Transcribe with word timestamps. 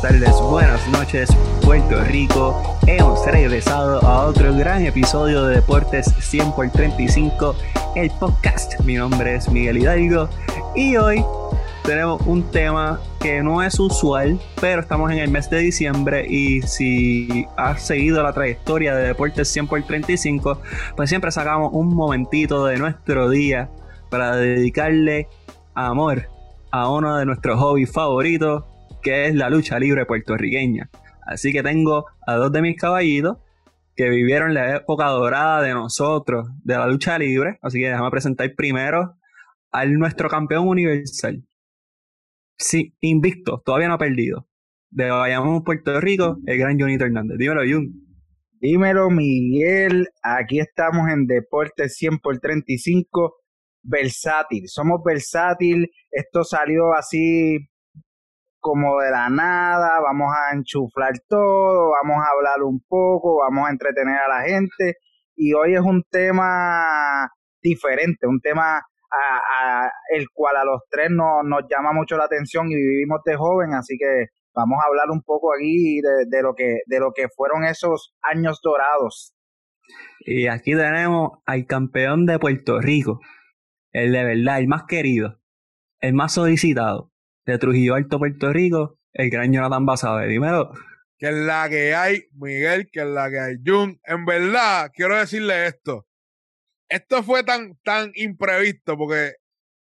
buenas 0.00 0.02
tardes, 0.02 0.40
buenas 0.42 0.88
noches, 0.88 1.30
Puerto 1.62 2.02
Rico. 2.04 2.78
Hemos 2.86 3.24
regresado 3.26 4.00
a 4.02 4.26
otro 4.26 4.54
gran 4.54 4.84
episodio 4.84 5.44
de 5.44 5.56
Deportes 5.56 6.12
100 6.18 6.52
por 6.52 6.70
35, 6.70 7.54
el 7.94 8.10
podcast. 8.10 8.78
Mi 8.80 8.94
nombre 8.94 9.36
es 9.36 9.48
Miguel 9.48 9.78
Hidalgo 9.78 10.28
y 10.74 10.96
hoy 10.96 11.24
tenemos 11.84 12.20
un 12.26 12.42
tema 12.50 13.00
que 13.20 13.42
no 13.42 13.62
es 13.62 13.78
usual, 13.78 14.38
pero 14.60 14.82
estamos 14.82 15.10
en 15.12 15.18
el 15.18 15.30
mes 15.30 15.48
de 15.48 15.58
diciembre 15.58 16.26
y 16.28 16.62
si 16.62 17.46
has 17.56 17.82
seguido 17.86 18.22
la 18.22 18.32
trayectoria 18.32 18.94
de 18.94 19.06
Deportes 19.06 19.48
100 19.48 19.66
por 19.66 19.82
35, 19.82 20.60
pues 20.94 21.08
siempre 21.08 21.30
sacamos 21.30 21.70
un 21.72 21.94
momentito 21.94 22.66
de 22.66 22.76
nuestro 22.76 23.30
día 23.30 23.70
para 24.10 24.36
dedicarle 24.36 25.28
amor 25.74 26.28
a 26.70 26.90
uno 26.90 27.16
de 27.16 27.24
nuestros 27.24 27.58
hobbies 27.58 27.90
favoritos, 27.90 28.64
que 29.06 29.26
es 29.26 29.36
la 29.36 29.48
lucha 29.48 29.78
libre 29.78 30.04
puertorriqueña. 30.04 30.90
Así 31.24 31.52
que 31.52 31.62
tengo 31.62 32.06
a 32.26 32.34
dos 32.34 32.50
de 32.50 32.60
mis 32.60 32.76
caballitos 32.76 33.38
que 33.94 34.10
vivieron 34.10 34.52
la 34.52 34.74
época 34.74 35.06
dorada 35.06 35.62
de 35.62 35.74
nosotros, 35.74 36.48
de 36.64 36.74
la 36.74 36.88
lucha 36.88 37.16
libre. 37.16 37.60
Así 37.62 37.78
que 37.78 37.86
déjame 37.86 38.10
presentar 38.10 38.52
primero 38.56 39.14
al 39.70 39.94
nuestro 39.94 40.28
campeón 40.28 40.66
universal. 40.66 41.44
Sí, 42.58 42.96
invicto, 43.00 43.62
todavía 43.64 43.86
no 43.86 43.94
ha 43.94 43.98
perdido. 43.98 44.48
De 44.90 45.08
Bayamón, 45.08 45.62
Puerto 45.62 46.00
Rico, 46.00 46.38
el 46.44 46.58
gran 46.58 46.76
Junito 46.76 47.04
Hernández. 47.04 47.38
Dímelo, 47.38 47.60
Jun. 47.60 47.92
Dímelo, 48.60 49.08
Miguel. 49.08 50.08
Aquí 50.20 50.58
estamos 50.58 51.08
en 51.10 51.28
Deportes 51.28 51.94
100 51.94 52.18
por 52.18 52.40
35 52.40 53.36
versátil, 53.84 54.64
somos 54.66 55.00
versátil, 55.04 55.88
esto 56.10 56.42
salió 56.42 56.92
así 56.92 57.68
como 58.66 58.98
de 58.98 59.12
la 59.12 59.30
nada, 59.30 60.00
vamos 60.00 60.26
a 60.34 60.52
enchuflar 60.52 61.12
todo, 61.28 61.92
vamos 62.02 62.16
a 62.16 62.34
hablar 62.34 62.64
un 62.64 62.80
poco, 62.88 63.38
vamos 63.38 63.68
a 63.68 63.70
entretener 63.70 64.16
a 64.16 64.28
la 64.28 64.42
gente 64.42 64.94
y 65.36 65.52
hoy 65.52 65.74
es 65.74 65.82
un 65.82 66.02
tema 66.10 67.30
diferente, 67.62 68.26
un 68.26 68.40
tema 68.40 68.78
a, 69.12 69.88
el 70.12 70.26
cual 70.32 70.56
a 70.56 70.64
los 70.64 70.80
tres 70.90 71.10
no, 71.10 71.44
nos 71.44 71.62
llama 71.70 71.92
mucho 71.92 72.16
la 72.16 72.24
atención 72.24 72.66
y 72.68 72.74
vivimos 72.74 73.20
de 73.24 73.36
joven, 73.36 73.72
así 73.74 73.96
que 73.96 74.30
vamos 74.52 74.80
a 74.82 74.88
hablar 74.88 75.12
un 75.12 75.22
poco 75.22 75.54
aquí 75.54 76.00
de, 76.00 76.24
de, 76.26 76.42
lo 76.42 76.54
que 76.54 76.78
de 76.86 76.98
lo 76.98 77.12
que 77.14 77.28
fueron 77.28 77.64
esos 77.64 78.16
años 78.20 78.58
dorados. 78.64 79.32
Y 80.22 80.48
aquí 80.48 80.72
tenemos 80.72 81.38
al 81.46 81.66
campeón 81.66 82.26
de 82.26 82.40
Puerto 82.40 82.80
Rico, 82.80 83.20
el 83.92 84.10
de 84.10 84.24
verdad, 84.24 84.58
el 84.58 84.66
más 84.66 84.86
querido, 84.88 85.38
el 86.00 86.14
más 86.14 86.32
solicitado 86.32 87.12
de 87.46 87.58
Trujillo 87.58 87.94
Alto, 87.94 88.18
Puerto 88.18 88.52
Rico, 88.52 88.98
el 89.12 89.30
gran 89.30 89.52
Jonathan 89.52 89.86
Basabe. 89.86 90.26
Dímelo. 90.26 90.72
Que 91.18 91.28
es 91.28 91.34
la 91.34 91.68
que 91.68 91.94
hay, 91.94 92.24
Miguel, 92.32 92.90
que 92.92 93.00
es 93.00 93.06
la 93.06 93.30
que 93.30 93.38
hay. 93.38 93.54
Jun, 93.64 93.98
en 94.04 94.26
verdad, 94.26 94.90
quiero 94.92 95.16
decirle 95.16 95.66
esto. 95.66 96.06
Esto 96.88 97.22
fue 97.22 97.42
tan, 97.42 97.78
tan 97.82 98.12
imprevisto 98.14 98.96
porque 98.98 99.36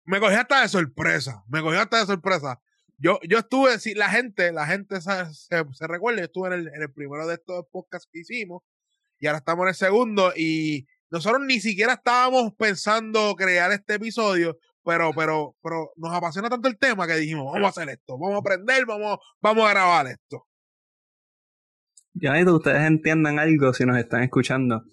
me 0.05 0.19
cogí 0.19 0.35
hasta 0.35 0.61
de 0.61 0.69
sorpresa. 0.69 1.43
Me 1.49 1.61
cogí 1.61 1.75
hasta 1.75 1.99
de 1.99 2.05
sorpresa. 2.05 2.61
Yo, 2.97 3.19
yo 3.27 3.39
estuve, 3.39 3.79
si 3.79 3.93
la 3.95 4.09
gente, 4.09 4.51
la 4.51 4.65
gente 4.65 5.01
se, 5.01 5.11
se, 5.33 5.87
recuerda, 5.87 6.19
yo 6.19 6.25
estuve 6.25 6.47
en 6.47 6.53
el, 6.53 6.67
en 6.67 6.81
el 6.81 6.91
primero 6.91 7.27
de 7.27 7.35
estos 7.35 7.65
podcasts 7.71 8.09
que 8.11 8.19
hicimos 8.19 8.61
y 9.19 9.27
ahora 9.27 9.39
estamos 9.39 9.63
en 9.63 9.69
el 9.69 9.75
segundo 9.75 10.33
y 10.35 10.85
nosotros 11.09 11.41
ni 11.45 11.59
siquiera 11.59 11.93
estábamos 11.93 12.53
pensando 12.55 13.35
crear 13.35 13.71
este 13.71 13.95
episodio, 13.95 14.57
pero, 14.83 15.11
pero, 15.13 15.55
pero 15.61 15.91
nos 15.95 16.13
apasiona 16.13 16.49
tanto 16.49 16.67
el 16.67 16.77
tema 16.77 17.07
que 17.07 17.15
dijimos, 17.15 17.45
vamos 17.51 17.65
a 17.65 17.69
hacer 17.69 17.89
esto, 17.89 18.17
vamos 18.17 18.35
a 18.35 18.39
aprender, 18.39 18.85
vamos, 18.85 19.19
vamos 19.41 19.65
a 19.65 19.71
grabar 19.71 20.07
esto. 20.07 20.45
Ya 22.13 22.33
que 22.33 22.49
ustedes 22.49 22.85
entiendan 22.85 23.39
algo 23.39 23.73
si 23.73 23.85
nos 23.85 23.97
están 23.97 24.23
escuchando. 24.23 24.83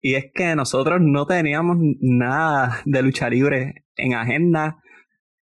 Y 0.00 0.14
es 0.14 0.26
que 0.34 0.54
nosotros 0.54 1.00
no 1.00 1.26
teníamos 1.26 1.78
nada 2.00 2.82
de 2.84 3.02
lucha 3.02 3.30
libre 3.30 3.84
en 3.96 4.14
agenda. 4.14 4.78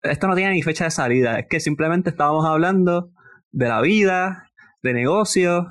Esto 0.03 0.29
no 0.29 0.35
tiene 0.35 0.53
ni 0.53 0.63
fecha 0.63 0.85
de 0.85 0.91
salida. 0.91 1.39
Es 1.39 1.47
que 1.49 1.61
simplemente 1.61 2.11
estábamos 2.11 2.47
hablando 2.47 3.11
de 3.51 3.69
la 3.69 3.81
vida, 3.81 4.51
de 4.83 4.95
negocios, 4.95 5.67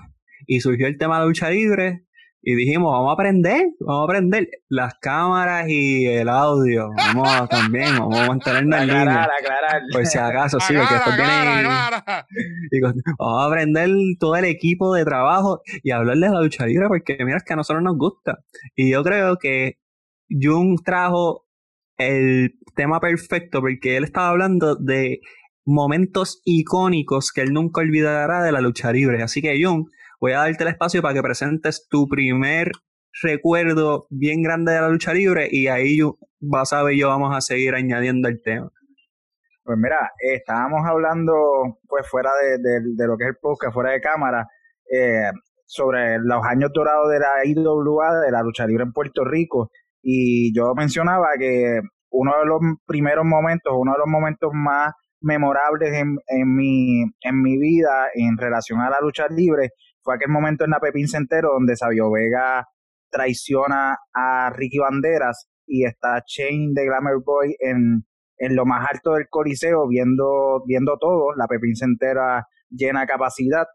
y 0.45 0.59
surgió 0.59 0.87
el 0.87 0.97
tema 0.97 1.19
de 1.19 1.27
lucha 1.27 1.49
libre 1.49 2.05
y 2.45 2.55
dijimos, 2.55 2.91
vamos 2.91 3.11
a 3.11 3.13
aprender, 3.13 3.69
vamos 3.79 4.01
a 4.01 4.03
aprender 4.03 4.49
las 4.67 4.95
cámaras 4.95 5.65
y 5.69 6.05
el 6.07 6.27
audio. 6.27 6.89
Vamos 6.93 7.29
a, 7.29 7.47
también, 7.47 7.97
vamos 7.97 8.19
a 8.19 8.27
mantenernos 8.27 8.81
en 8.81 8.87
línea. 8.87 9.29
Por 9.93 10.05
si 10.05 10.17
acaso, 10.17 10.59
sí, 10.59 10.73
porque 10.77 10.93
esto 10.93 11.11
tiene. 11.15 11.63
vamos 13.17 13.43
a 13.43 13.47
aprender 13.47 13.89
todo 14.19 14.35
el 14.35 14.43
equipo 14.43 14.93
de 14.93 15.05
trabajo 15.05 15.61
y 15.83 15.91
hablarles 15.91 16.31
de 16.31 16.35
la 16.35 16.41
lucha 16.41 16.65
libre, 16.65 16.87
porque 16.89 17.15
mira, 17.23 17.37
es 17.37 17.43
que 17.45 17.53
a 17.53 17.55
nosotros 17.55 17.81
nos 17.81 17.97
gusta. 17.97 18.39
Y 18.75 18.91
yo 18.91 19.03
creo 19.03 19.37
que 19.37 19.77
Jun 20.29 20.75
trajo 20.83 21.45
el 21.97 22.55
tema 22.75 22.99
perfecto, 22.99 23.61
porque 23.61 23.95
él 23.95 24.03
estaba 24.03 24.27
hablando 24.27 24.75
de 24.75 25.21
momentos 25.65 26.41
icónicos 26.43 27.31
que 27.31 27.39
él 27.39 27.53
nunca 27.53 27.79
olvidará 27.79 28.43
de 28.43 28.51
la 28.51 28.59
lucha 28.59 28.91
libre. 28.91 29.23
Así 29.23 29.41
que, 29.41 29.57
Jun 29.63 29.85
voy 30.23 30.31
a 30.31 30.37
darte 30.37 30.63
el 30.63 30.69
espacio 30.69 31.01
para 31.01 31.15
que 31.15 31.21
presentes 31.21 31.85
tu 31.89 32.07
primer 32.07 32.71
recuerdo 33.21 34.07
bien 34.09 34.41
grande 34.41 34.71
de 34.71 34.79
la 34.79 34.87
lucha 34.87 35.13
libre 35.13 35.49
y 35.51 35.67
ahí 35.67 35.97
vas 36.39 36.71
a 36.71 36.81
ver 36.81 36.95
yo 36.95 37.09
vamos 37.09 37.35
a 37.35 37.41
seguir 37.41 37.75
añadiendo 37.75 38.29
el 38.29 38.41
tema. 38.41 38.69
Pues 39.65 39.77
mira, 39.77 40.11
estábamos 40.33 40.79
hablando 40.87 41.33
pues 41.89 42.07
fuera 42.09 42.29
de, 42.39 43.05
lo 43.05 43.17
que 43.17 43.25
es 43.25 43.29
el 43.31 43.35
podcast, 43.41 43.73
fuera 43.73 43.91
de 43.91 43.99
cámara, 43.99 44.47
eh, 44.89 45.29
sobre 45.65 46.19
los 46.19 46.41
años 46.45 46.71
dorados 46.73 47.11
de 47.11 47.19
la 47.19 47.43
IWA, 47.43 48.21
de 48.21 48.31
la 48.31 48.43
lucha 48.43 48.65
libre 48.65 48.85
en 48.85 48.93
Puerto 48.93 49.25
Rico, 49.25 49.71
y 50.01 50.55
yo 50.55 50.73
mencionaba 50.73 51.27
que 51.37 51.81
uno 52.11 52.31
de 52.39 52.45
los 52.45 52.59
primeros 52.85 53.25
momentos, 53.25 53.73
uno 53.75 53.91
de 53.91 53.97
los 53.97 54.07
momentos 54.07 54.51
más 54.53 54.93
memorables 55.19 55.93
en, 55.93 56.55
mi, 56.55 57.01
en 57.01 57.41
mi 57.41 57.57
vida 57.57 58.07
en 58.13 58.37
relación 58.37 58.79
a 58.79 58.89
la 58.89 58.99
lucha 59.01 59.27
libre 59.29 59.71
fue 60.03 60.15
aquel 60.15 60.29
momento 60.29 60.65
en 60.65 60.71
la 60.71 60.79
Pepín 60.79 61.07
Centero 61.07 61.49
donde 61.53 61.75
Sabio 61.75 62.11
Vega 62.11 62.67
traiciona 63.09 63.97
a 64.13 64.49
Ricky 64.51 64.79
Banderas 64.79 65.47
y 65.65 65.85
está 65.85 66.23
Shane 66.25 66.71
de 66.73 66.85
Glamour 66.85 67.23
Boy 67.23 67.55
en, 67.59 68.05
en 68.37 68.55
lo 68.55 68.65
más 68.65 68.87
alto 68.91 69.13
del 69.13 69.27
coliseo 69.29 69.87
viendo, 69.87 70.63
viendo 70.65 70.97
todo, 70.99 71.33
la 71.35 71.47
Pepín 71.47 71.75
Centera 71.75 72.45
llena 72.69 73.05
capacidad 73.05 73.65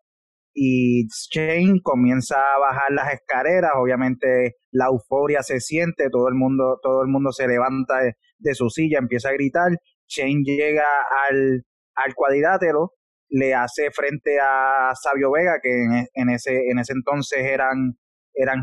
y 0.53 1.07
Shane 1.07 1.81
comienza 1.83 2.37
a 2.37 2.59
bajar 2.59 2.91
las 2.91 3.13
escaleras, 3.13 3.73
obviamente 3.77 4.57
la 4.73 4.87
euforia 4.87 5.43
se 5.43 5.61
siente, 5.61 6.11
todo 6.11 6.29
el 6.29 6.35
mundo, 6.35 6.81
todo 6.83 7.03
el 7.03 7.09
mundo 7.09 7.31
se 7.31 7.47
levanta 7.47 8.01
de, 8.39 8.55
su 8.55 8.69
silla, 8.69 8.99
empieza 8.99 9.29
a 9.29 9.35
gritar, 9.35 9.71
Shane 10.09 10.43
llega 10.43 10.85
al, 11.29 11.65
al 11.95 12.15
cuadrilátero 12.15 12.98
le 13.31 13.55
hace 13.55 13.91
frente 13.91 14.39
a 14.41 14.93
Sabio 14.95 15.31
Vega, 15.33 15.61
que 15.63 15.71
en, 16.15 16.31
ese, 16.31 16.71
en 16.71 16.79
ese 16.79 16.93
entonces 16.95 17.39
eran, 17.45 17.99
eran 18.35 18.63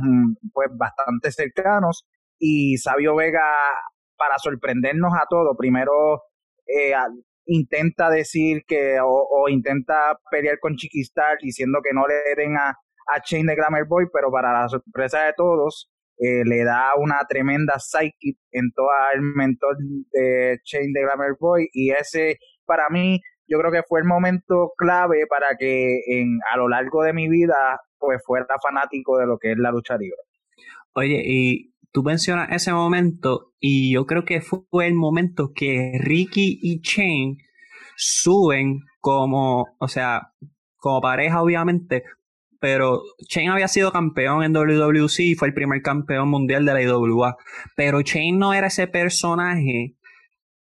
pues 0.53 0.69
bastante 0.75 1.31
cercanos, 1.31 2.07
y 2.39 2.77
Sabio 2.77 3.15
Vega, 3.15 3.43
para 4.17 4.37
sorprendernos 4.37 5.13
a 5.13 5.25
todos, 5.29 5.55
primero 5.57 6.23
eh, 6.65 6.93
intenta 7.45 8.09
decir 8.09 8.63
que, 8.67 8.97
o, 9.01 9.47
intenta 9.49 10.17
pelear 10.31 10.59
con 10.59 10.75
Chiquistar 10.75 11.37
diciendo 11.41 11.79
que 11.83 11.93
no 11.93 12.07
le 12.07 12.35
den 12.35 12.57
a, 12.57 12.75
Chain 13.23 13.45
de 13.45 13.55
Glamour 13.55 13.87
Boy, 13.87 14.05
pero 14.11 14.31
para 14.31 14.51
la 14.51 14.67
sorpresa 14.67 15.25
de 15.25 15.33
todos, 15.33 15.91
eh, 16.17 16.43
le 16.43 16.63
da 16.63 16.89
una 16.97 17.19
tremenda 17.29 17.77
psyche 17.77 18.39
en 18.51 18.71
todo 18.71 18.87
el 19.13 19.21
mentor 19.21 19.77
de 20.11 20.57
Chain 20.63 20.91
de 20.91 21.01
Glamour 21.01 21.37
Boy, 21.39 21.69
y 21.71 21.91
ese 21.91 22.39
para 22.65 22.89
mí 22.89 23.21
yo 23.47 23.59
creo 23.59 23.71
que 23.71 23.83
fue 23.87 23.99
el 23.99 24.05
momento 24.05 24.71
clave 24.77 25.25
para 25.29 25.57
que 25.57 25.99
en, 26.07 26.39
a 26.53 26.57
lo 26.57 26.67
largo 26.67 27.03
de 27.03 27.13
mi 27.13 27.29
vida 27.29 27.81
pues 27.97 28.21
fuera 28.25 28.45
fanático 28.61 29.17
de 29.17 29.25
lo 29.25 29.37
que 29.37 29.51
es 29.51 29.57
la 29.57 29.71
lucha 29.71 29.97
libre. 29.97 30.17
Oye, 30.93 31.21
y 31.25 31.73
tú 31.91 32.03
mencionas 32.03 32.49
ese 32.51 32.71
momento 32.71 33.53
y 33.59 33.93
yo 33.93 34.05
creo 34.05 34.25
que 34.25 34.41
fue 34.41 34.87
el 34.87 34.93
momento 34.93 35.51
que 35.53 35.93
Ricky 35.99 36.59
y 36.61 36.81
Shane 36.81 37.37
suben 37.95 38.79
como, 38.99 39.65
o 39.79 39.87
sea, 39.87 40.33
como 40.77 41.01
pareja 41.01 41.41
obviamente, 41.41 42.03
pero 42.59 43.01
Shane 43.29 43.49
había 43.49 43.67
sido 43.67 43.91
campeón 43.91 44.43
en 44.43 44.53
WWC 44.53 45.19
y 45.19 45.35
fue 45.35 45.47
el 45.49 45.53
primer 45.53 45.81
campeón 45.81 46.29
mundial 46.29 46.65
de 46.65 46.73
la 46.73 46.81
IWA, 46.81 47.37
pero 47.75 48.01
Shane 48.01 48.37
no 48.37 48.53
era 48.53 48.67
ese 48.67 48.87
personaje 48.87 49.95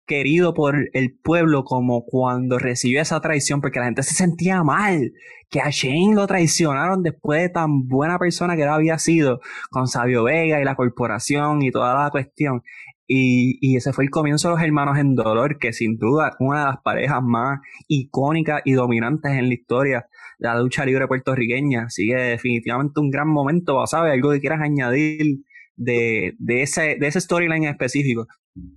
querido 0.08 0.54
por 0.54 0.88
el 0.92 1.16
pueblo 1.22 1.62
como 1.62 2.04
cuando 2.04 2.58
recibió 2.58 3.00
esa 3.00 3.20
traición, 3.20 3.60
porque 3.60 3.78
la 3.78 3.84
gente 3.84 4.02
se 4.02 4.14
sentía 4.14 4.64
mal, 4.64 5.12
que 5.50 5.60
a 5.60 5.70
Shane 5.70 6.14
lo 6.14 6.26
traicionaron 6.26 7.04
después 7.04 7.42
de 7.42 7.48
tan 7.50 7.86
buena 7.86 8.18
persona 8.18 8.56
que 8.56 8.62
él 8.62 8.68
había 8.68 8.98
sido 8.98 9.40
con 9.70 9.86
Sabio 9.86 10.24
Vega 10.24 10.60
y 10.60 10.64
la 10.64 10.74
corporación 10.74 11.62
y 11.62 11.70
toda 11.70 11.94
la 12.02 12.10
cuestión. 12.10 12.62
Y, 13.06 13.58
y, 13.62 13.76
ese 13.76 13.94
fue 13.94 14.04
el 14.04 14.10
comienzo 14.10 14.48
de 14.48 14.54
los 14.54 14.62
hermanos 14.62 14.98
en 14.98 15.14
dolor, 15.14 15.58
que 15.58 15.72
sin 15.72 15.96
duda 15.96 16.36
una 16.40 16.60
de 16.60 16.66
las 16.66 16.82
parejas 16.82 17.22
más 17.22 17.60
icónicas 17.86 18.60
y 18.66 18.72
dominantes 18.72 19.32
en 19.32 19.48
la 19.48 19.54
historia 19.54 20.08
de 20.38 20.48
la 20.48 20.60
lucha 20.60 20.84
libre 20.84 21.06
puertorriqueña. 21.08 21.84
Así 21.84 22.08
que 22.08 22.16
definitivamente 22.16 23.00
un 23.00 23.10
gran 23.10 23.28
momento, 23.28 23.86
¿sabes? 23.86 24.12
Algo 24.12 24.32
que 24.32 24.40
quieras 24.40 24.60
añadir 24.60 25.38
de, 25.78 26.34
de 26.38 26.62
ese, 26.62 26.96
de 26.98 27.06
ese 27.06 27.20
storyline 27.20 27.64
específico. 27.64 28.26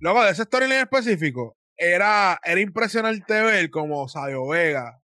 Luego, 0.00 0.24
de 0.24 0.30
ese 0.30 0.44
storyline 0.44 0.82
específico, 0.82 1.56
era, 1.76 2.40
era 2.44 2.60
impresionante 2.60 3.42
ver 3.42 3.70
como 3.70 4.08
Sabio 4.08 4.46
Vega 4.46 5.02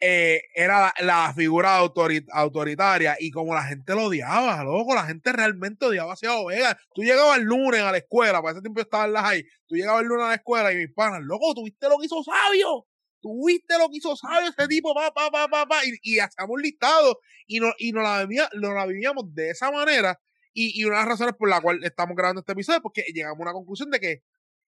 eh, 0.00 0.42
era 0.54 0.94
la, 1.00 1.34
figura 1.34 1.78
autoritaria 1.78 3.16
y 3.18 3.32
como 3.32 3.52
la 3.52 3.64
gente 3.64 3.94
lo 3.96 4.04
odiaba, 4.04 4.62
loco, 4.62 4.94
la 4.94 5.04
gente 5.06 5.32
realmente 5.32 5.86
odiaba 5.86 6.12
a 6.12 6.16
Sabio 6.16 6.46
Vega. 6.46 6.78
Tú 6.94 7.02
llegabas 7.02 7.38
el 7.38 7.44
lunes 7.44 7.80
a 7.80 7.90
la 7.90 7.98
escuela, 7.98 8.40
para 8.40 8.52
ese 8.52 8.62
tiempo 8.62 8.80
estaba 8.80 9.06
en 9.06 9.12
la 9.12 9.22
high, 9.22 9.44
tú 9.66 9.74
llegabas 9.74 10.02
el 10.02 10.08
lunes 10.08 10.24
a 10.26 10.28
la 10.28 10.34
escuela 10.36 10.72
y 10.72 10.76
mis 10.76 10.92
panas, 10.94 11.20
loco, 11.22 11.52
tuviste 11.54 11.88
lo 11.88 11.98
que 11.98 12.06
hizo 12.06 12.22
Sabio, 12.22 12.86
tuviste 13.20 13.76
lo 13.76 13.88
que 13.88 13.96
hizo 13.96 14.14
Sabio 14.14 14.50
ese 14.50 14.68
tipo, 14.68 14.94
pa, 14.94 15.12
pa, 15.12 15.30
pa, 15.32 15.48
pa, 15.48 15.66
pa, 15.66 15.84
y, 15.84 15.98
y 16.02 16.18
hacíamos 16.20 16.60
listado 16.60 17.18
y, 17.48 17.58
no, 17.58 17.72
y 17.78 17.90
nos, 17.90 18.04
la 18.04 18.24
vivíamos, 18.24 18.50
la 18.52 18.86
vivíamos 18.86 19.34
de 19.34 19.50
esa 19.50 19.72
manera. 19.72 20.20
Y, 20.60 20.84
una 20.84 20.96
de 20.96 21.02
las 21.02 21.08
razones 21.10 21.36
por 21.36 21.48
la 21.48 21.60
cual 21.60 21.84
estamos 21.84 22.16
grabando 22.16 22.40
este 22.40 22.50
episodio 22.50 22.78
es 22.78 22.82
porque 22.82 23.04
llegamos 23.14 23.38
a 23.38 23.42
una 23.42 23.52
conclusión 23.52 23.90
de 23.92 24.00
que 24.00 24.22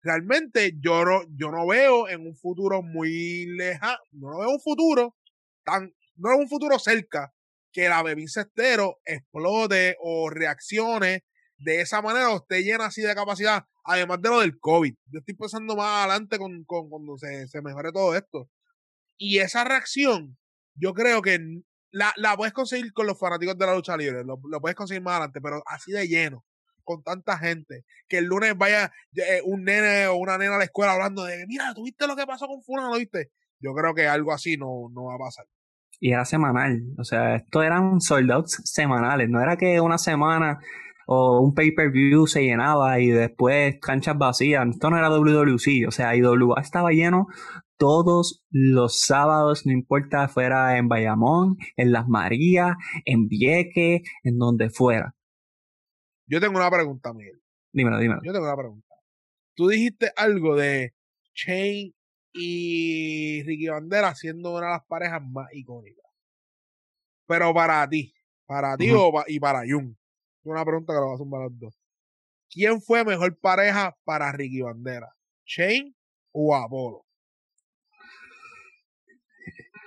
realmente 0.02 0.78
yo 0.80 1.04
no, 1.04 1.24
yo 1.36 1.52
no 1.52 1.68
veo 1.68 2.08
en 2.08 2.26
un 2.26 2.38
futuro 2.38 2.82
muy 2.82 3.48
lejano, 3.48 3.98
no 4.12 4.38
veo 4.40 4.50
un 4.50 4.62
futuro 4.62 5.18
tan, 5.66 5.94
no 6.16 6.32
es 6.32 6.40
un 6.40 6.48
futuro 6.48 6.80
cerca 6.80 7.34
que 7.74 7.90
la 7.90 8.02
Bebín 8.02 8.30
Cestero 8.30 9.02
explote 9.04 9.98
o 10.00 10.30
reaccione 10.30 11.26
de 11.58 11.82
esa 11.82 12.02
manera 12.02 12.30
o 12.30 12.38
esté 12.38 12.64
llena 12.64 12.86
así 12.86 13.02
de 13.02 13.14
capacidad, 13.14 13.66
además 13.84 14.22
de 14.22 14.30
lo 14.30 14.40
del 14.40 14.58
COVID. 14.60 14.94
Yo 15.08 15.20
estoy 15.20 15.36
pensando 15.36 15.76
más 15.76 16.06
adelante 16.06 16.38
con, 16.38 16.64
con 16.64 16.90
cuando 16.90 17.18
se, 17.18 17.62
mejore 17.62 17.92
todo 17.92 18.16
esto. 18.16 18.50
Y 19.18 19.40
esa 19.40 19.66
reacción, 19.66 20.38
yo 20.76 20.94
creo 20.94 21.22
que 21.22 21.40
la, 21.94 22.12
la 22.18 22.36
puedes 22.36 22.54
conseguir 22.54 22.92
con 22.92 23.08
los 23.08 23.18
fanáticos 23.18 23.58
de 23.58 23.66
la 23.66 23.76
lucha 23.76 23.96
libre, 23.96 24.24
lo, 24.26 24.40
lo 24.44 24.60
puedes 24.60 24.76
conseguir 24.76 25.04
más 25.04 25.14
adelante, 25.14 25.40
pero 25.40 25.64
así 25.66 25.92
de 25.92 26.08
lleno 26.08 26.44
con 26.84 27.04
tanta 27.04 27.38
gente. 27.38 27.86
Que 28.08 28.18
el 28.18 28.26
lunes 28.26 28.58
vaya 28.58 28.92
eh, 29.16 29.42
un 29.46 29.64
nene 29.64 30.08
o 30.08 30.16
una 30.16 30.38
nena 30.38 30.56
a 30.56 30.58
la 30.58 30.66
escuela 30.66 30.94
hablando 30.94 31.24
de, 31.24 31.46
mira, 31.48 31.74
¿tuviste 31.74 32.08
lo 32.08 32.16
que 32.16 32.26
pasó 32.26 32.48
con 32.48 32.62
fulano? 32.62 32.92
¿Lo 32.92 32.98
viste? 32.98 33.32
Yo 33.60 33.74
creo 33.74 33.94
que 33.94 34.08
algo 34.08 34.34
así 34.34 34.58
no, 34.58 34.90
no 34.92 35.06
va 35.06 35.16
a 35.16 35.20
pasar. 35.20 35.46
Y 36.00 36.12
era 36.12 36.26
semanal. 36.26 36.82
O 36.98 37.04
sea, 37.04 37.36
esto 37.36 37.64
eran 37.64 38.02
soldados 38.02 38.60
semanales. 38.66 39.30
No 39.30 39.42
era 39.42 39.56
que 39.56 39.80
una 39.80 39.98
semana 39.98 40.60
o 41.06 41.40
un 41.42 41.54
pay-per-view 41.54 42.28
se 42.28 42.44
llenaba 42.44 43.00
y 43.00 43.10
después 43.10 43.76
canchas 43.80 44.18
vacías. 44.18 44.68
Esto 44.68 44.90
no 44.90 44.98
era 44.98 45.10
WWC. 45.10 45.88
O 45.88 45.92
sea, 45.92 46.16
IWA 46.16 46.60
estaba 46.60 46.90
lleno 46.92 47.28
todos 47.84 48.42
los 48.50 49.02
sábados, 49.02 49.66
no 49.66 49.74
importa 49.74 50.30
fuera 50.30 50.78
en 50.78 50.88
Bayamón, 50.88 51.58
en 51.76 51.92
Las 51.92 52.08
Marías, 52.08 52.78
en 53.04 53.28
Vieques, 53.28 54.10
en 54.24 54.38
donde 54.38 54.70
fuera. 54.70 55.18
Yo 56.26 56.40
tengo 56.40 56.56
una 56.56 56.72
pregunta, 56.72 57.12
Miguel. 57.12 57.44
Dímelo, 57.74 58.00
dímelo. 58.00 58.22
Yo 58.24 58.32
tengo 58.32 58.46
una 58.46 58.56
pregunta. 58.56 58.96
Tú 59.54 59.68
dijiste 59.68 60.14
algo 60.16 60.56
de 60.56 60.94
Chain 61.34 61.94
y 62.32 63.44
Ricky 63.44 63.68
Bandera 63.68 64.16
siendo 64.16 64.52
una 64.56 64.68
de 64.68 64.72
las 64.72 64.86
parejas 64.86 65.22
más 65.22 65.48
icónicas. 65.52 66.10
Pero 67.28 67.54
para 67.54 67.86
ti, 67.90 68.14
para 68.46 68.78
ti 68.78 68.94
y 69.28 69.40
para 69.42 69.64
Jun, 69.70 69.98
una 70.44 70.64
pregunta 70.64 70.94
que 70.94 71.00
lo 71.02 71.08
vas 71.08 71.16
a 71.16 71.18
sumar 71.18 71.42
los 71.42 71.60
dos. 71.60 71.78
¿Quién 72.50 72.82
fue 72.82 73.04
mejor 73.04 73.38
pareja 73.40 73.94
para 74.06 74.32
Ricky 74.32 74.62
Bandera? 74.62 75.14
¿Chain 75.46 75.94
o 76.32 76.56
Apolo? 76.56 77.06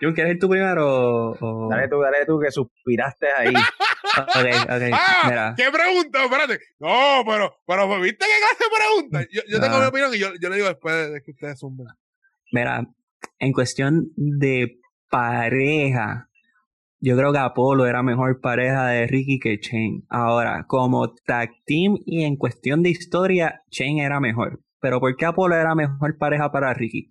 Jun, 0.07 0.15
¿quieres 0.15 0.35
ir 0.35 0.39
tú 0.39 0.49
primero? 0.49 1.33
O... 1.33 1.69
Dale 1.69 1.89
tú, 1.89 2.01
dale 2.01 2.25
tú, 2.27 2.39
que 2.39 2.51
suspiraste 2.51 3.27
ahí. 3.37 3.55
Ah, 4.93 5.55
¿Qué 5.57 5.65
pregunta? 5.71 6.25
Espérate. 6.25 6.59
No, 6.79 7.23
pero, 7.27 7.55
pero 7.67 8.01
¿viste 8.01 8.25
qué 8.25 8.39
clase 8.41 8.65
de 8.65 8.77
pregunta? 8.77 9.29
Yo, 9.31 9.43
yo 9.47 9.61
tengo 9.61 9.79
mi 9.79 9.87
opinión 9.87 10.15
y 10.15 10.19
yo, 10.19 10.29
yo, 10.41 10.49
le 10.49 10.57
digo 10.57 10.69
después 10.69 11.13
de 11.13 11.23
que 11.23 11.33
ustedes 11.33 11.59
sumen. 11.59 11.87
Mira, 12.53 12.87
en 13.39 13.53
cuestión 13.53 14.13
de 14.17 14.79
pareja, 15.11 16.31
yo 17.01 17.17
creo 17.17 17.33
que 17.33 17.39
Apolo 17.39 17.87
era 17.87 18.03
mejor 18.03 18.41
pareja 18.41 18.87
de 18.87 19.07
Ricky 19.07 19.39
que 19.39 19.59
Shane. 19.59 20.05
Ahora, 20.09 20.65
como 20.67 21.15
tag 21.27 21.51
team 21.67 21.99
y 22.07 22.25
en 22.25 22.37
cuestión 22.37 22.83
de 22.83 22.91
historia, 22.91 23.63
Shane 23.71 24.05
era 24.05 24.21
mejor. 24.21 24.61
Pero 24.81 25.01
¿por 25.01 25.15
qué 25.17 25.27
Apolo 25.27 25.57
era 25.57 25.75
mejor 25.75 26.17
pareja 26.17 26.51
para 26.51 26.73
Ricky? 26.73 27.11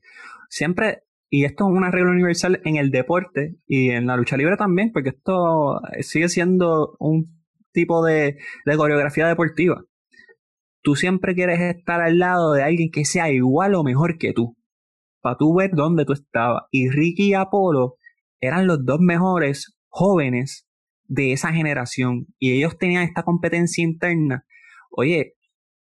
Siempre, 0.50 1.04
y 1.30 1.46
esto 1.46 1.66
es 1.68 1.76
una 1.76 1.92
regla 1.92 2.12
universal 2.12 2.62
en 2.66 2.78
el 2.78 2.92
deporte 2.92 3.58
y 3.68 3.90
en 3.90 4.08
la 4.08 4.18
lucha 4.18 4.38
libre 4.38 4.58
también, 4.58 4.92
porque 4.92 5.10
esto 5.10 5.82
sigue 6.02 6.30
siendo 6.30 6.96
un 7.00 7.44
tipo 7.72 8.06
de, 8.06 8.38
de 8.66 8.78
coreografía 8.78 9.28
deportiva. 9.28 9.84
Tú 10.82 10.96
siempre 10.96 11.34
quieres 11.34 11.60
estar 11.60 12.02
al 12.02 12.20
lado 12.20 12.54
de 12.54 12.64
alguien 12.64 12.92
que 12.92 13.06
sea 13.06 13.32
igual 13.32 13.76
o 13.76 13.84
mejor 13.84 14.18
que 14.18 14.34
tú 14.34 14.56
para 15.26 15.38
tú 15.38 15.56
ver 15.56 15.72
dónde 15.74 16.06
tú 16.06 16.14
estabas. 16.14 16.66
Y 16.70 16.88
Ricky 16.88 17.30
y 17.30 17.34
Apolo 17.34 17.96
eran 18.40 18.68
los 18.68 18.86
dos 18.86 19.00
mejores 19.00 19.76
jóvenes 19.88 20.68
de 21.08 21.32
esa 21.32 21.52
generación 21.52 22.28
y 22.38 22.52
ellos 22.52 22.78
tenían 22.78 23.02
esta 23.02 23.24
competencia 23.24 23.84
interna. 23.84 24.46
Oye, 24.92 25.34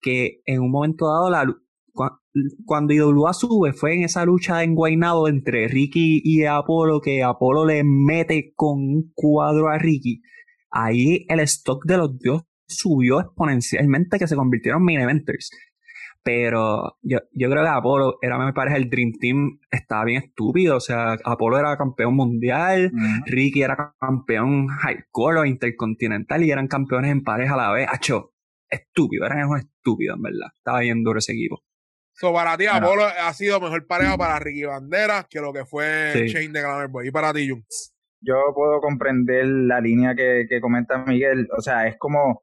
que 0.01 0.43
en 0.47 0.61
un 0.61 0.71
momento 0.71 1.09
dado, 1.09 1.29
la, 1.29 1.53
cuando 2.65 2.95
IWA 2.95 3.33
sube, 3.33 3.73
fue 3.73 3.95
en 3.95 4.05
esa 4.05 4.25
lucha 4.25 4.63
en 4.63 4.75
Guaynabo 4.75 5.29
entre 5.29 5.69
Ricky 5.69 6.21
y 6.25 6.45
Apolo, 6.45 7.01
que 7.01 7.23
Apolo 7.23 7.67
le 7.67 7.83
mete 7.85 8.53
con 8.55 8.79
un 8.79 9.13
cuadro 9.15 9.69
a 9.69 9.79
Ricky. 9.79 10.23
Ahí 10.71 11.27
el 11.29 11.41
stock 11.41 11.85
de 11.85 11.99
los 11.99 12.19
dos 12.19 12.45
subió 12.67 13.21
exponencialmente, 13.21 14.19
que 14.19 14.27
se 14.27 14.37
convirtieron 14.37 14.81
en 14.81 14.85
main 14.87 15.01
eventers. 15.01 15.51
Pero 16.25 16.99
yo, 17.03 17.19
yo 17.33 17.51
creo 17.51 17.65
que 17.65 17.69
Apolo 17.69 18.19
era 18.23 18.39
mejor 18.39 18.55
pareja. 18.55 18.77
El 18.77 18.89
Dream 18.89 19.13
Team 19.21 19.59
estaba 19.71 20.05
bien 20.05 20.23
estúpido. 20.23 20.77
O 20.77 20.81
sea, 20.81 21.17
Apolo 21.25 21.59
era 21.59 21.77
campeón 21.77 22.15
mundial, 22.15 22.93
Ricky 23.27 23.63
era 23.63 23.95
campeón 24.01 24.69
hardcore 24.69 25.41
o 25.41 25.45
intercontinental 25.45 26.45
y 26.45 26.51
eran 26.51 26.69
campeones 26.69 27.11
en 27.11 27.25
pareja 27.25 27.55
a 27.55 27.57
la 27.57 27.73
vez. 27.73 27.89
Hacho, 27.91 28.33
estúpido, 28.71 29.27
eran 29.27 29.49
unos 29.49 29.61
estúpidos, 29.61 30.17
en 30.17 30.23
verdad. 30.23 30.49
Estaba 30.57 30.81
bien 30.81 31.03
duro 31.03 31.19
ese 31.19 31.33
equipo. 31.33 31.63
So, 32.15 32.33
para 32.33 32.57
ti, 32.57 32.67
Apolo 32.67 33.05
ha 33.05 33.33
sido 33.33 33.61
mejor 33.61 33.87
pareja 33.87 34.17
para 34.17 34.39
Ricky 34.39 34.65
Bandera 34.65 35.27
que 35.29 35.41
lo 35.41 35.53
que 35.53 35.65
fue 35.65 36.13
Shane 36.29 36.49
de 36.49 36.61
Glamour 36.61 36.89
Boy. 36.89 37.09
Y 37.09 37.11
para 37.11 37.33
ti, 37.33 37.49
Jun. 37.49 37.65
Yo 38.21 38.37
puedo 38.55 38.81
comprender 38.81 39.47
la 39.47 39.81
línea 39.81 40.15
que, 40.15 40.47
que 40.49 40.61
comenta 40.61 40.99
Miguel. 40.99 41.49
O 41.57 41.61
sea, 41.61 41.89
es 41.89 41.97
como, 41.99 42.43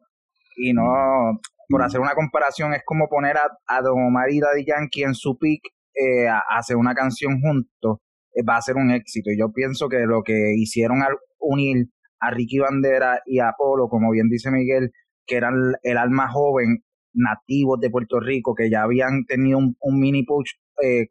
y 0.58 0.74
no, 0.74 1.40
por 1.70 1.84
hacer 1.84 2.02
una 2.02 2.16
comparación, 2.16 2.74
es 2.74 2.82
como 2.84 3.08
poner 3.08 3.38
a, 3.38 3.48
a 3.68 3.82
Don 3.82 4.08
Omar 4.08 4.30
y 4.32 4.40
Daddy 4.40 4.66
Yankee 4.66 5.04
en 5.04 5.14
su 5.14 5.38
pick 5.38 5.62
eh, 5.94 6.28
a, 6.28 6.42
hacer 6.58 6.76
una 6.78 6.94
canción 6.94 7.40
juntos, 7.42 8.00
eh, 8.34 8.44
va 8.44 8.58
a 8.58 8.62
ser 8.62 8.76
un 8.76 8.92
éxito. 8.92 9.32
Y 9.32 9.40
yo 9.40 9.52
pienso 9.52 9.88
que 9.88 10.00
lo 10.00 10.24
que 10.24 10.54
hicieron 10.56 11.04
al 11.04 11.18
unir 11.40 11.88
a 12.20 12.32
Ricky 12.32 12.60
Bandera 12.60 13.22
y 13.26 13.40
a 13.40 13.50
Apolo, 13.50 13.88
como 13.88 14.12
bien 14.12 14.30
dice 14.30 14.50
Miguel, 14.52 14.92
que 15.26 15.38
eran 15.38 15.54
el 15.84 15.98
alma 15.98 16.28
joven, 16.30 16.84
nativos 17.14 17.80
de 17.80 17.90
Puerto 17.90 18.20
Rico, 18.20 18.54
que 18.56 18.70
ya 18.70 18.84
habían 18.84 19.26
tenido 19.26 19.58
un, 19.58 20.00
mini 20.00 20.24
push, 20.24 20.52
eh, 20.82 21.08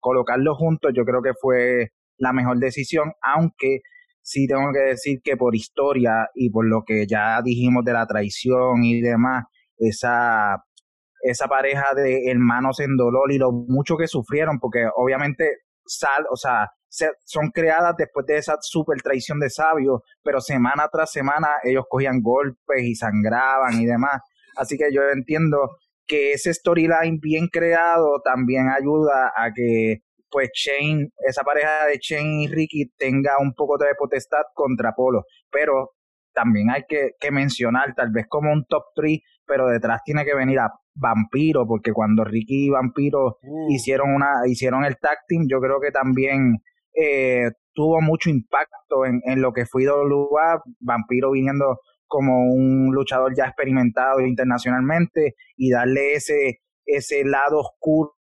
colocarlos 0.00 0.56
juntos, 0.58 0.92
yo 0.94 1.04
creo 1.04 1.22
que 1.22 1.32
fue 1.40 1.92
la 2.18 2.32
mejor 2.32 2.58
decisión, 2.58 3.12
aunque 3.22 3.80
sí 4.22 4.46
tengo 4.46 4.72
que 4.72 4.90
decir 4.90 5.20
que 5.22 5.36
por 5.36 5.54
historia 5.54 6.28
y 6.34 6.50
por 6.50 6.66
lo 6.66 6.82
que 6.86 7.06
ya 7.06 7.40
dijimos 7.42 7.84
de 7.84 7.92
la 7.92 8.06
traición 8.06 8.82
y 8.82 9.00
demás, 9.00 9.44
esa, 9.76 10.64
esa 11.22 11.46
pareja 11.46 11.94
de 11.94 12.30
hermanos 12.30 12.80
en 12.80 12.96
dolor 12.96 13.32
y 13.32 13.38
lo 13.38 13.52
mucho 13.52 13.96
que 13.96 14.08
sufrieron, 14.08 14.58
porque 14.60 14.86
obviamente 14.96 15.44
sal, 15.86 16.24
o 16.30 16.36
sea, 16.36 16.70
son 17.24 17.50
creadas 17.50 17.94
después 17.96 18.24
de 18.26 18.38
esa 18.38 18.56
super 18.60 19.00
traición 19.02 19.38
de 19.40 19.50
Sabio, 19.50 20.02
pero 20.22 20.40
semana 20.40 20.88
tras 20.90 21.10
semana 21.10 21.48
ellos 21.62 21.84
cogían 21.88 22.20
golpes 22.22 22.82
y 22.82 22.94
sangraban 22.94 23.80
y 23.80 23.86
demás. 23.86 24.22
Así 24.56 24.76
que 24.76 24.92
yo 24.92 25.02
entiendo 25.12 25.76
que 26.06 26.32
ese 26.32 26.52
storyline 26.52 27.18
bien 27.20 27.48
creado 27.48 28.20
también 28.22 28.68
ayuda 28.68 29.32
a 29.36 29.52
que 29.54 30.00
pues 30.30 30.50
Shane, 30.52 31.10
esa 31.28 31.42
pareja 31.42 31.86
de 31.86 31.98
Shane 32.00 32.42
y 32.42 32.48
Ricky 32.48 32.90
tenga 32.98 33.36
un 33.38 33.54
poco 33.54 33.78
de 33.78 33.86
potestad 33.96 34.42
contra 34.52 34.92
Polo, 34.92 35.22
pero 35.48 35.92
también 36.32 36.70
hay 36.70 36.82
que, 36.88 37.12
que 37.20 37.30
mencionar, 37.30 37.94
tal 37.94 38.10
vez 38.10 38.26
como 38.28 38.52
un 38.52 38.64
top 38.66 38.82
3 38.96 39.20
pero 39.46 39.68
detrás 39.68 40.00
tiene 40.04 40.24
que 40.24 40.34
venir 40.34 40.58
a 40.58 40.72
Vampiro, 40.94 41.66
porque 41.66 41.92
cuando 41.92 42.24
Ricky 42.24 42.66
y 42.66 42.70
Vampiro 42.70 43.38
uh. 43.42 43.72
hicieron 43.72 44.14
una, 44.14 44.46
hicieron 44.46 44.84
el 44.84 44.96
tag 44.98 45.18
team, 45.28 45.46
yo 45.48 45.60
creo 45.60 45.80
que 45.80 45.90
también 45.90 46.58
eh, 46.94 47.50
tuvo 47.72 48.00
mucho 48.00 48.30
impacto 48.30 49.04
en, 49.04 49.20
en 49.24 49.42
lo 49.42 49.52
que 49.52 49.66
fue 49.66 49.84
IWA, 49.84 50.62
Vampiro 50.80 51.32
viniendo 51.32 51.80
como 52.06 52.52
un 52.52 52.92
luchador 52.92 53.34
ya 53.36 53.46
experimentado 53.46 54.20
internacionalmente 54.20 55.34
y 55.56 55.70
darle 55.70 56.14
ese, 56.14 56.60
ese 56.86 57.24
lado 57.24 57.60
oscuro 57.60 58.14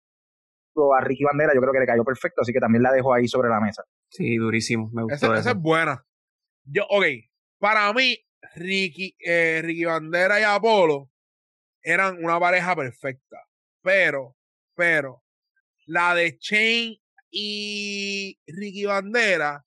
a 0.96 1.00
Ricky 1.00 1.24
Bandera, 1.24 1.52
yo 1.54 1.60
creo 1.60 1.72
que 1.72 1.80
le 1.80 1.86
cayó 1.86 2.04
perfecto, 2.04 2.42
así 2.42 2.52
que 2.52 2.60
también 2.60 2.82
la 2.82 2.92
dejo 2.92 3.12
ahí 3.12 3.28
sobre 3.28 3.50
la 3.50 3.60
mesa. 3.60 3.84
Sí, 4.08 4.36
durísimo, 4.36 4.90
me 4.92 5.02
gustó. 5.02 5.34
Esa, 5.34 5.50
es 5.50 5.56
buena. 5.56 6.04
Yo, 6.64 6.84
ok, 6.88 7.04
para 7.58 7.92
mí, 7.92 8.16
Ricky, 8.54 9.16
eh, 9.24 9.60
Ricky 9.62 9.84
Bandera 9.84 10.40
y 10.40 10.44
Apolo 10.44 11.10
eran 11.82 12.22
una 12.22 12.38
pareja 12.38 12.74
perfecta, 12.76 13.38
pero, 13.82 14.36
pero, 14.74 15.22
la 15.86 16.14
de 16.14 16.38
Chain 16.38 16.96
y 17.30 18.38
Ricky 18.46 18.84
Bandera 18.84 19.64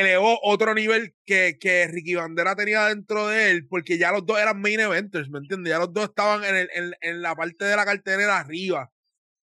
elevó 0.00 0.38
otro 0.42 0.74
nivel 0.74 1.14
que, 1.26 1.58
que 1.60 1.86
Ricky 1.86 2.14
Bandera 2.14 2.56
tenía 2.56 2.86
dentro 2.86 3.28
de 3.28 3.50
él, 3.50 3.66
porque 3.68 3.98
ya 3.98 4.10
los 4.10 4.24
dos 4.24 4.38
eran 4.38 4.60
main 4.60 4.80
eventers, 4.80 5.28
¿me 5.28 5.38
entiendes? 5.38 5.70
Ya 5.70 5.78
los 5.78 5.92
dos 5.92 6.04
estaban 6.04 6.44
en, 6.44 6.56
el, 6.56 6.70
en, 6.74 6.92
en 7.00 7.22
la 7.22 7.34
parte 7.34 7.64
de 7.64 7.76
la 7.76 7.84
cartelera 7.84 8.38
arriba. 8.38 8.90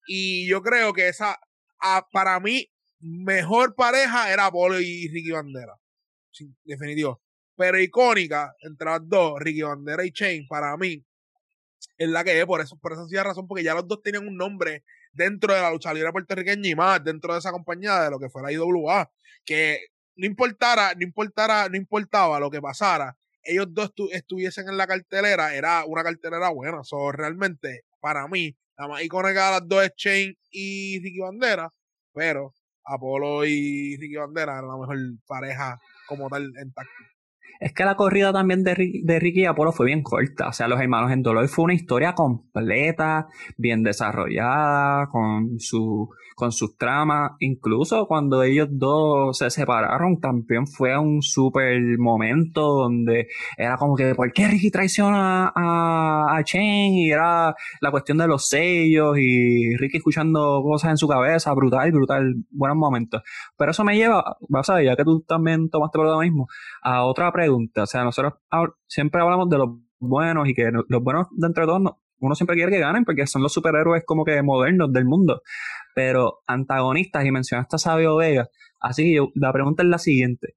Y 0.07 0.47
yo 0.47 0.61
creo 0.61 0.91
que 0.93 1.07
esa, 1.07 1.39
para 2.11 2.39
mí, 2.39 2.67
mejor 2.99 3.75
pareja 3.75 4.31
era 4.33 4.47
Apolo 4.47 4.79
y 4.79 5.07
Ricky 5.09 5.31
Bandera. 5.31 5.75
Sí, 6.31 6.51
definitivo. 6.63 7.21
Pero 7.55 7.79
icónica 7.79 8.55
entre 8.61 8.87
las 8.87 9.01
dos, 9.03 9.39
Ricky 9.39 9.61
Bandera 9.61 10.03
y 10.03 10.11
Chain, 10.11 10.47
para 10.47 10.75
mí, 10.77 11.05
es 11.97 12.09
la 12.09 12.23
que 12.23 12.39
es, 12.39 12.45
por 12.45 12.61
eso, 12.61 12.77
por 12.77 12.93
esa 12.93 13.01
sencilla 13.01 13.23
razón, 13.23 13.47
porque 13.47 13.63
ya 13.63 13.75
los 13.75 13.87
dos 13.87 14.01
tenían 14.01 14.27
un 14.27 14.35
nombre 14.35 14.83
dentro 15.11 15.53
de 15.53 15.61
la 15.61 15.71
lucha 15.71 15.93
libre 15.93 16.11
puertorriqueña 16.11 16.69
y 16.69 16.75
más 16.75 17.03
dentro 17.03 17.33
de 17.33 17.39
esa 17.39 17.51
compañía 17.51 18.01
de 18.01 18.09
lo 18.09 18.19
que 18.19 18.29
fuera 18.29 18.51
IWA, 18.51 19.11
que 19.45 19.87
no 20.19 20.25
importara, 20.25 20.93
no 20.95 21.03
importara, 21.03 21.69
no 21.69 21.77
importaba 21.77 22.39
lo 22.41 22.51
que 22.51 22.61
pasara, 22.61 23.17
ellos 23.41 23.67
dos 23.69 23.93
estuviesen 24.11 24.67
en 24.67 24.75
la 24.75 24.85
cartelera, 24.85 25.55
era 25.55 25.85
una 25.85 26.03
cartelera 26.03 26.49
buena. 26.49 26.83
So, 26.83 27.11
realmente, 27.11 27.83
para 28.01 28.27
mí, 28.27 28.53
la 28.77 28.87
más 28.89 29.01
icónica 29.01 29.45
de 29.45 29.51
las 29.59 29.67
dos 29.67 29.83
es 29.85 29.95
Chain 29.95 30.37
y 30.51 30.99
Ricky 31.01 31.19
Bandera, 31.19 31.71
pero 32.13 32.53
Apolo 32.83 33.45
y 33.45 33.95
Ricky 33.97 34.15
Bandera 34.17 34.57
eran 34.57 34.67
la 34.67 34.77
mejor 34.77 34.97
pareja 35.25 35.79
como 36.05 36.29
tal 36.29 36.51
en 36.57 36.73
táctica. 36.73 37.08
Es 37.59 37.73
que 37.73 37.83
la 37.83 37.95
corrida 37.95 38.31
también 38.31 38.63
de, 38.63 38.73
Ricky 38.73 39.41
y 39.41 39.45
Apolo 39.45 39.73
fue 39.73 39.87
bien 39.87 40.01
corta. 40.01 40.47
O 40.47 40.53
sea, 40.53 40.69
Los 40.69 40.79
Hermanos 40.79 41.11
en 41.11 41.21
Dolor 41.21 41.45
fue 41.49 41.65
una 41.65 41.73
historia 41.73 42.13
completa, 42.13 43.27
bien 43.57 43.83
desarrollada, 43.83 45.07
con, 45.07 45.59
su, 45.59 46.09
con 46.35 46.53
sus 46.53 46.77
tramas. 46.77 47.33
Incluso 47.39 48.07
cuando 48.07 48.43
ellos 48.43 48.69
dos 48.71 49.37
se 49.37 49.49
separaron, 49.49 50.21
también 50.21 50.67
fue 50.67 50.97
un 50.97 51.21
súper 51.21 51.81
momento 51.97 52.61
donde 52.61 53.27
era 53.57 53.75
como 53.75 53.97
que, 53.97 54.15
¿por 54.15 54.31
qué 54.31 54.47
Ricky 54.47 54.71
traiciona 54.71 55.51
a, 55.53 56.37
a 56.37 56.43
Chen? 56.45 56.93
Y 56.93 57.11
era 57.11 57.53
la 57.81 57.91
cuestión 57.91 58.19
de 58.19 58.27
los 58.27 58.47
sellos 58.47 59.17
y 59.19 59.75
Ricky 59.75 59.97
escuchando 59.97 60.61
cosas 60.63 60.91
en 60.91 60.97
su 60.97 61.09
cabeza. 61.09 61.53
Brutal, 61.53 61.91
brutal. 61.91 62.35
Buenos 62.51 62.77
momentos. 62.77 63.21
Pero 63.57 63.71
eso 63.71 63.83
me 63.83 63.97
lleva, 63.97 64.37
vas 64.47 64.69
a 64.69 64.75
ver, 64.75 64.85
ya 64.85 64.95
que 64.95 65.03
tú 65.03 65.25
también 65.27 65.69
tomaste 65.69 65.99
protagonismo, 65.99 66.47
a 66.81 67.03
otra 67.03 67.29
pregunta 67.33 67.48
o 67.49 67.85
sea, 67.85 68.03
nosotros 68.03 68.33
siempre 68.87 69.21
hablamos 69.21 69.49
de 69.49 69.57
los 69.57 69.69
buenos 69.99 70.47
y 70.47 70.53
que 70.53 70.71
los 70.71 71.03
buenos 71.03 71.27
de 71.31 71.53
todos, 71.53 71.95
uno 72.21 72.35
siempre 72.35 72.55
quiere 72.55 72.71
que 72.71 72.79
ganen 72.79 73.05
porque 73.05 73.27
son 73.27 73.41
los 73.41 73.53
superhéroes 73.53 74.03
como 74.05 74.25
que 74.25 74.41
modernos 74.41 74.91
del 74.91 75.05
mundo. 75.05 75.41
Pero 75.95 76.39
antagonistas, 76.47 77.25
y 77.25 77.31
mencionaste 77.31 77.75
a 77.75 77.79
Sabio 77.79 78.15
Vega, 78.15 78.49
así 78.79 79.03
que 79.03 79.25
la 79.35 79.51
pregunta 79.53 79.83
es 79.83 79.89
la 79.89 79.97
siguiente. 79.97 80.55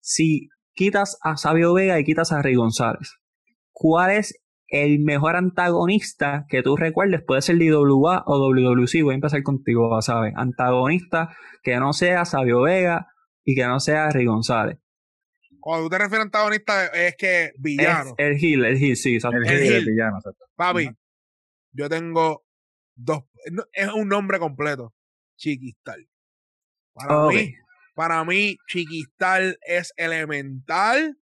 Si 0.00 0.48
quitas 0.74 1.18
a 1.22 1.36
Sabio 1.36 1.74
Vega 1.74 1.98
y 1.98 2.04
quitas 2.04 2.32
a 2.32 2.42
Rey 2.42 2.54
González, 2.54 3.18
¿cuál 3.72 4.12
es 4.12 4.40
el 4.68 4.98
mejor 5.00 5.36
antagonista 5.36 6.44
que 6.48 6.62
tú 6.62 6.76
recuerdes? 6.76 7.22
Puede 7.24 7.42
ser 7.42 7.60
IWA 7.60 8.24
o 8.26 8.38
WWC. 8.38 9.02
Voy 9.02 9.12
a 9.12 9.14
empezar 9.14 9.42
contigo, 9.42 10.00
¿sabes? 10.02 10.34
Antagonista 10.36 11.34
que 11.62 11.76
no 11.78 11.92
sea 11.92 12.24
Sabio 12.24 12.62
Vega 12.62 13.08
y 13.44 13.54
que 13.54 13.66
no 13.66 13.78
sea 13.78 14.10
Rey 14.10 14.26
González. 14.26 14.78
Cuando 15.66 15.86
tú 15.86 15.90
te 15.90 15.98
refieres 15.98 16.20
a 16.20 16.22
antagonista, 16.22 16.86
es 16.86 17.16
que 17.16 17.50
villano. 17.58 18.14
el 18.18 18.36
Gil, 18.36 18.64
el 18.64 18.78
Gil, 18.78 18.96
sí, 18.96 19.16
exacto. 19.16 19.38
El, 19.38 19.48
Gil, 19.48 19.72
el 19.72 19.84
villano, 19.84 20.18
exacto. 20.18 20.44
Papi, 20.54 20.88
yo 21.72 21.88
tengo 21.88 22.46
dos. 22.94 23.24
Es 23.72 23.88
un 23.88 24.06
nombre 24.06 24.38
completo. 24.38 24.94
Chiquistal. 25.36 26.08
Para 26.94 27.26
mí, 27.26 27.54
para 27.96 28.24
mí, 28.24 28.56
Chiquistal 28.68 29.58
es 29.62 29.92
elemental 29.96 31.18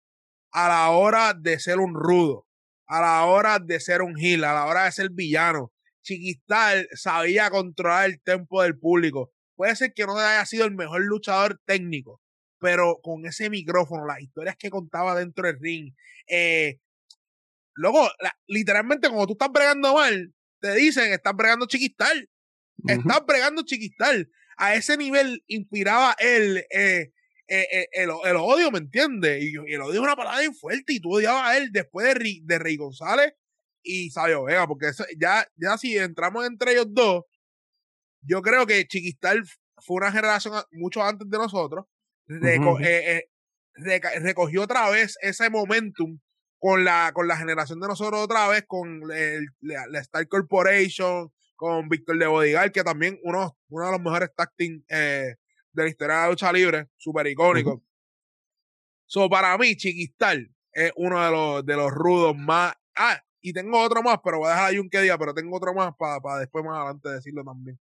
a 0.51 0.69
la 0.69 0.89
hora 0.89 1.35
de 1.35 1.59
ser 1.59 1.77
un 1.77 1.93
rudo, 1.93 2.47
a 2.87 2.99
la 2.99 3.25
hora 3.25 3.59
de 3.59 3.79
ser 3.79 4.01
un 4.01 4.15
Gil, 4.15 4.43
a 4.43 4.55
la 4.55 4.65
hora 4.65 4.85
de 4.85 4.91
ser 4.91 5.11
villano. 5.11 5.71
Chiquistal 6.01 6.87
sabía 6.93 7.51
controlar 7.51 8.09
el 8.09 8.19
tempo 8.19 8.63
del 8.63 8.75
público. 8.75 9.31
Puede 9.55 9.75
ser 9.75 9.93
que 9.93 10.07
no 10.07 10.17
haya 10.17 10.43
sido 10.47 10.65
el 10.65 10.73
mejor 10.73 11.05
luchador 11.05 11.61
técnico, 11.63 12.19
pero 12.61 12.99
con 13.01 13.25
ese 13.25 13.49
micrófono, 13.49 14.05
las 14.05 14.21
historias 14.21 14.55
que 14.55 14.69
contaba 14.69 15.15
dentro 15.15 15.47
del 15.47 15.59
ring. 15.59 15.93
Eh, 16.27 16.79
luego, 17.73 18.07
literalmente, 18.45 19.09
como 19.09 19.25
tú 19.25 19.33
estás 19.33 19.51
bregando 19.51 19.95
mal, 19.95 20.31
te 20.59 20.75
dicen, 20.75 21.11
estás 21.11 21.35
bregando 21.35 21.65
chiquistal. 21.65 22.29
Estás 22.87 23.25
bregando 23.25 23.63
chiquistal. 23.63 24.29
A 24.57 24.75
ese 24.75 24.95
nivel 24.95 25.43
inspiraba 25.47 26.15
él 26.19 26.63
eh, 26.69 27.11
eh, 27.47 27.87
el, 27.93 28.11
odio, 28.11 28.69
¿me 28.69 28.77
entiendes? 28.77 29.43
Y, 29.43 29.55
el 29.73 29.81
odio 29.81 29.93
es 29.95 29.99
una 29.99 30.15
palabra 30.15 30.41
bien 30.41 30.53
fuerte 30.53 30.93
y 30.93 30.99
tú 30.99 31.15
odiabas 31.15 31.47
a 31.47 31.57
él 31.57 31.71
después 31.71 32.13
de, 32.13 32.41
de 32.43 32.59
Rey 32.59 32.77
González 32.77 33.33
y 33.81 34.11
Sabio 34.11 34.43
Vega, 34.43 34.67
porque 34.67 34.91
ya, 35.17 35.47
ya 35.55 35.77
si 35.79 35.97
entramos 35.97 36.45
entre 36.45 36.73
ellos 36.73 36.85
dos, 36.89 37.23
yo 38.21 38.43
creo 38.43 38.67
que 38.67 38.85
Chiquistal 38.85 39.43
fue 39.77 39.97
una 39.97 40.11
generación 40.11 40.53
mucho 40.71 41.01
antes 41.01 41.27
de 41.27 41.37
nosotros 41.39 41.85
eh, 42.29 43.27
eh, 43.85 44.01
recogió 44.21 44.63
otra 44.63 44.89
vez 44.89 45.17
ese 45.21 45.49
momentum 45.49 46.19
con 46.59 46.83
la, 46.85 47.11
con 47.13 47.27
la 47.27 47.37
generación 47.37 47.79
de 47.79 47.87
nosotros 47.87 48.21
otra 48.21 48.47
vez, 48.47 48.65
con 48.67 49.01
la, 49.61 49.99
Star 49.99 50.27
Corporation, 50.27 51.31
con 51.55 51.89
Víctor 51.89 52.19
de 52.19 52.27
Bodigal, 52.27 52.71
que 52.71 52.83
también 52.83 53.19
uno, 53.23 53.57
uno 53.69 53.85
de 53.85 53.91
los 53.91 54.01
mejores 54.01 54.29
tacting 54.35 54.85
eh, 54.87 55.35
de 55.73 55.83
la 55.83 55.89
historia 55.89 56.15
de 56.15 56.21
la 56.21 56.29
lucha 56.29 56.53
libre, 56.53 56.87
súper 56.97 57.27
icónico. 57.27 57.83
So, 59.07 59.29
para 59.29 59.57
mí, 59.57 59.75
Chiquistal 59.75 60.49
es 60.71 60.91
uno 60.95 61.23
de 61.23 61.31
los, 61.31 61.65
de 61.65 61.75
los 61.75 61.91
rudos 61.91 62.37
más. 62.37 62.73
Ah, 62.95 63.19
y 63.41 63.53
tengo 63.53 63.81
otro 63.81 64.03
más, 64.03 64.19
pero 64.23 64.37
voy 64.37 64.47
a 64.47 64.51
dejar 64.51 64.69
ahí 64.69 64.77
un 64.77 64.89
que 64.89 65.01
día, 65.01 65.17
pero 65.17 65.33
tengo 65.33 65.57
otro 65.57 65.73
más 65.73 65.93
para 65.97 66.39
después 66.39 66.63
más 66.63 66.77
adelante 66.77 67.09
decirlo 67.09 67.43
también. 67.43 67.79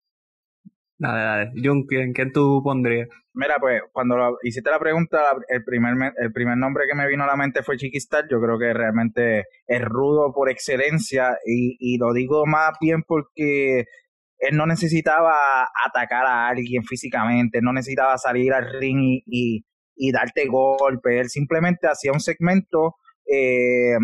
Dale, 0.98 1.20
dale. 1.22 1.52
Jun, 1.62 1.86
¿quién, 1.86 2.12
¿quién, 2.14 2.32
tú 2.32 2.62
pondrías? 2.64 3.08
Mira, 3.34 3.56
pues 3.60 3.82
cuando 3.92 4.38
hiciste 4.42 4.70
la 4.70 4.78
pregunta, 4.78 5.20
el 5.48 5.62
primer, 5.62 6.12
el 6.16 6.32
primer 6.32 6.56
nombre 6.56 6.84
que 6.88 6.96
me 6.96 7.06
vino 7.06 7.24
a 7.24 7.26
la 7.26 7.36
mente 7.36 7.62
fue 7.62 7.76
Chiquistar. 7.76 8.24
Yo 8.30 8.40
creo 8.40 8.58
que 8.58 8.72
realmente 8.72 9.44
es 9.66 9.82
rudo 9.82 10.32
por 10.32 10.48
excelencia 10.48 11.36
y, 11.44 11.76
y 11.78 11.98
lo 11.98 12.14
digo 12.14 12.46
más 12.46 12.72
bien 12.80 13.02
porque 13.06 13.84
él 14.38 14.56
no 14.56 14.66
necesitaba 14.66 15.68
atacar 15.84 16.26
a 16.26 16.48
alguien 16.48 16.84
físicamente, 16.84 17.60
no 17.62 17.72
necesitaba 17.72 18.16
salir 18.18 18.52
al 18.52 18.72
ring 18.80 19.22
y, 19.26 19.64
y, 19.94 20.12
darte 20.12 20.46
golpe. 20.46 21.20
Él 21.20 21.28
simplemente 21.28 21.88
hacía 21.88 22.12
un 22.12 22.20
segmento 22.20 22.96
eh, 23.30 23.96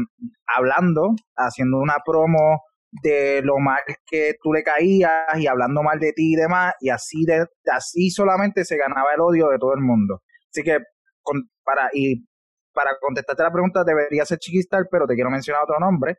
hablando, 0.47 1.15
haciendo 1.37 1.79
una 1.79 1.97
promo 2.05 2.63
de 2.93 3.41
lo 3.43 3.59
mal 3.59 3.81
que 4.07 4.35
tú 4.43 4.53
le 4.53 4.63
caías 4.63 5.39
y 5.39 5.47
hablando 5.47 5.83
mal 5.83 5.99
de 5.99 6.13
ti 6.13 6.35
y 6.35 6.37
demás, 6.37 6.75
y 6.81 6.91
así, 6.91 7.25
de, 7.25 7.47
así 7.73 8.11
solamente 8.11 8.65
se 8.65 8.77
ganaba 8.77 9.15
el 9.15 9.21
odio 9.21 9.49
de 9.49 9.59
todo 9.59 9.75
el 9.75 9.81
mundo. 9.81 10.23
Así 10.51 10.63
que, 10.63 10.79
para, 11.65 11.89
y 11.93 12.27
para 12.75 12.91
contestarte 13.01 13.43
la 13.43 13.53
pregunta, 13.53 13.85
debería 13.85 14.25
ser 14.27 14.39
Chiquistar, 14.39 14.87
pero 14.91 15.07
te 15.07 15.15
quiero 15.15 15.31
mencionar 15.31 15.63
otro 15.63 15.79
nombre, 15.81 16.19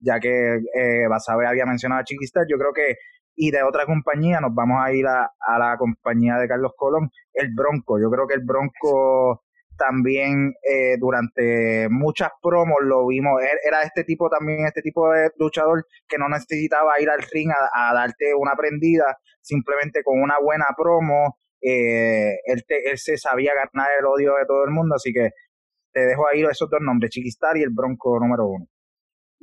ya 0.00 0.20
que 0.20 0.56
eh, 0.74 1.08
Basabe 1.08 1.46
había 1.46 1.66
mencionado 1.66 2.02
a 2.02 2.04
Chiquistar, 2.04 2.44
yo 2.48 2.58
creo 2.58 2.72
que, 2.72 2.96
y 3.36 3.50
de 3.50 3.62
otra 3.64 3.84
compañía, 3.84 4.40
nos 4.40 4.54
vamos 4.54 4.78
a 4.80 4.92
ir 4.92 5.06
a, 5.06 5.24
a 5.40 5.58
la 5.58 5.76
compañía 5.76 6.36
de 6.36 6.46
Carlos 6.46 6.72
Colón, 6.76 7.10
el 7.32 7.52
Bronco. 7.54 7.98
Yo 8.00 8.08
creo 8.10 8.28
que 8.28 8.34
el 8.34 8.44
Bronco 8.44 9.43
también 9.76 10.54
eh, 10.62 10.96
durante 10.98 11.88
muchas 11.90 12.30
promos 12.42 12.78
lo 12.82 13.06
vimos, 13.06 13.40
era 13.66 13.82
este 13.82 14.04
tipo 14.04 14.28
también, 14.28 14.66
este 14.66 14.82
tipo 14.82 15.10
de 15.12 15.30
luchador 15.38 15.86
que 16.08 16.18
no 16.18 16.28
necesitaba 16.28 17.00
ir 17.00 17.10
al 17.10 17.22
ring 17.22 17.50
a, 17.50 17.94
darte 17.94 18.34
una 18.34 18.52
prendida, 18.56 19.18
simplemente 19.40 20.02
con 20.02 20.20
una 20.20 20.38
buena 20.38 20.66
promo, 20.76 21.38
eh, 21.60 22.36
él, 22.44 22.64
él, 22.68 22.98
se 22.98 23.16
sabía 23.16 23.52
ganar 23.54 23.90
el 23.98 24.06
odio 24.06 24.34
de 24.36 24.46
todo 24.46 24.64
el 24.64 24.70
mundo, 24.70 24.96
así 24.96 25.12
que 25.12 25.30
te 25.92 26.00
dejo 26.00 26.26
ahí 26.28 26.42
esos 26.42 26.68
dos 26.68 26.80
nombres, 26.80 27.10
Chiquistar 27.10 27.56
y 27.56 27.62
el 27.62 27.70
Bronco 27.70 28.18
número 28.18 28.46
uno. 28.46 28.66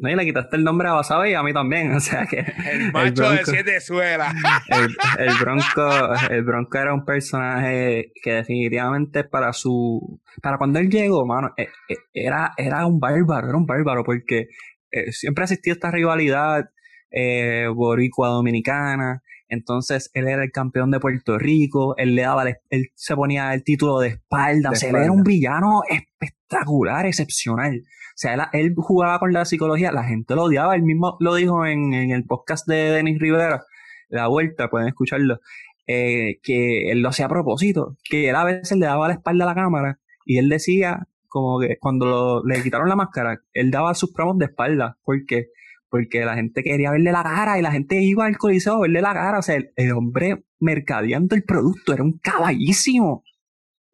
No, 0.02 0.10
y 0.10 0.16
le 0.16 0.26
quitaste 0.26 0.58
el 0.58 0.64
nombre 0.64 0.90
a 0.90 0.94
Basabe 0.94 1.30
y 1.30 1.34
a 1.36 1.44
mí 1.44 1.54
también, 1.54 1.92
o 1.96 2.00
sea 2.00 2.26
que... 2.26 2.40
El 2.40 2.92
macho 2.92 3.30
de 3.30 3.46
siete 3.46 3.80
suelas. 3.80 4.34
El, 4.70 4.90
el, 5.20 5.38
Bronco, 5.40 6.14
el 6.30 6.44
Bronco 6.44 6.78
era 6.78 6.94
un 6.94 7.06
personaje 7.06 8.12
que 8.24 8.34
definitivamente 8.34 9.24
para 9.24 9.54
su... 9.54 10.20
Para 10.42 10.58
cuando 10.58 10.80
él 10.80 10.90
llegó, 10.90 11.26
mano, 11.26 11.54
e, 11.56 11.68
e, 11.88 11.98
era, 12.14 12.52
era 12.58 12.88
un 12.88 13.00
bárbaro, 13.00 13.50
era 13.50 13.58
un 13.58 13.68
bárbaro, 13.68 14.04
porque 14.04 14.48
eh, 14.92 15.12
siempre 15.12 15.44
existió 15.44 15.74
esta 15.74 15.92
rivalidad 15.92 16.72
eh, 17.12 17.68
boricua-dominicana, 17.72 19.22
entonces 19.52 20.10
él 20.14 20.30
era 20.30 20.44
el 20.46 20.52
campeón 20.52 20.92
de 20.92 21.02
Puerto 21.02 21.38
Rico, 21.38 21.94
él 21.98 22.16
le 22.16 22.22
daba, 22.22 22.46
él 22.70 22.88
se 22.96 23.16
ponía 23.18 23.54
el 23.54 23.66
título 23.66 24.00
de 24.00 24.08
espalda, 24.08 24.72
o 24.72 24.76
sea, 24.76 24.90
él 24.92 24.96
era 24.96 25.12
un 25.12 25.24
villano 25.24 25.82
espectacular, 25.90 27.06
excepcional. 27.06 27.84
O 27.84 28.14
sea, 28.16 28.50
él, 28.54 28.74
jugaba 28.78 29.20
con 29.20 29.34
la 29.34 29.44
psicología, 29.44 29.92
la 29.92 30.06
gente 30.06 30.36
lo 30.36 30.44
odiaba, 30.44 30.74
él 30.76 30.84
mismo 30.84 31.18
lo 31.20 31.36
dijo 31.36 31.66
en, 31.66 31.94
el 31.94 32.24
podcast 32.24 32.66
de 32.66 32.92
Denis 32.92 33.20
Rivera, 33.20 33.66
La 34.08 34.28
Vuelta, 34.28 34.70
pueden 34.70 34.88
escucharlo, 34.88 35.42
eh, 35.86 36.40
que 36.42 36.90
él 36.90 37.02
lo 37.02 37.10
hacía 37.10 37.26
a 37.26 37.30
propósito, 37.30 37.98
que 38.06 38.30
él 38.30 38.36
a 38.38 38.46
veces 38.46 38.78
le 38.78 38.86
daba 38.86 39.10
la 39.10 39.16
espalda 39.16 39.44
a 39.44 39.48
la 39.48 39.56
cámara 39.56 40.00
y 40.26 40.38
él 40.38 40.48
decía 40.48 41.08
como 41.28 41.60
que 41.60 41.78
cuando 41.78 42.42
le 42.46 42.64
quitaron 42.64 42.88
la 42.88 42.96
máscara, 42.96 43.42
él 43.54 43.70
daba 43.70 43.94
sus 43.96 44.14
promos 44.14 44.38
de 44.38 44.46
espalda, 44.46 44.98
porque 45.04 45.48
porque 45.92 46.24
la 46.24 46.36
gente 46.36 46.64
quería 46.64 46.90
verle 46.90 47.12
la 47.12 47.22
cara 47.22 47.60
y 47.60 47.62
la 47.62 47.72
gente 47.74 48.02
iba 48.02 48.26
al 48.26 48.38
coliseo 48.38 48.76
a 48.76 48.82
verle 48.82 49.02
la 49.02 49.14
cara, 49.14 49.40
o 49.40 49.42
sea, 49.42 49.62
el, 49.76 49.92
hombre 49.92 50.46
mercadeando 50.58 51.36
el 51.36 51.44
producto, 51.44 51.94
era 51.94 52.02
un 52.02 52.18
caballísimo. 52.18 53.26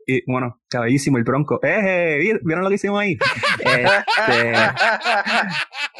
Y 0.05 0.21
bueno, 0.31 0.61
caballísimo 0.69 1.17
el 1.17 1.23
bronco. 1.23 1.59
¡Eh! 1.63 2.37
¿Vieron 2.43 2.63
lo 2.63 2.69
que 2.69 2.75
hicimos 2.75 3.01
ahí? 3.01 3.17
Este, 3.59 4.53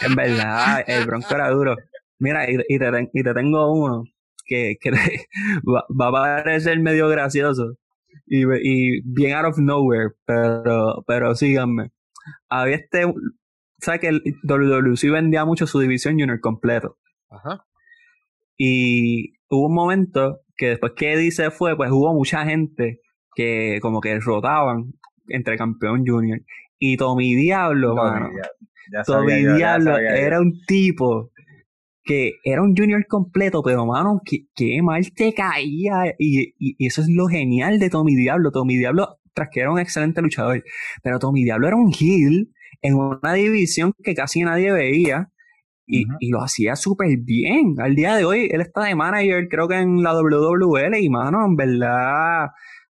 en 0.05 0.15
verdad, 0.15 0.83
el 0.87 1.05
bronco 1.07 1.33
era 1.33 1.49
duro. 1.49 1.75
Mira, 2.19 2.45
y, 2.47 2.77
te, 2.77 3.33
tengo 3.33 3.73
uno 3.73 4.03
que, 4.45 4.77
que 4.79 4.91
va, 5.67 6.07
a 6.07 6.11
parecer 6.11 6.79
medio 6.79 7.09
gracioso 7.09 7.73
y, 8.27 8.43
y 8.45 9.01
bien 9.03 9.35
out 9.35 9.47
of 9.47 9.57
nowhere, 9.57 10.11
pero, 10.25 11.03
pero 11.07 11.35
síganme. 11.35 11.89
Había 12.49 12.75
este 12.75 13.05
sabes 13.79 14.01
que 14.01 14.07
el 14.07 14.21
WWC 14.43 15.11
vendía 15.11 15.45
mucho 15.45 15.67
su 15.67 15.79
división 15.79 16.19
junior 16.19 16.39
completo. 16.39 16.97
Ajá. 17.29 17.65
Y 18.57 19.33
hubo 19.49 19.67
un 19.67 19.75
momento 19.75 20.41
que 20.55 20.69
después 20.69 20.93
que 20.95 21.13
Eddie 21.13 21.31
se 21.31 21.51
fue, 21.51 21.75
pues 21.77 21.91
hubo 21.91 22.13
mucha 22.13 22.43
gente 22.45 23.01
que 23.35 23.79
como 23.81 24.01
que 24.01 24.19
rotaban 24.19 24.93
entre 25.27 25.57
campeón 25.57 26.05
junior. 26.05 26.41
Y 26.79 26.97
Tommy 26.97 27.35
Diablo, 27.35 27.95
mano. 27.95 28.29
Tommy 29.05 29.45
Diablo 29.45 29.97
era 29.97 30.39
un 30.39 30.59
tipo 30.65 31.31
que 32.03 32.35
era 32.43 32.61
un 32.61 32.75
junior 32.75 33.05
completo, 33.05 33.61
pero 33.61 33.85
mano, 33.85 34.21
qué, 34.25 34.81
mal 34.81 35.03
te 35.13 35.33
caía. 35.33 36.15
Y, 36.17 36.53
y, 36.57 36.87
eso 36.87 37.01
es 37.01 37.09
lo 37.09 37.27
genial 37.27 37.79
de 37.79 37.89
Tommy 37.89 38.15
Diablo. 38.15 38.51
Tommy 38.51 38.77
Diablo, 38.77 39.19
tras 39.33 39.49
que 39.51 39.59
era 39.59 39.71
un 39.71 39.79
excelente 39.79 40.21
luchador, 40.21 40.63
pero 41.03 41.19
Tommy 41.19 41.43
Diablo 41.43 41.67
era 41.67 41.75
un 41.75 41.91
heel 41.91 42.49
en 42.81 42.95
una 42.95 43.33
división 43.33 43.93
que 44.03 44.13
casi 44.13 44.41
nadie 44.41 44.71
veía 44.71 45.31
y, 45.87 46.29
lo 46.29 46.41
hacía 46.41 46.75
súper 46.75 47.17
bien. 47.17 47.75
Al 47.79 47.95
día 47.95 48.15
de 48.15 48.25
hoy, 48.25 48.49
él 48.51 48.61
está 48.61 48.83
de 48.83 48.95
manager, 48.95 49.47
creo 49.49 49.67
que 49.67 49.75
en 49.75 50.03
la 50.03 50.13
WWL, 50.13 50.95
y 50.97 51.09
mano, 51.09 51.45
en 51.45 51.55
verdad, 51.55 52.49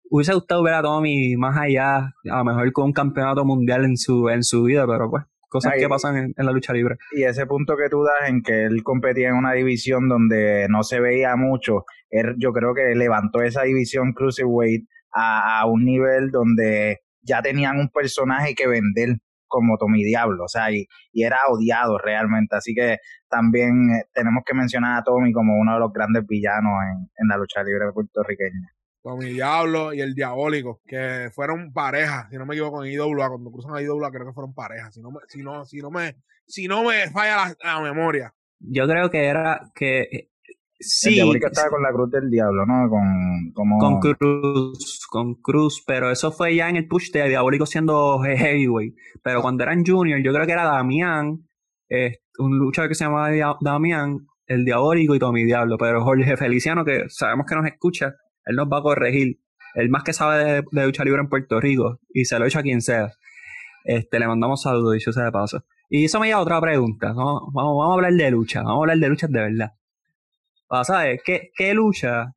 hubiese 0.10 0.34
gustado 0.34 0.64
ver 0.64 0.76
a 0.76 0.82
Tommy 0.82 1.36
más 1.36 1.58
allá, 1.58 1.98
a 1.98 2.38
lo 2.38 2.46
mejor 2.46 2.72
con 2.72 2.86
un 2.86 2.94
campeonato 2.94 3.44
mundial 3.46 3.86
en 3.86 3.98
su, 3.98 4.30
en 4.30 4.44
su 4.44 4.64
vida, 4.64 4.86
pero 4.86 5.10
pues, 5.10 5.24
cosas 5.50 5.74
que 5.78 5.90
pasan 5.90 6.18
en, 6.18 6.46
la 6.46 6.52
lucha 6.52 6.74
libre. 6.74 6.98
Y 7.14 7.24
ese 7.24 7.46
punto 7.46 7.76
que 7.76 7.90
tú 7.90 8.04
das 8.04 8.30
en 8.30 8.42
que 8.42 8.66
él 8.66 8.84
competía 8.84 9.30
en 9.30 9.36
una 9.36 9.54
división 9.54 10.08
donde 10.08 10.68
no 10.70 10.84
se 10.84 11.00
veía 11.00 11.36
mucho, 11.36 11.86
él, 12.10 12.36
yo 12.38 12.54
creo 12.54 12.74
que 12.74 12.96
levantó 12.96 13.42
esa 13.42 13.64
división 13.64 14.14
Cruiserweight 14.14 14.88
a, 15.14 15.62
a 15.62 15.66
un 15.66 15.84
nivel 15.84 16.30
donde 16.32 17.00
ya 17.22 17.42
tenían 17.42 17.80
un 17.80 17.90
personaje 17.90 18.54
que 18.54 18.68
vender 18.68 19.18
como 19.54 19.78
Tommy 19.78 20.04
Diablo, 20.04 20.46
o 20.46 20.48
sea, 20.48 20.72
y, 20.72 20.88
era 21.14 21.38
odiado 21.48 22.00
realmente, 22.00 22.56
así 22.56 22.74
que 22.74 22.98
también 23.30 23.92
eh, 23.92 24.06
tenemos 24.12 24.44
que 24.44 24.56
mencionar 24.56 25.00
a 25.00 25.04
Tommy 25.04 25.32
como 25.32 25.56
uno 25.60 25.76
de 25.76 25.80
los 25.80 25.94
grandes 25.94 26.26
villanos 26.26 26.74
en, 27.16 27.28
la 27.28 27.38
lucha 27.38 27.64
libre 27.64 27.92
puertorriqueña. 27.94 28.74
Tommy 29.04 29.34
Diablo 29.34 29.94
y 29.94 30.02
el 30.02 30.16
Diabólico, 30.16 30.82
que 30.88 31.30
fueron 31.34 31.72
parejas, 31.72 32.30
si 32.32 32.38
no 32.38 32.48
me 32.48 32.56
equivoco, 32.56 32.84
en 32.84 32.92
IWA, 32.94 33.30
cuando 33.30 33.52
cruzan 33.52 33.76
a 33.76 33.82
IWA 33.82 34.12
creo 34.12 34.26
que 34.26 34.34
fueron 34.34 34.56
parejas, 34.56 34.96
si 34.96 35.02
no 35.02 35.12
me, 35.12 35.20
si 35.28 35.44
no, 35.44 35.66
si 35.66 35.80
no 35.80 35.92
me, 35.92 36.16
si 36.48 36.68
no 36.68 36.84
me 36.84 37.12
falla 37.12 37.56
la 37.64 37.82
memoria. 37.82 38.34
Yo 38.60 38.88
creo 38.88 39.12
que 39.12 39.26
era 39.26 39.72
que 39.76 40.30
Sí. 40.84 41.20
El 41.20 41.36
estaba 41.36 41.70
con 41.70 41.82
la 41.82 41.92
cruz 41.92 42.12
del 42.12 42.30
diablo, 42.30 42.66
¿no? 42.66 42.90
Con, 42.90 43.52
como... 43.54 43.78
con 43.80 44.00
Cruz, 44.00 45.06
con 45.10 45.36
Cruz, 45.36 45.84
pero 45.86 46.12
eso 46.12 46.32
fue 46.32 46.56
ya 46.56 46.70
en 46.70 46.76
el 46.76 46.88
push 46.88 47.12
de 47.12 47.28
Diabólico 47.30 47.66
siendo 47.66 48.20
heavyweight. 48.20 48.96
Pero 49.24 49.42
cuando 49.42 49.64
eran 49.64 49.86
junior, 49.86 50.22
yo 50.24 50.34
creo 50.34 50.46
que 50.46 50.52
era 50.52 50.66
Damián, 50.66 51.48
eh, 51.90 52.20
un 52.38 52.58
luchador 52.58 52.90
que 52.90 52.96
se 52.96 53.06
llamaba 53.06 53.30
Damián, 53.62 54.28
el 54.48 54.66
Diabólico 54.66 55.16
y 55.16 55.20
Tommy 55.20 55.46
Diablo. 55.46 55.78
Pero 55.78 56.04
Jorge 56.04 56.38
Feliciano, 56.38 56.84
que 56.84 57.06
sabemos 57.08 57.46
que 57.48 57.56
nos 57.56 57.66
escucha, 57.66 58.14
él 58.46 58.56
nos 58.56 58.68
va 58.68 58.80
a 58.80 58.84
corregir. 58.84 59.40
El 59.76 59.90
más 59.90 60.04
que 60.04 60.14
sabe 60.14 60.44
de, 60.44 60.64
de 60.70 60.86
lucha 60.86 61.04
libre 61.04 61.22
en 61.22 61.30
Puerto 61.30 61.60
Rico, 61.60 62.00
y 62.14 62.26
se 62.26 62.38
lo 62.38 62.46
echa 62.46 62.60
a 62.60 62.64
quien 62.64 62.82
sea. 62.82 63.12
Este, 63.86 64.20
le 64.20 64.28
mandamos 64.28 64.62
saludos, 64.62 64.94
dicho 64.94 65.12
sea 65.12 65.26
de 65.26 65.32
paso. 65.32 65.64
Y 65.90 66.06
eso 66.06 66.20
me 66.20 66.28
lleva 66.28 66.40
a 66.40 66.44
otra 66.44 66.62
pregunta. 66.62 67.14
Vamos, 67.14 67.44
vamos, 67.54 67.78
vamos 67.78 67.92
a 67.92 67.94
hablar 67.94 68.14
de 68.14 68.32
lucha, 68.32 68.62
vamos 68.62 68.78
a 68.78 68.82
hablar 68.82 68.98
de 68.98 69.10
luchas 69.10 69.32
de 69.32 69.40
verdad. 69.40 69.74
¿Sabes? 70.84 71.22
¿Qué, 71.24 71.52
¿Qué 71.56 71.74
lucha? 71.74 72.34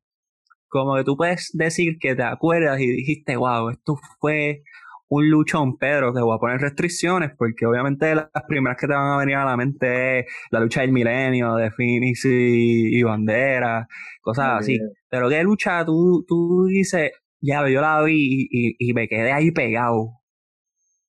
Como 0.67 0.95
que 0.95 1.03
tú 1.03 1.17
puedes 1.17 1.49
decir 1.53 1.97
que 1.99 2.15
te 2.15 2.23
acuerdas 2.23 2.79
y 2.79 2.87
dijiste, 2.87 3.35
wow, 3.35 3.69
esto 3.69 3.95
fue 4.19 4.63
un 5.09 5.29
luchón, 5.29 5.77
Pedro, 5.77 6.13
que 6.13 6.21
voy 6.21 6.35
a 6.35 6.39
poner 6.39 6.59
restricciones, 6.59 7.31
porque 7.37 7.65
obviamente 7.65 8.13
las 8.13 8.29
primeras 8.47 8.77
que 8.77 8.87
te 8.87 8.93
van 8.93 9.13
a 9.13 9.17
venir 9.17 9.35
a 9.35 9.45
la 9.45 9.55
mente 9.55 10.19
es 10.19 10.25
la 10.51 10.59
lucha 10.59 10.81
del 10.81 10.91
milenio, 10.91 11.55
de 11.55 11.71
Phoenix 11.71 12.25
y, 12.25 13.01
Bandera, 13.03 13.87
cosas 14.21 14.59
así. 14.59 14.77
Pero 15.09 15.29
¿qué 15.29 15.41
lucha 15.43 15.85
tú, 15.85 16.25
tú 16.27 16.65
dices, 16.65 17.11
ya, 17.39 17.67
yo 17.69 17.81
la 17.81 18.03
vi 18.03 18.47
y, 18.51 18.93
me 18.93 19.07
quedé 19.07 19.31
ahí 19.31 19.51
pegado? 19.51 20.19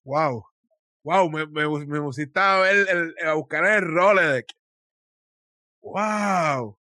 Wow. 0.03 0.45
Wow, 1.03 1.29
me, 1.29 1.45
me, 1.47 1.67
me 1.85 2.01
pusiste 2.01 2.39
a 2.39 2.59
ver, 2.59 2.87
el, 2.89 3.27
a 3.27 3.33
buscar 3.33 3.65
el 3.65 3.81
Rolodex. 3.81 4.53
Wow. 5.81 6.78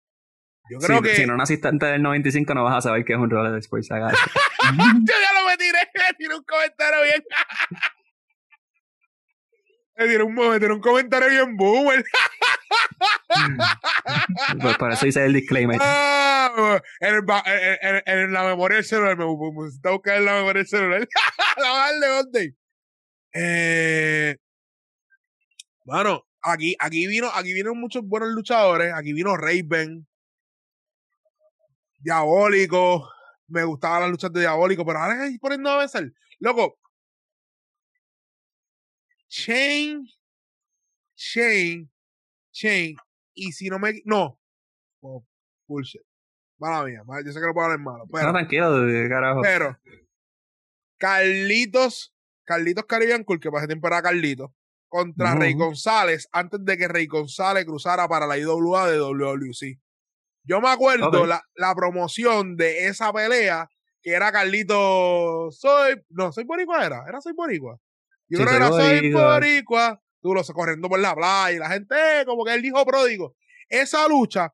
Yo 0.69 0.80
creo 0.80 1.02
que. 1.02 1.15
Si 1.15 1.26
no 1.26 1.36
naciste 1.36 1.67
antes 1.67 1.91
del 1.91 2.02
95, 2.02 2.54
no 2.54 2.63
vas 2.63 2.78
a 2.78 2.82
saber 2.82 3.04
qué 3.04 3.12
es 3.13 3.19
un 3.19 3.30
roller 3.30 3.52
de 3.52 3.60
Sports 3.60 3.89
Yo 3.89 3.97
ya 3.97 3.99
lo 3.99 4.08
me 5.47 5.58
tiré, 5.58 5.80
me 5.93 6.13
tiré 6.17 6.36
un 6.36 6.43
comentario 6.43 7.04
bien. 7.04 7.23
me 9.97 10.08
tiré 10.08 10.23
un, 10.23 10.34
me 10.34 10.60
tiré 10.60 10.73
un 10.73 10.82
comentario 10.82 11.30
bien 11.30 11.58
boomer. 11.58 12.04
pues 14.62 14.78
por 14.78 14.91
eso 14.91 15.08
hice 15.08 15.26
el 15.26 15.34
disclaimer. 15.34 15.80
Ah, 16.56 16.80
en, 16.99 17.15
en, 17.15 18.04
en, 18.06 18.32
la 18.32 18.43
memoria 18.43 18.76
del 18.76 18.86
celular, 18.86 19.17
me 19.17 19.26
puse 19.26 19.80
a 19.84 19.91
buscar 19.91 20.17
en 20.17 20.26
la 20.26 20.34
memoria 20.34 20.60
del 20.60 20.67
celular. 20.67 21.08
la 21.58 21.71
baja 21.71 21.93
de 21.93 22.08
dónde. 22.08 22.56
Eh. 23.34 24.38
Bueno, 25.84 26.28
aquí, 26.41 26.76
aquí 26.78 27.08
vino, 27.08 27.32
aquí 27.34 27.47
vinieron 27.47 27.80
muchos 27.80 28.04
buenos 28.06 28.30
luchadores. 28.30 28.93
Aquí 28.93 29.13
vino 29.13 29.36
Raven 29.36 30.06
diabólico. 32.04 33.10
Me 33.48 33.63
gustaban 33.63 34.02
las 34.02 34.12
luchas 34.12 34.32
de 34.32 34.42
diabólico, 34.42 34.86
pero 34.86 35.00
ahora 35.00 35.28
es 35.28 35.39
poniendo 35.39 35.70
a 35.70 35.80
vencer. 35.80 36.13
Loco. 36.39 36.78
Chain. 39.28 40.08
Chain. 41.16 41.92
Chain. 42.52 42.96
Y 43.34 43.52
si 43.52 43.70
no 43.70 43.80
me. 43.80 44.02
No. 44.06 44.39
Oh, 45.02 45.26
bullshit. 45.68 46.02
Mala 46.60 46.84
mía. 46.84 47.02
Yo 47.26 47.32
sé 47.32 47.39
que 47.39 47.48
lo 47.48 47.54
puedo 47.54 47.66
hablar 47.66 47.80
malo. 47.80 48.06
Pero, 48.12 48.28
no, 48.28 48.34
tranquilo, 48.34 49.10
carajo. 49.10 49.42
Pero. 49.42 49.78
Carlitos. 50.98 52.13
Carlitos 52.46 52.86
Caribbean 52.86 53.24
Cool, 53.24 53.39
que 53.39 53.50
para 53.50 53.62
ese 53.62 53.68
tiempo 53.68 53.88
era 53.88 54.02
Carlitos. 54.02 54.52
Contra 54.88 55.34
Rey 55.36 55.54
González. 55.56 56.30
Antes 56.32 56.63
de 56.63 56.78
que 56.78 56.88
Rey 56.88 57.08
González 57.08 57.66
cruzara 57.66 58.08
para 58.08 58.28
la 58.28 58.38
IWA 58.38 58.89
de 58.89 59.00
WWC. 59.00 59.83
Yo 60.43 60.60
me 60.62 60.69
acuerdo 60.69 61.25
la, 61.25 61.41
la, 61.56 61.73
promoción 61.73 62.58
de 62.58 62.88
esa 62.88 63.13
pelea 63.13 63.69
que 64.01 64.12
era 64.12 64.32
Carlito 64.32 65.49
Soy. 65.51 66.01
No, 66.10 66.32
soy 66.32 66.43
Boricua 66.43 66.86
era. 66.86 67.06
Era 67.08 67.21
Soy 67.21 67.34
Boricua. 67.34 67.79
Yo 68.27 68.39
creo 68.39 68.49
que 68.49 68.56
era 68.56 68.69
Soy 68.69 69.12
Boricua. 69.12 70.01
Tú 70.21 70.34
lo 70.34 70.43
corriendo 70.43 70.88
por 70.88 70.99
la 70.99 71.15
playa 71.15 71.56
y 71.56 71.60
la 71.60 71.69
gente, 71.69 71.95
eh, 71.95 72.25
como 72.25 72.45
que 72.45 72.53
él 72.53 72.62
dijo 72.62 72.86
pródigo. 72.86 73.36
Esa 73.69 74.08
lucha 74.08 74.53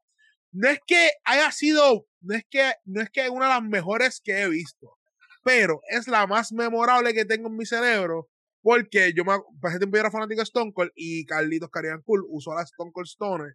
no 0.52 0.69
es 0.69 0.80
que 0.86 1.12
haya 1.25 1.52
sido, 1.52 2.08
no 2.21 2.36
es 2.36 2.43
que, 2.49 2.73
no 2.86 3.02
es 3.02 3.10
que 3.12 3.30
una 3.30 3.45
de 3.45 3.54
las 3.54 3.63
mejores 3.63 4.19
que 4.23 4.41
he 4.41 4.49
visto, 4.49 4.97
pero 5.43 5.82
es 5.89 6.08
la 6.08 6.25
más 6.25 6.52
memorable 6.52 7.13
que 7.13 7.25
tengo 7.25 7.47
en 7.47 7.56
mi 7.56 7.65
cerebro 7.65 8.30
Porque 8.62 9.13
yo 9.15 9.23
me, 9.23 9.34
para 9.62 9.71
ese 9.71 9.80
tiempo 9.80 9.95
yo 9.95 10.02
era 10.02 10.12
fanático 10.12 10.39
de 10.39 10.43
Stone 10.43 10.73
Cold 10.73 10.91
y 10.95 11.25
Carlitos 11.25 11.69
Carian 11.69 12.02
Cool 12.02 12.25
usó 12.30 12.54
la 12.54 12.63
Stone 12.63 12.91
Cold 12.91 13.08
Stone 13.08 13.54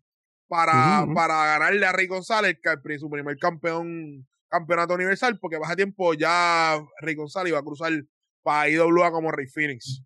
para, 0.48 1.06
para 1.14 1.46
ganarle 1.46 1.86
a 1.86 1.92
Rey 1.92 2.06
González, 2.06 2.58
que 2.62 2.98
su 2.98 3.10
primer 3.10 3.36
campeón, 3.38 4.26
campeonato 4.48 4.94
universal, 4.94 5.38
porque 5.40 5.58
baja 5.58 5.76
tiempo 5.76 6.14
ya 6.14 6.78
Rey 7.00 7.14
González 7.14 7.50
iba 7.50 7.58
a 7.58 7.64
cruzar 7.64 7.92
para 8.42 8.68
IWA 8.68 9.10
como 9.10 9.32
Rey 9.32 9.46
Phoenix. 9.46 10.04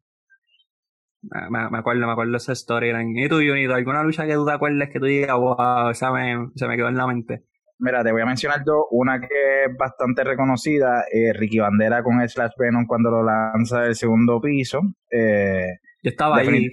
Me, 1.22 1.68
me, 1.70 1.78
acuerdo, 1.78 2.06
me 2.06 2.12
acuerdo 2.12 2.36
esa 2.36 2.54
storyline. 2.54 3.16
¿Y 3.18 3.28
tú, 3.28 3.36
Junito? 3.36 3.74
¿Alguna 3.74 4.02
lucha 4.02 4.26
que 4.26 4.34
tú 4.34 4.46
te 4.46 4.52
acuerdes 4.52 4.88
que 4.90 5.00
tú 5.00 5.06
digas, 5.06 5.36
wow, 5.36 5.90
esa 5.90 6.12
me, 6.12 6.48
se 6.54 6.68
me 6.68 6.76
quedó 6.76 6.88
en 6.88 6.96
la 6.96 7.06
mente? 7.06 7.44
Mira, 7.80 8.02
te 8.02 8.12
voy 8.12 8.22
a 8.22 8.26
mencionar 8.26 8.64
dos. 8.64 8.86
Una 8.90 9.20
que 9.20 9.64
es 9.66 9.76
bastante 9.76 10.24
reconocida, 10.24 11.04
eh, 11.12 11.32
Ricky 11.32 11.58
Bandera 11.58 12.02
con 12.02 12.26
Slash 12.26 12.52
Venom 12.58 12.86
cuando 12.86 13.10
lo 13.10 13.22
lanza 13.22 13.82
del 13.82 13.94
segundo 13.94 14.40
piso. 14.40 14.80
Eh, 15.10 15.78
yo 16.02 16.10
estaba 16.10 16.38
ahí. 16.38 16.68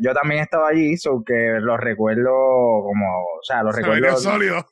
Yo 0.00 0.12
también 0.14 0.42
estaba 0.42 0.68
allí, 0.68 0.96
so 0.96 1.22
que 1.24 1.58
lo 1.60 1.76
recuerdo 1.76 2.30
como, 2.30 3.22
o 3.22 3.42
sea, 3.42 3.62
lo 3.62 3.72
recuerdo. 3.72 4.16
sólido. 4.16 4.64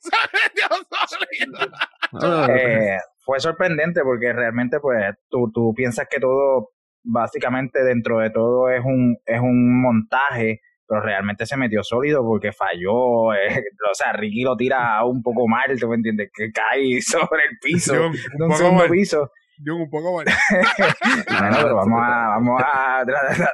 eh, 2.49 2.97
fue 3.19 3.39
sorprendente 3.39 4.01
porque 4.03 4.33
realmente, 4.33 4.79
pues, 4.79 5.15
tú, 5.29 5.51
tú 5.53 5.73
piensas 5.75 6.07
que 6.09 6.19
todo 6.19 6.69
básicamente 7.03 7.83
dentro 7.83 8.19
de 8.19 8.29
todo 8.29 8.69
es 8.69 8.83
un, 8.83 9.17
es 9.25 9.39
un 9.39 9.81
montaje, 9.81 10.61
pero 10.87 11.01
realmente 11.01 11.45
se 11.45 11.57
metió 11.57 11.83
sólido 11.83 12.23
porque 12.23 12.51
falló. 12.51 13.33
Eh, 13.33 13.47
o 13.91 13.93
sea, 13.93 14.13
Ricky 14.13 14.43
lo 14.43 14.55
tira 14.55 15.03
un 15.05 15.21
poco 15.21 15.47
mal, 15.47 15.77
¿tú 15.79 15.89
me 15.89 15.95
entiendes? 15.95 16.31
Que 16.33 16.51
cae 16.51 17.01
sobre 17.01 17.43
el 17.49 17.57
piso, 17.61 18.07
un, 18.07 18.43
un 18.43 18.57
segundo 18.57 18.87
piso. 18.89 19.31
Yo 19.57 19.75
un 19.75 19.89
poco 19.89 20.17
mal. 20.17 20.25
no, 21.51 21.57
pero 21.61 21.75
vamos 21.75 21.99
a, 22.01 22.27
vamos 22.29 22.61
a 22.63 23.05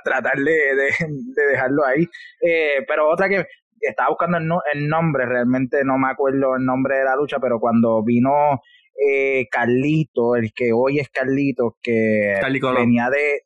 tratar 0.03 0.37
de, 0.37 0.51
de, 0.75 1.45
dejarlo 1.51 1.85
ahí. 1.85 2.07
Eh, 2.41 2.85
pero 2.87 3.09
otra 3.09 3.27
que 3.27 3.45
estaba 3.81 4.09
buscando 4.09 4.37
el, 4.37 4.49
el, 4.73 4.87
nombre, 4.87 5.25
realmente 5.25 5.83
no 5.83 5.97
me 5.97 6.09
acuerdo 6.09 6.55
el 6.55 6.65
nombre 6.65 6.97
de 6.97 7.05
la 7.05 7.15
lucha, 7.15 7.39
pero 7.39 7.59
cuando 7.59 8.03
vino 8.03 8.61
eh, 8.99 9.47
Carlito, 9.49 10.35
el 10.35 10.51
que 10.53 10.71
hoy 10.73 10.99
es 10.99 11.09
Carlito, 11.09 11.77
que 11.81 12.35
venía 12.75 13.09
de... 13.09 13.43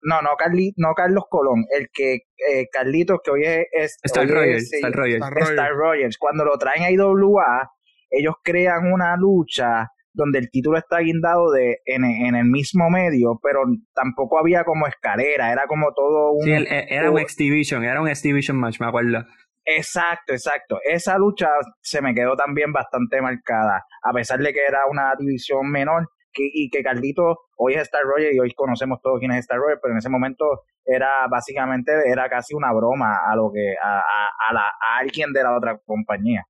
No, 0.00 0.22
no, 0.22 0.30
Carli, 0.38 0.72
no 0.76 0.94
Carlos 0.94 1.24
Colón, 1.28 1.64
el 1.76 1.88
que 1.92 2.14
eh, 2.14 2.68
Carlitos, 2.70 3.18
que 3.22 3.30
hoy 3.32 3.44
es... 3.44 3.98
Star, 4.02 4.28
Rogers, 4.28 4.72
Star, 4.72 5.72
Rogers. 5.72 6.16
Cuando 6.18 6.44
lo 6.44 6.56
traen 6.56 6.84
a 6.84 6.90
IWA, 6.90 7.70
ellos 8.08 8.36
crean 8.42 8.92
una 8.92 9.16
lucha 9.16 9.90
donde 10.18 10.40
el 10.40 10.50
título 10.50 10.76
está 10.76 10.98
guindado 10.98 11.52
de 11.52 11.78
en, 11.86 12.04
en, 12.04 12.34
el 12.34 12.44
mismo 12.44 12.90
medio, 12.90 13.38
pero 13.40 13.60
tampoco 13.94 14.38
había 14.38 14.64
como 14.64 14.86
escalera, 14.88 15.52
era 15.52 15.66
como 15.66 15.92
todo 15.94 16.32
un... 16.32 16.42
Sí, 16.42 16.52
era 16.68 17.10
un 17.10 17.18
X-Division, 17.20 17.84
era 17.84 18.02
un 18.02 18.08
X-Division 18.08 18.56
match, 18.56 18.80
me 18.80 18.88
acuerdo. 18.88 19.24
Exacto, 19.64 20.32
exacto. 20.32 20.80
Esa 20.84 21.16
lucha 21.18 21.48
se 21.80 22.02
me 22.02 22.14
quedó 22.14 22.34
también 22.34 22.72
bastante 22.72 23.22
marcada, 23.22 23.84
a 24.02 24.12
pesar 24.12 24.40
de 24.40 24.52
que 24.52 24.60
era 24.66 24.80
una 24.90 25.12
división 25.16 25.70
menor 25.70 26.08
y 26.36 26.68
que 26.70 26.82
Carlito 26.82 27.38
hoy 27.56 27.74
es 27.74 27.82
Star 27.82 28.02
Roger 28.02 28.32
y 28.32 28.38
hoy 28.38 28.52
conocemos 28.54 29.00
todos 29.02 29.18
quién 29.18 29.32
es 29.32 29.40
Star 29.40 29.58
Roger, 29.58 29.78
pero 29.82 29.92
en 29.92 29.98
ese 29.98 30.08
momento 30.08 30.62
era 30.84 31.26
básicamente 31.30 31.92
era 32.06 32.28
casi 32.28 32.54
una 32.54 32.72
broma 32.72 33.18
a 33.30 33.36
lo 33.36 33.50
que 33.52 33.74
a, 33.82 33.98
a, 33.98 34.52
la, 34.52 34.62
a 34.62 34.98
alguien 35.00 35.32
de 35.32 35.42
la 35.42 35.56
otra 35.56 35.78
compañía. 35.84 36.44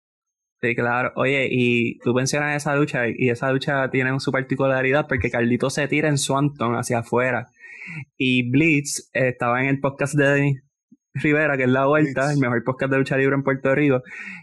Sí, 0.60 0.74
claro. 0.74 1.12
Oye, 1.14 1.48
y 1.50 1.98
tú 2.00 2.12
mencionas 2.14 2.56
esa 2.56 2.74
lucha 2.74 3.04
y 3.08 3.30
esa 3.30 3.52
lucha 3.52 3.90
tiene 3.90 4.18
su 4.18 4.32
particularidad 4.32 5.06
porque 5.06 5.30
Carlito 5.30 5.70
se 5.70 5.86
tira 5.86 6.08
en 6.08 6.18
Swanton 6.18 6.74
hacia 6.74 6.98
afuera 6.98 7.48
y 8.16 8.50
Blitz 8.50 9.08
estaba 9.12 9.62
en 9.62 9.68
el 9.68 9.80
podcast 9.80 10.14
de 10.14 10.62
Rivera, 11.14 11.56
que 11.56 11.64
es 11.64 11.68
La 11.68 11.86
Vuelta, 11.86 12.32
el 12.32 12.38
mejor 12.38 12.62
podcast 12.64 12.92
de 12.92 12.98
lucha 12.98 13.16
libre 13.16 13.34
en 13.34 13.42
Puerto 13.42 13.74
Rico, 13.74 14.02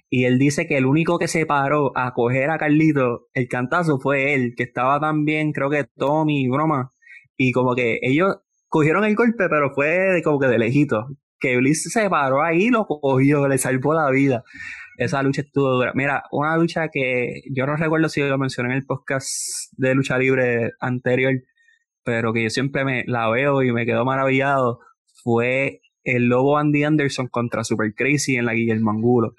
y 0.09 0.25
él 0.25 0.37
dice 0.37 0.67
que 0.67 0.77
el 0.77 0.85
único 0.85 1.19
que 1.19 1.27
se 1.27 1.45
paró 1.45 1.91
a 1.97 2.13
coger 2.13 2.49
a 2.49 2.57
Carlito 2.57 3.27
el 3.33 3.47
cantazo 3.47 3.99
fue 3.99 4.33
él, 4.33 4.53
que 4.57 4.63
estaba 4.63 4.99
también, 4.99 5.51
creo 5.51 5.69
que 5.69 5.85
Tommy, 5.95 6.49
broma, 6.49 6.91
y 7.37 7.51
como 7.51 7.75
que 7.75 7.99
ellos 8.01 8.37
cogieron 8.67 9.05
el 9.05 9.15
golpe, 9.15 9.47
pero 9.49 9.73
fue 9.73 10.21
como 10.23 10.39
que 10.39 10.47
de 10.47 10.57
lejito, 10.57 11.07
que 11.39 11.57
Bliss 11.57 11.83
se 11.91 12.09
paró 12.09 12.43
ahí, 12.43 12.69
lo 12.69 12.85
cogió, 12.85 13.47
le 13.47 13.57
salvó 13.57 13.93
la 13.93 14.09
vida. 14.09 14.43
Esa 14.97 15.21
lucha 15.23 15.41
estuvo 15.41 15.69
dura. 15.71 15.91
Mira, 15.93 16.23
una 16.31 16.55
lucha 16.57 16.87
que 16.89 17.41
yo 17.51 17.65
no 17.65 17.75
recuerdo 17.75 18.07
si 18.09 18.21
lo 18.21 18.37
mencioné 18.37 18.69
en 18.69 18.77
el 18.77 18.85
podcast 18.85 19.27
de 19.77 19.93
lucha 19.93 20.17
libre 20.17 20.71
anterior, 20.79 21.33
pero 22.03 22.31
que 22.33 22.43
yo 22.43 22.49
siempre 22.49 22.85
me 22.85 23.03
la 23.05 23.29
veo 23.29 23.61
y 23.63 23.73
me 23.73 23.85
quedo 23.85 24.05
maravillado, 24.05 24.79
fue 25.23 25.81
el 26.03 26.27
Lobo 26.27 26.57
Andy 26.57 26.83
Anderson 26.83 27.27
contra 27.27 27.63
Super 27.63 27.93
Crazy 27.93 28.35
en 28.35 28.45
la 28.45 28.53
Guillermo 28.53 28.91
Angulo. 28.91 29.33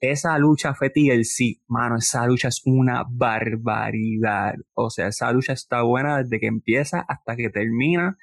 Esa 0.00 0.38
lucha 0.38 0.74
fue 0.74 0.90
TLC, 0.90 1.62
mano, 1.66 1.96
esa 1.96 2.26
lucha 2.26 2.48
es 2.48 2.62
una 2.64 3.04
barbaridad. 3.08 4.54
O 4.74 4.90
sea, 4.90 5.08
esa 5.08 5.32
lucha 5.32 5.54
está 5.54 5.82
buena 5.82 6.18
desde 6.18 6.38
que 6.38 6.46
empieza 6.46 7.04
hasta 7.08 7.36
que 7.36 7.50
termina. 7.50 8.16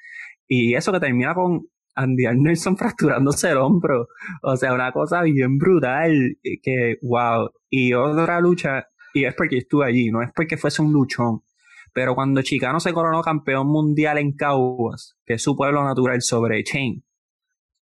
Y 0.48 0.74
eso 0.74 0.92
que 0.92 1.00
termina 1.00 1.34
con 1.34 1.66
Andy 1.96 2.26
Anderson 2.26 2.76
fracturándose 2.78 3.50
el 3.50 3.58
hombro. 3.58 4.08
O 4.42 4.56
sea, 4.56 4.72
una 4.72 4.92
cosa 4.92 5.22
bien 5.22 5.58
brutal. 5.58 6.36
Que, 6.62 6.98
wow. 7.02 7.50
Y 7.70 7.94
otra 7.94 8.40
lucha, 8.40 8.86
y 9.14 9.24
es 9.24 9.34
porque 9.34 9.58
estuve 9.58 9.86
allí, 9.86 10.10
no 10.10 10.22
es 10.22 10.30
porque 10.34 10.56
fuese 10.56 10.82
un 10.82 10.92
luchón. 10.92 11.40
Pero 11.92 12.14
cuando 12.14 12.42
Chicano 12.42 12.78
se 12.78 12.92
coronó 12.92 13.22
campeón 13.22 13.68
mundial 13.68 14.18
en 14.18 14.32
Caguas, 14.32 15.16
que 15.24 15.34
es 15.34 15.42
su 15.42 15.56
pueblo 15.56 15.82
natural 15.82 16.20
sobre 16.20 16.62
Chain, 16.62 17.02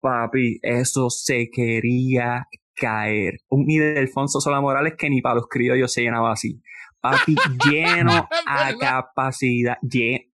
Papi, 0.01 0.61
eso 0.63 1.11
se 1.11 1.51
quería 1.51 2.47
caer. 2.77 3.39
Un 3.49 3.69
Ildefonso 3.69 4.41
Sola 4.41 4.61
Morales 4.61 4.95
que 4.97 5.11
ni 5.11 5.21
para 5.21 5.35
los 5.35 5.49
criollos 5.49 5.93
se 5.93 6.03
llenaba 6.03 6.33
así. 6.33 6.63
Papi, 7.01 7.35
lleno 7.69 8.29
a 8.47 8.75
capacidad. 8.79 9.79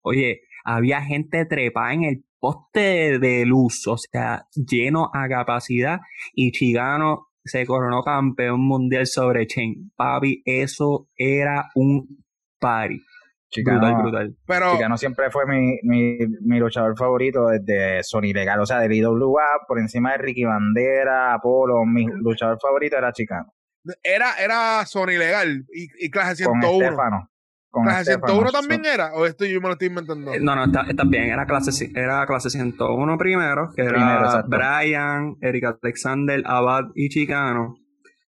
oye, 0.01 0.41
había 0.63 1.01
gente 1.01 1.45
trepada 1.45 1.93
en 1.93 2.03
el 2.05 2.25
poste 2.39 3.19
de 3.19 3.45
luz, 3.45 3.87
o 3.87 3.97
sea, 3.97 4.47
lleno 4.53 5.09
a 5.13 5.27
capacidad. 5.27 5.99
Y 6.33 6.51
Chigano 6.51 7.27
se 7.43 7.65
coronó 7.65 8.03
campeón 8.03 8.61
mundial 8.61 9.07
sobre 9.07 9.47
Chen. 9.47 9.91
Papi, 9.95 10.41
eso 10.45 11.09
era 11.17 11.69
un 11.75 12.23
party. 12.59 13.01
Chicano, 13.51 13.79
brutal, 13.79 14.01
brutal. 14.03 14.37
Pero, 14.45 14.71
Chicano 14.73 14.97
siempre 14.97 15.31
fue 15.31 15.45
mi, 15.47 15.79
mi, 15.81 16.17
mi, 16.41 16.59
luchador 16.59 16.95
favorito 16.95 17.47
desde 17.47 18.03
Sony 18.03 18.31
Legal, 18.31 18.59
o 18.59 18.65
sea, 18.65 18.79
de 18.79 18.95
IWA, 18.95 19.43
por 19.67 19.79
encima 19.79 20.11
de 20.11 20.19
Ricky 20.19 20.43
Bandera, 20.43 21.33
Apolo, 21.33 21.83
mi 21.83 22.05
luchador 22.05 22.59
favorito 22.61 22.97
era 22.97 23.11
Chicano. 23.11 23.51
Era, 24.03 24.35
era 24.39 24.85
Sony 24.85 25.17
Legal 25.17 25.65
y, 25.73 25.87
y 26.05 26.11
clase 26.11 26.35
101. 26.35 26.61
Con 26.61 26.83
Estefano. 26.83 27.28
Con 27.71 27.83
¿Clase 27.83 28.13
101 28.15 28.51
también 28.51 28.85
era? 28.85 29.13
¿O 29.13 29.25
esto 29.25 29.45
yo 29.45 29.61
me 29.61 29.67
lo 29.67 29.73
estoy 29.73 29.89
inventando? 29.89 30.33
Eh, 30.33 30.39
no, 30.41 30.55
no, 30.55 30.65
está, 30.65 30.85
está, 30.89 31.03
bien. 31.05 31.25
Era 31.25 31.45
clase, 31.45 31.91
era 31.93 32.25
clase 32.25 32.49
101 32.49 33.17
primero, 33.17 33.69
que 33.75 33.83
era 33.83 34.43
Brian, 34.47 35.35
Eric 35.41 35.77
Alexander, 35.81 36.41
Abad 36.45 36.85
y 36.95 37.09
Chicano. 37.09 37.75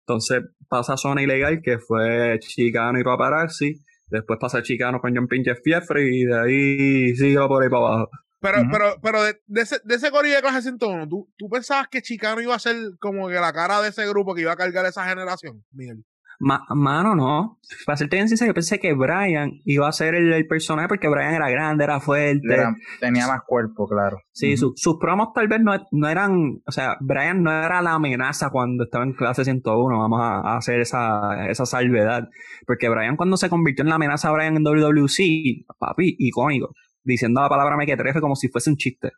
Entonces 0.01 0.43
pasa 0.69 0.97
Sony 0.97 1.27
Legal, 1.27 1.61
que 1.63 1.79
fue 1.79 2.39
Chicano 2.41 2.99
y 2.99 3.05
Paparazzi. 3.05 3.75
Después 4.07 4.39
pasa 4.41 4.63
Chicano 4.63 5.01
con 5.01 5.15
John 5.15 5.29
Pinche 5.29 5.55
Fiefre 5.55 6.03
y 6.03 6.25
de 6.25 6.41
ahí 6.41 7.15
sigue 7.15 7.39
por 7.47 7.63
ahí 7.63 7.69
para 7.69 7.87
abajo. 7.87 8.11
Pero, 8.41 8.63
pero, 8.71 8.95
pero 9.03 9.23
de, 9.23 9.39
ese, 9.57 9.81
de 9.85 9.97
ese 9.97 10.11
de 10.11 10.41
clase 10.41 10.63
101, 10.63 11.09
¿tú, 11.09 11.29
¿tú 11.37 11.49
pensabas 11.49 11.89
que 11.89 12.03
Chicano 12.03 12.41
iba 12.41 12.55
a 12.55 12.59
ser 12.59 12.77
como 13.01 13.29
que 13.29 13.35
la 13.35 13.53
cara 13.53 13.83
de 13.83 13.89
ese 13.89 14.09
grupo 14.09 14.35
que 14.35 14.43
iba 14.43 14.53
a 14.53 14.57
cargar 14.57 14.87
esa 14.87 15.05
generación, 15.09 15.65
Miguel? 15.73 16.05
Mano, 16.39 17.15
no. 17.15 17.59
Para 17.85 17.97
serte 17.97 18.17
bien 18.17 18.29
sincero, 18.29 18.51
yo 18.51 18.55
pensé 18.55 18.79
que 18.79 18.95
Brian 18.95 19.61
iba 19.65 19.89
a 19.89 19.93
ser 19.93 20.15
el, 20.15 20.47
personaje 20.47 20.89
porque 20.89 21.09
Brian 21.09 21.35
era 21.35 21.51
grande, 21.51 21.85
era 21.85 22.01
fuerte. 22.01 22.57
tenía 23.01 23.27
más 23.27 23.43
cuerpo, 23.47 23.87
claro. 23.89 24.21
Sí, 24.33 24.57
sus 24.57 24.99
promos 25.01 25.33
tal 25.35 25.49
vez 25.49 25.61
no, 25.61 25.73
no, 25.91 26.09
eran. 26.09 26.61
O 26.67 26.73
sea, 26.73 26.97
Brian 27.01 27.43
no 27.43 27.51
era 27.51 27.83
la 27.83 27.95
amenaza 27.95 28.51
cuando 28.51 28.85
estaba 28.85 29.05
en 29.05 29.15
clase 29.15 29.45
101. 29.45 29.99
Vamos 29.99 30.21
a, 30.23 30.57
hacer 30.57 30.81
esa, 30.81 31.49
esa 31.49 31.67
salvedad. 31.67 32.29
Porque 32.67 32.89
Brian, 32.89 33.17
cuando 33.17 33.37
se 33.37 33.49
convirtió 33.49 33.83
en 33.83 33.89
la 33.89 33.97
amenaza 33.97 34.31
Brian 34.31 34.57
en 34.57 34.65
WWC, 34.65 35.67
papi, 35.79 36.17
icónico. 36.19 36.73
Diciendo 37.03 37.41
la 37.41 37.49
palabra 37.49 37.77
mequetrefe 37.77 38.21
como 38.21 38.37
si 38.37 38.49
fuese 38.49 38.71
un 38.71 38.77
chiste. 38.77 39.13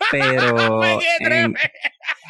Pero. 0.10 0.80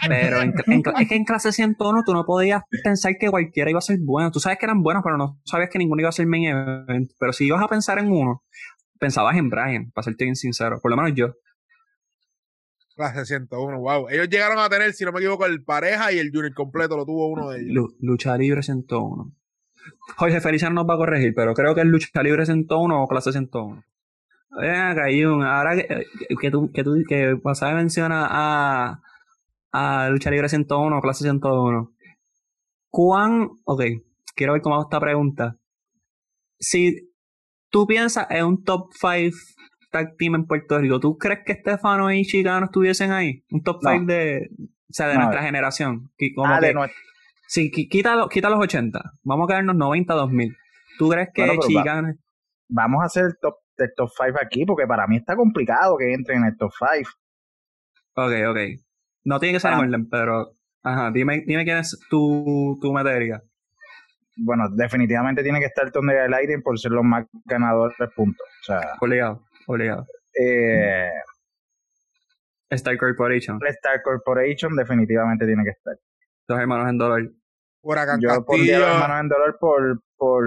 Pero 0.08 0.40
en, 0.40 0.54
es 0.98 1.08
que 1.08 1.14
en 1.14 1.24
clase 1.24 1.52
101 1.52 2.02
tú 2.04 2.12
no 2.12 2.24
podías 2.24 2.62
pensar 2.82 3.14
que 3.18 3.30
cualquiera 3.30 3.70
iba 3.70 3.78
a 3.78 3.82
ser 3.82 3.98
bueno. 4.00 4.30
Tú 4.30 4.40
sabes 4.40 4.58
que 4.58 4.66
eran 4.66 4.82
buenos, 4.82 5.02
pero 5.04 5.16
no 5.16 5.40
sabías 5.44 5.70
que 5.70 5.78
ninguno 5.78 6.00
iba 6.00 6.08
a 6.08 6.12
ser 6.12 6.26
main 6.26 6.44
event. 6.44 7.10
Pero 7.18 7.32
si 7.32 7.46
ibas 7.46 7.62
a 7.62 7.68
pensar 7.68 7.98
en 7.98 8.10
uno, 8.10 8.42
pensabas 8.98 9.36
en 9.36 9.48
Brian, 9.48 9.90
para 9.92 10.04
serte 10.04 10.24
bien 10.24 10.36
sincero. 10.36 10.80
Por 10.80 10.90
lo 10.90 10.96
menos 10.96 11.12
yo. 11.14 11.34
Clase 12.96 13.24
101, 13.24 13.78
wow. 13.78 14.08
Ellos 14.10 14.28
llegaron 14.28 14.58
a 14.58 14.68
tener, 14.68 14.92
si 14.92 15.04
no 15.04 15.12
me 15.12 15.20
equivoco, 15.20 15.46
el 15.46 15.62
pareja 15.64 16.12
y 16.12 16.18
el 16.18 16.30
junior 16.30 16.52
completo 16.52 16.96
lo 16.96 17.06
tuvo 17.06 17.28
uno 17.28 17.50
de 17.50 17.60
ellos. 17.60 17.94
lucha 18.00 18.36
libre 18.36 18.62
101. 18.62 19.32
Jorge 20.16 20.40
Feliciano 20.40 20.74
nos 20.74 20.88
va 20.88 20.94
a 20.94 20.98
corregir, 20.98 21.32
pero 21.34 21.54
creo 21.54 21.74
que 21.74 21.80
es 21.80 21.86
lucha 21.86 22.22
libre 22.22 22.44
101 22.44 23.02
o 23.02 23.08
clase 23.08 23.32
101. 23.32 23.82
Ven 24.60 24.74
acá, 24.74 25.04
Jun, 25.10 25.42
ahora 25.42 25.74
que, 25.76 26.06
que 26.40 26.50
tú, 26.50 26.70
que 26.72 26.84
tú, 26.84 27.02
que 27.08 27.34
Wasabi 27.34 27.74
menciona 27.74 28.26
a, 28.30 29.00
a 29.72 30.08
Lucha 30.11 30.30
Libre 30.30 30.48
101, 30.48 31.00
clase 31.00 31.24
101. 31.24 31.92
¿Cuán, 32.90 33.48
ok, 33.64 33.82
quiero 34.35 34.52
ver 34.52 34.62
cómo 34.62 34.74
hago 34.76 34.85
esta 34.85 35.00
pregunta. 35.00 35.56
Si 36.58 37.11
tú 37.70 37.87
piensas 37.87 38.26
en 38.30 38.44
un 38.46 38.62
top 38.64 38.90
5 38.92 39.37
tag 39.90 40.16
team 40.16 40.35
en 40.37 40.46
Puerto 40.46 40.78
Rico, 40.78 41.00
¿tú 41.00 41.16
crees 41.18 41.40
que 41.44 41.52
Estefano 41.52 42.11
y 42.12 42.24
Chicano 42.24 42.66
estuviesen 42.66 43.12
ahí? 43.12 43.44
Un 43.50 43.62
top 43.62 43.82
No. 43.82 43.90
5 43.90 44.04
de, 44.06 44.48
o 44.58 44.92
sea, 44.92 45.08
de 45.08 45.14
No. 45.14 45.20
nuestra 45.22 45.42
generación. 45.42 46.11
Como 46.35 46.48
Ah, 46.52 46.58
que- 46.61 46.66
de 46.68 46.74
nue- 46.74 46.92
Sí, 47.48 47.70
qui- 47.70 47.88
quita, 47.88 48.16
lo- 48.16 48.28
quita 48.28 48.48
los 48.48 48.61
80. 48.61 49.02
Vamos 49.24 49.44
a 49.44 49.48
quedarnos 49.48 49.76
90, 49.76 50.14
2000. 50.14 50.56
¿Tú 50.98 51.11
crees 51.11 51.28
que 51.35 51.42
Bueno, 51.42 51.61
pero 51.61 51.74
va- 51.76 51.82
Chicano... 51.82 52.14
vamos 52.68 53.02
a 53.02 53.06
hacer 53.06 53.24
el 53.26 53.37
top, 53.40 53.54
el 53.76 53.92
top 53.94 54.08
5 54.16 54.38
aquí, 54.42 54.64
porque 54.64 54.87
para 54.87 55.06
mí 55.06 55.16
está 55.18 55.37
complicado 55.37 55.96
que 55.98 56.14
entren 56.14 56.38
en 56.38 56.44
el 56.48 56.56
top 56.56 56.70
5. 56.78 57.11
Ok, 58.14 58.32
ok. 58.50 58.58
No 59.24 59.38
tiene 59.40 59.54
que 59.54 59.61
ser 59.61 59.72
en 59.72 59.78
Ah. 59.78 59.80
orden, 59.82 60.08
pero... 60.08 60.52
Ajá, 60.85 61.11
dime, 61.12 61.44
dime 61.46 61.64
quién 61.64 61.78
es 61.78 61.98
tu, 62.11 62.76
tu 62.80 62.92
metería. 62.92 63.40
Bueno, 64.37 64.68
definitivamente 64.70 65.42
tiene 65.42 65.61
que 65.61 65.66
estar 65.66 65.90
Thunder 65.92 66.26
y 66.26 66.30
Lightning 66.30 66.62
por 66.62 66.78
ser 66.78 66.90
los 66.92 67.04
más 67.04 67.26
ganadores 67.44 67.96
de 67.98 68.08
puntos. 68.08 68.46
O 68.62 68.64
sea, 68.64 68.80
Obligado, 69.00 69.44
obligado. 69.66 70.06
eh, 70.40 71.11
Star 72.70 72.96
Corporation. 72.96 73.58
Star 73.66 74.02
Corporation 74.02 74.74
definitivamente 74.74 75.46
tiene 75.46 75.62
que 75.64 75.70
estar. 75.70 75.94
Dos 76.48 76.58
hermanos 76.58 76.88
en 76.88 76.98
dolor. 76.98 77.30
Huracán 77.82 78.20
Yo 78.20 78.44
pondría 78.44 78.76
a 78.76 78.80
los 78.80 78.88
hermanos 78.88 79.20
en 79.20 79.28
dolor 79.28 79.58
por, 79.61 80.02
por, 80.16 80.44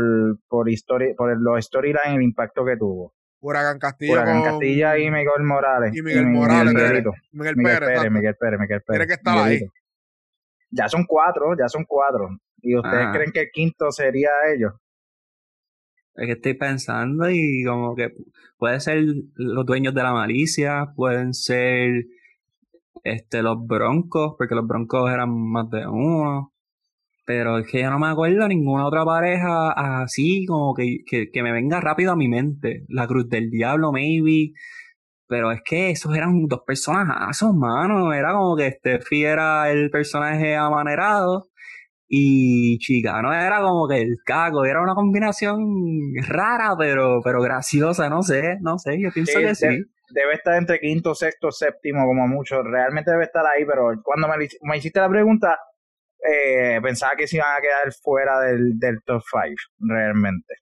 por, 0.47 0.69
historia, 0.69 1.13
por 1.15 1.39
los 1.39 1.63
storylines 1.65 2.07
y 2.11 2.15
el 2.15 2.21
impacto 2.23 2.65
que 2.65 2.77
tuvo. 2.77 3.13
Huracán 3.45 3.79
Castillo 3.79 4.13
Huracán 4.13 4.41
con 4.41 4.51
Castilla 4.51 4.97
y 4.97 5.12
Miguel 5.12 5.43
Morales. 5.43 5.95
y 5.95 6.01
Miguel 6.01 6.27
Morales, 6.27 6.73
Miguelito. 6.73 7.12
Miguel 7.31 7.55
Miguel 7.55 7.55
Pérez. 7.55 7.79
Pérez, 7.79 7.89
exacto. 7.91 8.12
Miguel 8.12 8.36
Pérez, 8.36 8.60
Miguel 8.60 8.81
Pérez. 8.81 8.99
Tiene 8.99 9.08
que 9.08 9.13
estar 9.13 9.38
ahí. 9.38 9.53
Miguelito. 9.53 9.73
Ya 10.71 10.89
son 10.89 11.05
cuatro, 11.05 11.55
ya 11.58 11.69
son 11.69 11.86
cuatro. 11.88 12.29
¿Y 12.62 12.75
ustedes 12.75 13.03
Ajá. 13.03 13.12
creen 13.13 13.31
que 13.31 13.41
el 13.41 13.51
quinto 13.51 13.91
sería 13.91 14.29
ellos? 14.53 14.73
Es 16.15 16.25
que 16.25 16.31
estoy 16.34 16.53
pensando 16.55 17.29
y 17.29 17.63
como 17.65 17.95
que 17.95 18.13
puede 18.58 18.79
ser 18.79 19.03
los 19.36 19.65
dueños 19.65 19.93
de 19.93 20.01
la 20.01 20.13
malicia, 20.13 20.93
pueden 20.95 21.34
ser 21.34 22.05
este 23.03 23.43
los 23.43 23.65
broncos, 23.67 24.36
porque 24.38 24.55
los 24.55 24.65
broncos 24.65 25.12
eran 25.12 25.29
más 25.29 25.69
de 25.69 25.86
uno. 25.86 26.53
Pero 27.25 27.57
es 27.57 27.67
que 27.67 27.81
yo 27.81 27.89
no 27.89 27.97
me 27.99 28.07
acuerdo 28.07 28.47
ninguna 28.47 28.85
otra 28.85 29.03
pareja 29.03 29.71
así 30.03 30.45
como 30.45 30.75
que, 30.75 30.97
que, 31.07 31.31
que 31.31 31.43
me 31.43 31.51
venga 31.51 31.81
rápido 31.81 32.11
a 32.11 32.15
mi 32.15 32.27
mente. 32.27 32.85
La 32.88 33.07
Cruz 33.07 33.27
del 33.29 33.49
Diablo, 33.49 33.91
maybe. 33.91 34.53
Pero 35.27 35.51
es 35.51 35.61
que 35.65 35.89
esos 35.89 36.15
eran 36.15 36.45
dos 36.47 36.61
personajazos, 36.67 37.55
mano. 37.55 38.13
Era 38.13 38.33
como 38.33 38.55
que 38.55 38.71
Steffi 38.71 39.23
era 39.23 39.71
el 39.71 39.89
personaje 39.89 40.55
amanerado 40.55 41.49
y 42.07 42.77
Chicano 42.77 43.33
era 43.33 43.59
como 43.61 43.88
que 43.88 44.01
el 44.01 44.17
caco. 44.23 44.63
Era 44.65 44.83
una 44.83 44.93
combinación 44.93 45.65
rara, 46.27 46.75
pero, 46.77 47.21
pero 47.23 47.41
graciosa. 47.41 48.07
No 48.07 48.21
sé, 48.21 48.57
no 48.61 48.77
sé. 48.77 48.99
Yo 49.01 49.09
pienso 49.11 49.39
Sí, 49.39 49.45
que 49.45 49.55
sí. 49.55 49.67
Debe 50.13 50.33
estar 50.33 50.55
entre 50.57 50.79
quinto, 50.79 51.15
sexto, 51.15 51.51
séptimo, 51.51 52.05
como 52.05 52.27
mucho. 52.27 52.61
Realmente 52.61 53.09
debe 53.09 53.23
estar 53.23 53.43
ahí, 53.47 53.65
pero 53.65 53.99
cuando 54.03 54.27
me, 54.27 54.47
me 54.61 54.77
hiciste 54.77 54.99
la 54.99 55.09
pregunta, 55.09 55.57
eh, 56.29 56.79
pensaba 56.81 57.15
que 57.15 57.27
se 57.27 57.38
iban 57.38 57.55
a 57.57 57.61
quedar 57.61 57.93
fuera 58.01 58.39
del, 58.41 58.77
del 58.79 59.01
top 59.03 59.21
5, 59.29 59.55
realmente. 59.79 60.55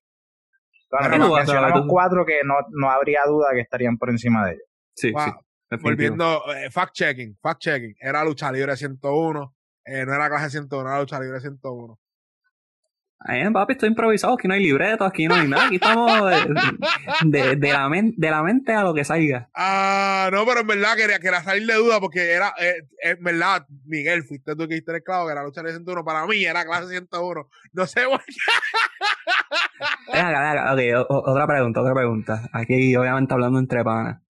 A 0.92 1.08
ver, 1.08 1.20
mencionamos 1.20 1.86
cuatro 1.88 2.24
que 2.26 2.42
no, 2.44 2.56
no 2.72 2.90
habría 2.92 3.22
duda 3.26 3.48
que 3.54 3.62
estarían 3.62 3.98
por 3.98 4.10
encima 4.10 4.46
de 4.46 4.52
ellos. 4.54 4.68
Sí, 4.96 5.12
Wow. 5.12 5.24
sí. 5.24 5.32
Volviendo, 5.82 6.44
eh, 6.54 6.70
fact 6.70 6.94
checking, 6.94 7.36
fact 7.42 7.62
checking. 7.62 7.96
Era 8.00 8.24
lucha 8.24 8.52
libre 8.52 8.76
101, 8.78 9.56
eh, 9.86 10.06
no 10.06 10.14
era 10.14 10.30
clase 10.30 10.52
101, 10.52 10.88
era 10.88 11.00
lucha 11.00 11.20
libre 11.20 11.40
101. 11.40 12.00
Ay, 13.26 13.50
papi, 13.54 13.74
estoy 13.74 13.88
improvisado. 13.90 14.34
Aquí 14.34 14.48
no 14.50 14.54
hay 14.54 14.62
libreto, 14.64 15.06
aquí 15.06 15.28
no 15.28 15.36
hay 15.36 15.48
nada. 15.48 15.68
Aquí 15.68 15.76
estamos 15.76 16.30
de, 16.30 16.46
de, 17.26 17.56
de 17.56 17.72
la, 17.72 17.88
men- 17.88 18.14
de 18.18 18.30
la 18.30 18.44
mente 18.44 18.74
a 18.74 18.84
lo 18.84 18.94
que 18.94 19.06
salga. 19.06 19.50
Ah, 19.56 20.30
no, 20.32 20.46
pero 20.46 20.60
en 20.60 20.68
verdad 20.68 20.98
quería, 20.98 21.20
quería 21.20 21.42
salir 21.42 21.66
de 21.66 21.76
duda 21.76 22.02
porque 22.02 22.32
era, 22.32 22.54
eh, 22.60 22.74
en 23.02 23.24
verdad, 23.24 23.66
Miguel, 23.86 24.24
fuiste 24.24 24.56
tú 24.58 24.68
que 24.68 24.74
hiciste 24.76 24.96
el 24.96 25.04
clavo, 25.04 25.28
que 25.28 25.32
era 25.32 25.44
lucha 25.44 25.62
libre 25.62 25.72
101. 25.76 26.04
Para 26.04 26.26
mí 26.28 26.44
era 26.44 26.66
clase 26.66 26.90
101. 26.90 27.48
No 27.72 27.88
sé, 27.88 28.06
güey. 28.06 28.20
Venga, 30.12 30.52
venga, 30.52 30.74
ok, 31.04 31.08
o- 31.10 31.32
otra 31.32 31.48
pregunta, 31.48 31.82
otra 31.82 31.94
pregunta. 31.94 32.50
Aquí, 32.52 32.96
obviamente, 32.96 33.34
hablando 33.34 33.60
entre 33.60 33.84
panas. 33.84 34.22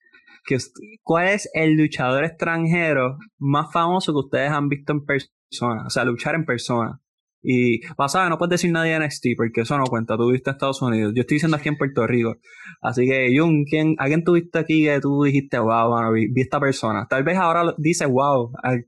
¿Cuál 1.02 1.30
es 1.30 1.50
el 1.54 1.76
luchador 1.78 2.26
extranjero 2.26 3.18
más 3.38 3.72
famoso 3.72 4.12
que 4.12 4.20
ustedes 4.20 4.52
han 4.52 4.68
visto 4.68 4.92
en 4.94 5.06
persona? 5.06 5.86
O 5.88 5.90
sea, 5.90 6.04
luchar 6.04 6.36
en 6.36 6.46
persona. 6.46 7.00
Y, 7.46 7.86
pasada, 7.96 8.30
no 8.30 8.38
puedes 8.38 8.52
decir 8.52 8.72
nadie 8.72 8.98
de 8.98 9.06
NXT 9.06 9.28
porque 9.36 9.62
eso 9.62 9.78
no 9.78 9.84
cuenta. 9.86 10.16
Tú 10.16 10.32
viste 10.32 10.50
en 10.50 10.54
Estados 10.56 10.82
Unidos. 10.82 11.12
Yo 11.14 11.22
estoy 11.22 11.36
diciendo 11.36 11.58
aquí 11.58 11.68
en 11.68 11.78
Puerto 11.78 12.08
Rico. 12.08 12.38
Así 12.82 13.06
que, 13.06 13.36
Jun, 13.38 13.66
¿quién, 13.66 13.96
¿a 14.00 14.06
quién 14.06 14.24
tuviste 14.24 14.60
aquí 14.60 14.86
que 14.86 15.00
tú 15.02 15.24
dijiste, 15.24 15.60
wow, 15.60 15.92
mano, 15.92 16.14
vi, 16.14 16.28
vi 16.32 16.42
esta 16.42 16.60
persona? 16.62 17.06
Tal 17.10 17.24
vez 17.24 17.38
ahora 17.38 17.74
dices, 17.78 18.08
wow, 18.08 18.54
al- 18.64 18.86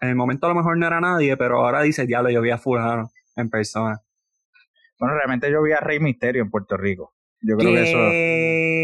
en 0.00 0.08
el 0.08 0.14
momento 0.14 0.46
a 0.46 0.50
lo 0.50 0.54
mejor 0.54 0.78
no 0.78 0.86
era 0.86 1.00
nadie, 1.00 1.36
pero 1.36 1.58
ahora 1.64 1.82
dices, 1.82 2.06
diablo, 2.06 2.30
yo 2.30 2.40
vi 2.40 2.50
a 2.50 2.58
Fulano 2.58 3.10
en 3.34 3.50
persona. 3.50 4.00
Bueno, 5.00 5.14
realmente 5.16 5.50
yo 5.50 5.62
vi 5.62 5.72
a 5.72 5.78
Rey 5.80 5.98
Misterio 6.00 6.42
en 6.42 6.50
Puerto 6.50 6.76
Rico. 6.76 7.14
Yo 7.40 7.56
creo 7.56 7.72
que 7.72 7.82
eso. 7.82 7.98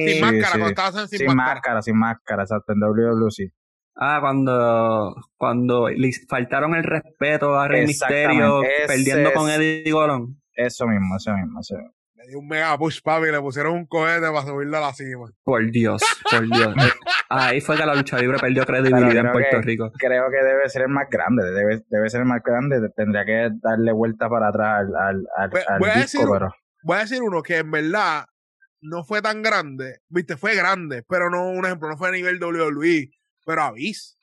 Sin 0.06 0.14
Sí, 0.14 0.20
máscara, 0.20 0.52
sí. 0.52 1.08
sin, 1.08 1.18
Sin 1.18 1.26
máscara. 1.28 1.54
máscara, 1.54 1.82
sin 1.82 1.96
máscara, 1.98 2.42
exacto, 2.42 2.72
en 2.72 2.80
WWC. 2.80 3.52
Ah, 3.96 4.18
cuando, 4.20 5.14
cuando 5.36 5.88
le 5.88 6.10
faltaron 6.28 6.74
el 6.74 6.82
respeto 6.84 7.54
a 7.58 7.68
Rey 7.68 7.86
Misterio 7.86 8.62
ese 8.62 8.86
perdiendo 8.86 9.32
con 9.32 9.48
Eddie 9.50 9.90
Colón. 9.92 10.40
Eso 10.54 10.86
mismo, 10.86 11.16
eso 11.16 11.32
mismo, 11.34 11.60
eso 11.60 11.76
mismo. 11.76 11.92
Le 12.16 12.28
dio 12.28 12.38
un 12.38 12.48
mega 12.48 12.76
push, 12.78 13.00
papi, 13.02 13.26
y 13.28 13.32
le 13.32 13.40
pusieron 13.40 13.74
un 13.74 13.86
cohete 13.86 14.26
para 14.28 14.42
subirlo 14.46 14.78
a 14.78 14.80
la 14.80 14.92
cima. 14.94 15.26
Por 15.44 15.70
Dios, 15.70 16.02
por 16.30 16.44
Dios. 16.46 16.74
Ahí 17.28 17.60
fue 17.60 17.76
que 17.76 17.84
la 17.84 17.94
lucha 17.94 18.18
libre 18.18 18.38
perdió 18.38 18.64
credibilidad 18.64 19.26
en 19.26 19.32
Puerto 19.32 19.56
que- 19.60 19.62
Rico. 19.62 19.90
Creo 19.98 20.24
que 20.30 20.44
debe 20.44 20.68
ser 20.68 20.82
el 20.82 20.88
más 20.88 21.06
grande, 21.10 21.44
debe, 21.52 21.82
debe 21.88 22.08
ser 22.10 22.20
el 22.22 22.26
más 22.26 22.40
grande. 22.42 22.80
Tendría 22.96 23.24
que 23.24 23.50
darle 23.62 23.92
vuelta 23.92 24.28
para 24.28 24.48
atrás 24.48 24.80
al, 24.80 24.96
al, 24.96 25.26
al, 25.36 25.50
Voy- 25.50 25.60
al 25.68 25.78
voy 25.78 25.90
a 25.90 25.94
disco, 25.94 26.18
decir- 26.22 26.28
pero 26.32 26.48
Voy 26.82 26.96
a 26.96 27.00
decir 27.00 27.22
uno 27.22 27.42
que 27.42 27.58
en 27.58 27.70
verdad 27.70 28.24
no 28.80 29.04
fue 29.04 29.22
tan 29.22 29.42
grande. 29.42 29.98
Viste, 30.08 30.36
fue 30.36 30.54
grande, 30.54 31.02
pero 31.08 31.30
no, 31.30 31.48
un 31.50 31.64
ejemplo, 31.64 31.88
no 31.88 31.96
fue 31.96 32.08
a 32.08 32.12
nivel 32.12 32.38
WWE, 32.42 33.08
pero 33.44 33.62
Avis. 33.62 34.16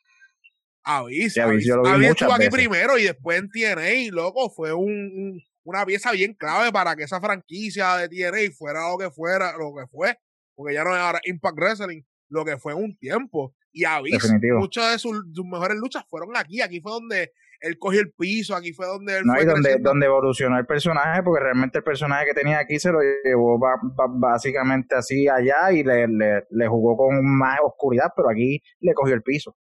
Avis. 0.84 1.38
Avis, 1.38 1.68
estuvo 1.68 2.34
aquí 2.34 2.46
veces. 2.46 2.54
primero 2.54 2.98
y 2.98 3.04
después 3.04 3.40
en 3.40 3.50
TNA, 3.50 4.12
loco, 4.12 4.50
fue 4.50 4.74
un, 4.74 4.92
un- 4.92 5.44
una 5.64 5.86
pieza 5.86 6.12
bien 6.12 6.34
clave 6.34 6.72
para 6.72 6.96
que 6.96 7.04
esa 7.04 7.22
franquicia 7.22 7.98
de 7.98 8.10
TNA 8.10 8.52
fuera 8.58 8.90
lo 8.90 8.98
que 8.98 9.12
fuera, 9.12 9.56
lo 9.58 9.74
que 9.76 9.86
fue, 9.92 10.18
porque 10.56 10.74
ya 10.74 10.84
no 10.84 10.96
es 10.96 11.00
ahora 11.00 11.22
Impact 11.24 11.56
Wrestling, 11.58 12.02
lo 12.30 12.44
que 12.44 12.58
fue 12.58 12.74
en 12.74 12.80
un 12.84 12.98
tiempo. 12.98 13.54
Y 13.72 13.86
Avis, 13.86 14.14
Definitivo. 14.14 14.58
muchas 14.60 14.92
de 14.92 14.98
sus, 15.00 15.24
sus 15.34 15.46
mejores 15.46 15.78
luchas 15.78 16.04
fueron 16.10 16.36
aquí, 16.36 16.62
aquí 16.62 16.82
fue 16.82 16.92
donde 16.94 17.32
él 17.62 17.78
cogió 17.78 18.02
el 18.02 18.12
piso, 18.12 18.56
aquí 18.56 18.74
fue 18.74 18.86
donde 18.88 19.18
él 19.20 19.24
no 19.26 19.34
fue 19.34 19.42
hay 19.42 19.46
donde, 19.48 19.62
creciendo. 19.62 19.90
donde 19.92 20.06
evolucionó 20.08 20.58
el 20.58 20.66
personaje, 20.66 21.22
porque 21.24 21.44
realmente 21.44 21.78
el 21.78 21.84
personaje 21.84 22.26
que 22.26 22.34
tenía 22.34 22.60
aquí 22.60 22.80
se 22.80 22.92
lo 22.92 23.00
llevó 23.24 23.58
ba- 23.60 23.80
ba- 23.82 24.08
básicamente 24.10 24.96
así 24.96 25.28
allá 25.28 25.72
y 25.72 25.84
le, 25.84 26.08
le, 26.08 26.46
le 26.50 26.68
jugó 26.68 26.98
con 26.98 27.24
más 27.24 27.60
oscuridad, 27.64 28.12
pero 28.16 28.30
aquí 28.30 28.62
le 28.80 28.94
cogió 28.94 29.14
el 29.16 29.22
piso. 29.22 29.56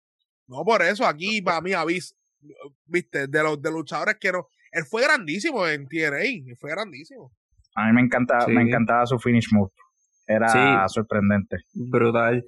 No, 0.46 0.64
por 0.64 0.82
eso 0.82 1.06
aquí 1.06 1.40
para 1.42 1.60
mí 1.60 1.72
Avis, 1.74 2.16
viste, 2.86 3.26
de 3.28 3.42
los 3.42 3.60
de 3.60 3.70
luchadores 3.70 4.16
que 4.18 4.32
no, 4.32 4.48
él 4.72 4.84
fue 4.84 5.02
grandísimo 5.02 5.66
en 5.66 5.86
TNA, 5.86 6.22
él 6.22 6.56
fue 6.58 6.70
grandísimo. 6.70 7.32
A 7.74 7.86
mí 7.86 7.92
me 7.92 8.00
encanta, 8.00 8.40
Sí. 8.46 8.50
me 8.52 8.62
encantaba 8.62 9.06
su 9.06 9.18
finish 9.18 9.52
move. 9.52 9.70
Era 10.26 10.48
Sí. 10.48 10.94
sorprendente. 10.94 11.58
Brutal. 11.74 12.44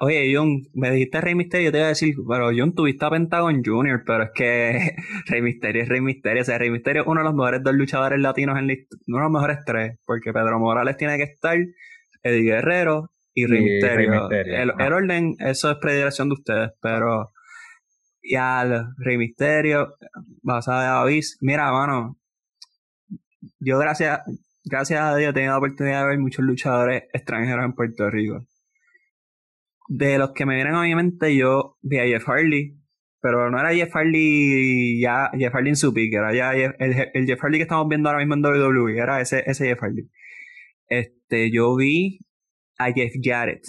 Oye, 0.00 0.30
John, 0.34 0.62
me 0.74 0.90
dijiste 0.90 1.22
Rey 1.22 1.34
Misterio, 1.34 1.72
te 1.72 1.78
iba 1.78 1.86
a 1.86 1.90
decir, 1.90 2.14
pero 2.28 2.50
John, 2.54 2.74
tuviste 2.74 3.04
a 3.04 3.10
Pentagon 3.10 3.62
Junior, 3.64 4.02
pero 4.04 4.24
es 4.24 4.30
que 4.34 4.94
Rey 5.26 5.40
Misterio 5.40 5.82
es 5.82 5.88
Rey 5.88 6.02
Misterio. 6.02 6.42
O 6.42 6.44
sea, 6.44 6.58
Rey 6.58 6.70
Misterio 6.70 7.02
es 7.02 7.08
uno 7.08 7.20
de 7.20 7.24
los 7.24 7.34
mejores 7.34 7.62
dos 7.62 7.74
luchadores 7.74 8.20
latinos 8.20 8.58
en 8.58 8.66
la 8.66 8.74
uno 9.06 9.16
de 9.16 9.22
los 9.22 9.32
mejores 9.32 9.58
tres, 9.64 9.98
porque 10.04 10.32
Pedro 10.34 10.58
Morales 10.58 10.98
tiene 10.98 11.16
que 11.16 11.22
estar, 11.22 11.56
Eddie 12.22 12.42
Guerrero 12.42 13.10
y 13.32 13.46
Rey 13.46 13.60
Y 13.60 13.64
Misterio. 13.64 14.10
Rey 14.10 14.20
Misterio, 14.20 14.74
el, 14.78 14.92
orden, 14.92 15.34
eso 15.38 15.70
es 15.70 15.78
predilección 15.78 16.28
de 16.28 16.34
ustedes, 16.34 16.70
pero 16.82 17.32
ya 18.22 18.62
el 18.62 18.84
Rey 18.98 19.16
Misterio, 19.16 19.94
basada 20.42 20.82
de 20.82 20.88
Avis, 20.88 21.38
mira, 21.40 21.72
mano, 21.72 22.18
yo 23.60 23.78
gracias, 23.78 24.20
gracias 24.62 25.00
a 25.00 25.16
Dios 25.16 25.30
he 25.30 25.32
tenido 25.32 25.52
la 25.52 25.58
oportunidad 25.58 26.02
de 26.02 26.08
ver 26.08 26.18
muchos 26.18 26.44
luchadores 26.44 27.04
extranjeros 27.14 27.64
en 27.64 27.72
Puerto 27.72 28.10
Rico. 28.10 28.44
De 29.88 30.18
los 30.18 30.32
que 30.32 30.46
me 30.46 30.54
vienen 30.54 30.74
a 30.74 30.82
mi 30.82 30.94
mente, 30.94 31.34
yo 31.36 31.76
vi 31.82 31.98
a 31.98 32.04
Jeff 32.06 32.24
Hardy, 32.26 32.74
pero 33.20 33.50
no 33.50 33.58
era 33.60 33.74
Jeff 33.74 33.92
Hardy 33.94 35.00
ya, 35.00 35.30
Jeff 35.38 35.52
Hardy 35.54 35.68
en 35.70 35.76
su 35.76 35.92
pick, 35.92 36.12
era 36.14 36.34
ya 36.34 36.52
Jeff- 36.52 36.74
el, 36.78 37.10
el 37.12 37.26
Jeff 37.26 37.40
Hardy 37.42 37.58
que 37.58 37.62
estamos 37.64 37.88
viendo 37.88 38.08
ahora 38.08 38.24
mismo 38.24 38.34
en 38.34 38.44
WWE, 38.44 38.98
era 38.98 39.20
ese, 39.20 39.42
ese 39.46 39.66
Jeff 39.66 39.80
Hardy. 39.80 40.08
Este, 40.88 41.50
yo 41.50 41.74
vi 41.76 42.18
a 42.78 42.92
Jeff 42.92 43.12
Jarrett 43.22 43.62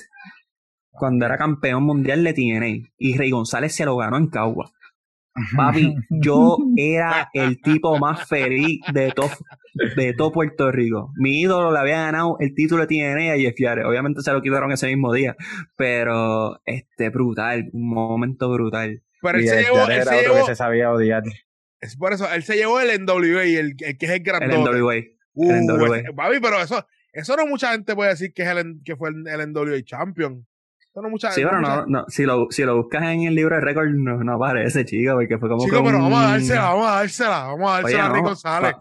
cuando 0.90 1.26
era 1.26 1.38
campeón 1.38 1.84
mundial 1.84 2.24
de 2.24 2.34
TNA 2.34 2.88
y 2.98 3.18
Rey 3.18 3.30
González 3.32 3.76
se 3.76 3.86
lo 3.86 3.98
ganó 3.98 4.18
en 4.18 4.28
Cagua. 4.28 4.72
Papi, 5.58 5.94
yo 6.10 6.58
era 6.78 7.30
el 7.34 7.62
tipo 7.62 7.98
más 8.00 8.26
feliz 8.28 8.80
de 8.94 9.12
todo, 9.12 9.30
de 9.96 10.14
todo 10.14 10.32
Puerto 10.32 10.72
Rico. 10.72 11.12
Mi 11.16 11.42
ídolo 11.42 11.72
le 11.72 11.80
había 11.80 11.98
ganado 12.04 12.38
el 12.40 12.54
título 12.56 12.86
de 12.86 12.88
TNA 12.88 13.34
a 13.34 13.38
Jeff 13.38 13.56
Jarrett. 13.58 13.86
Obviamente 13.86 14.22
se 14.22 14.32
lo 14.32 14.42
quitaron 14.42 14.72
ese 14.72 14.88
mismo 14.88 15.14
día, 15.14 15.36
pero 15.76 16.60
este 16.66 17.10
brutal, 17.10 17.70
un 17.74 17.90
momento 17.90 18.50
brutal. 18.52 19.02
Pero 19.22 19.38
él 19.38 19.44
Y 19.44 19.48
se 19.48 19.60
el 19.60 19.66
llevó, 19.66 19.86
él 19.86 19.92
era 19.92 20.04
se 20.06 20.16
otro 20.20 20.34
llevó, 20.34 20.46
que 20.46 20.52
se 20.52 20.56
sabía 20.56 20.92
odiar. 20.92 21.24
es 21.82 21.98
por 21.98 22.14
eso, 22.14 22.32
él 22.32 22.44
se 22.44 22.56
llevó 22.56 22.80
el 22.80 23.04
NWA, 23.06 23.44
el, 23.44 23.76
el 23.80 23.98
que 23.98 24.06
es 24.06 24.12
el 24.12 24.18
El 24.18 24.24
grandote. 24.24 24.78
NWA. 24.80 24.96
Uh, 25.34 25.52
el 25.52 25.66
NWA. 25.66 25.98
ese- 26.00 26.14
papi, 26.14 26.40
pero 26.42 26.62
eso, 26.62 26.86
eso 27.12 27.36
no 27.36 27.46
mucha 27.48 27.72
gente 27.72 27.96
puede 27.96 28.12
decir 28.12 28.34
que 28.34 28.44
es 28.44 28.50
el, 28.50 28.82
que 28.84 28.96
fue 28.96 29.10
el, 29.10 29.28
el 29.28 29.52
NWA 29.52 29.82
Champion. 29.84 30.46
Eso 30.80 31.02
no 31.02 31.10
mucha 31.10 31.32
Sí, 31.32 31.42
pero 31.44 31.60
mucha- 31.60 31.76
no, 31.78 31.86
no, 31.88 32.06
si, 32.08 32.24
lo, 32.24 32.48
si 32.52 32.64
lo 32.64 32.78
buscas 32.78 33.04
en 33.04 33.24
el 33.24 33.36
libro 33.36 33.56
de 33.56 33.62
récord, 33.62 33.90
no, 33.90 34.24
no 34.24 34.34
aparece, 34.36 34.86
chico, 34.86 35.14
porque 35.16 35.38
fue 35.38 35.50
como 35.50 35.64
Chico, 35.66 35.78
que 35.78 35.84
pero 35.84 35.98
un- 35.98 36.04
vamos 36.04 36.20
a 36.24 36.28
dársela, 36.32 36.62
vamos 36.62 36.88
a 36.88 36.92
dársela, 36.92 37.40
vamos 37.48 37.70
a 37.70 37.74
dársela 37.82 38.00
Oye, 38.04 38.10
a 38.10 38.14
Rick 38.14 38.22
no, 38.24 38.28
González. 38.30 38.76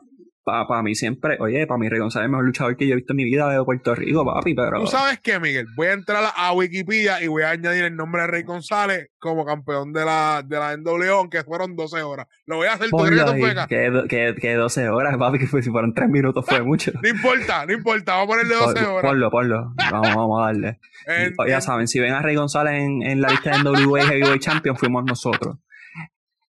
Para 0.44 0.66
pa, 0.66 0.82
mí 0.82 0.94
siempre, 0.94 1.38
oye, 1.40 1.66
para 1.66 1.78
mí 1.78 1.88
Rey 1.88 1.98
González 1.98 2.24
es 2.24 2.26
el 2.26 2.30
mejor 2.32 2.44
luchador 2.44 2.76
que 2.76 2.86
yo 2.86 2.92
he 2.92 2.96
visto 2.96 3.14
en 3.14 3.16
mi 3.16 3.24
vida 3.24 3.48
de 3.48 3.64
Puerto 3.64 3.94
Rico, 3.94 4.26
papi, 4.26 4.54
pero... 4.54 4.78
Tú 4.80 4.86
sabes 4.88 5.18
qué, 5.20 5.40
Miguel, 5.40 5.66
voy 5.74 5.86
a 5.86 5.92
entrar 5.94 6.22
a, 6.36 6.52
Wikipedia 6.52 7.22
y 7.22 7.28
voy 7.28 7.44
a 7.44 7.50
añadir 7.50 7.84
el 7.84 7.96
nombre 7.96 8.20
de 8.20 8.26
Rey 8.28 8.42
González 8.42 9.08
como 9.18 9.46
campeón 9.46 9.94
de 9.94 10.04
la, 10.04 10.42
de 10.46 10.58
la 10.58 10.76
NWA, 10.76 11.12
aunque 11.12 11.44
fueron 11.44 11.74
12 11.74 12.02
horas. 12.02 12.26
Lo 12.44 12.56
voy 12.56 12.66
a 12.66 12.74
hacer, 12.74 12.90
¿tú 12.90 12.96
crees 12.98 13.22
Ponlo 13.22 13.66
que 13.66 13.66
que, 13.68 14.04
que, 14.06 14.34
que 14.38 14.54
12 14.54 14.88
horas, 14.90 15.16
papi, 15.16 15.38
que 15.38 15.46
fue, 15.46 15.62
si 15.62 15.70
fueron 15.70 15.94
3 15.94 16.10
minutos 16.10 16.44
fue 16.46 16.62
mucho. 16.62 16.92
No 17.02 17.08
importa, 17.08 17.64
no 17.64 17.72
importa, 17.72 18.12
vamos 18.16 18.24
a 18.24 18.28
ponerle 18.36 18.54
12 18.54 18.74
Pon- 18.74 18.84
horas. 18.84 19.10
Ponlo, 19.10 19.30
ponlo. 19.30 19.72
Vamos, 19.90 20.14
vamos 20.14 20.42
a 20.42 20.46
darle. 20.46 20.78
En- 21.06 21.34
ya 21.48 21.56
en- 21.56 21.62
saben, 21.62 21.88
si 21.88 22.00
ven 22.00 22.12
a 22.12 22.20
Rey 22.20 22.36
González 22.36 22.82
en, 22.82 23.02
en 23.02 23.22
la 23.22 23.28
lista 23.28 23.50
de 23.50 23.62
NWA 23.62 24.02
Heavyweight 24.04 24.42
Champion, 24.42 24.76
fuimos 24.76 25.04
nosotros. 25.04 25.56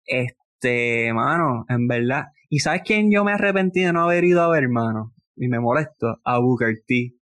Este, 0.06 1.12
mano, 1.14 1.66
en 1.68 1.88
verdad. 1.88 2.28
¿Y 2.54 2.60
sabes 2.60 2.82
quién 2.84 3.10
yo 3.10 3.24
me 3.24 3.32
arrepentí 3.32 3.80
de 3.80 3.94
no 3.94 4.04
haber 4.04 4.26
ido 4.26 4.42
a 4.42 4.50
ver, 4.50 4.68
mano? 4.68 5.14
Y 5.38 5.48
me 5.48 5.62
molesto. 5.62 6.20
A 6.26 6.38
Booker 6.40 6.76
T. 6.86 7.16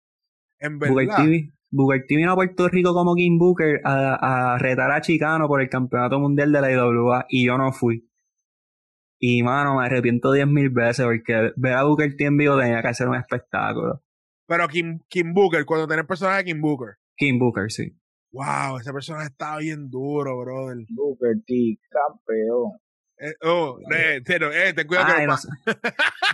en 0.61 0.79
Booker 0.79 1.09
verdad, 1.09 1.25
T, 1.25 1.53
Booker 1.69 2.05
T 2.07 2.17
vino 2.17 2.31
a 2.31 2.37
Puerto 2.37 2.69
Rico 2.69 2.95
como 2.95 3.17
King 3.17 3.37
Booker 3.37 3.81
a, 3.85 4.55
a 4.55 4.59
retar 4.59 4.93
a 4.93 5.01
Chicano 5.01 5.49
por 5.49 5.61
el 5.61 5.69
campeonato 5.69 6.21
mundial 6.21 6.53
de 6.53 6.61
la 6.61 6.71
IWA 6.71 7.27
y 7.29 7.45
yo 7.45 7.59
no 7.59 7.73
fui. 7.73 8.09
Y 9.19 9.43
mano, 9.43 9.77
me 9.77 9.87
arrepiento 9.87 10.31
diez 10.31 10.47
mil 10.47 10.71
veces 10.71 11.05
porque 11.05 11.51
ver 11.57 11.73
a 11.73 11.83
Booker 11.83 12.15
T 12.17 12.25
en 12.25 12.37
vivo 12.37 12.57
tenía 12.57 12.81
que 12.81 12.95
ser 12.95 13.09
un 13.09 13.17
espectáculo. 13.17 14.03
pero 14.47 14.69
Kim, 14.69 15.01
Kim 15.09 15.35
Booker, 15.35 15.65
cuando 15.65 15.89
tenés 15.89 16.07
personaje 16.07 16.39
de 16.39 16.45
Kim 16.45 16.61
Booker. 16.61 16.99
King 17.17 17.41
Booker, 17.41 17.69
sí. 17.73 17.99
Wow, 18.31 18.79
ese 18.79 18.93
personaje 18.93 19.27
estaba 19.27 19.59
bien 19.59 19.89
duro, 19.91 20.39
brother. 20.39 20.77
Booker 20.91 21.35
T, 21.45 21.79
campeón. 21.91 22.79
Eh, 23.19 23.33
oh, 23.45 23.79
eh, 23.95 24.21
pero, 24.27 24.53
eh, 24.53 24.75
ten 24.75 24.87
cuidado 24.87 25.07
Ah, 25.09 25.17
que 25.17 25.23
y, 25.23 25.27
no 25.27 25.33
nos- 25.33 25.49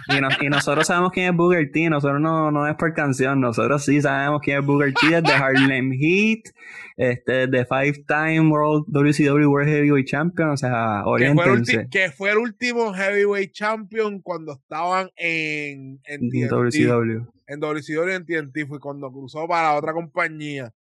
y 0.08 0.20
nos- 0.20 0.42
y 0.42 0.48
nosotros 0.48 0.86
sabemos 0.86 1.12
quién 1.12 1.30
es 1.30 1.36
Booker 1.36 1.70
T, 1.70 1.88
nosotros 1.88 2.20
no, 2.20 2.50
no 2.50 2.66
es 2.66 2.74
por 2.74 2.92
canción, 2.92 3.40
nosotros 3.40 3.84
sí 3.84 4.00
sabemos 4.00 4.40
quién 4.42 4.58
es 4.58 4.66
Booker 4.66 4.92
T, 4.92 5.16
es 5.18 5.22
de 5.22 5.32
Harlem 5.32 5.92
Heat, 5.92 6.52
este, 6.96 7.46
de 7.46 7.64
Five 7.66 8.04
Time 8.08 8.40
World 8.50 8.86
WCW 8.88 9.46
World 9.48 9.68
Heavyweight 9.68 10.08
Champion, 10.08 10.50
o 10.50 10.56
sea, 10.56 11.04
oriéntense. 11.04 11.86
que 11.88 12.10
fue 12.10 12.32
el 12.32 12.38
último 12.38 12.92
heavyweight 12.92 13.52
champion 13.52 14.20
cuando 14.20 14.54
estaban 14.54 15.08
en, 15.14 16.00
en, 16.04 16.24
en 16.24 16.30
TNT, 16.30 16.50
WCW. 16.50 17.26
en 17.46 17.60
WCW 17.60 18.08
y 18.10 18.14
en 18.14 18.26
TNT 18.26 18.66
fue 18.66 18.80
cuando 18.80 19.10
cruzó 19.12 19.46
para 19.46 19.74
otra 19.74 19.92
compañía. 19.92 20.72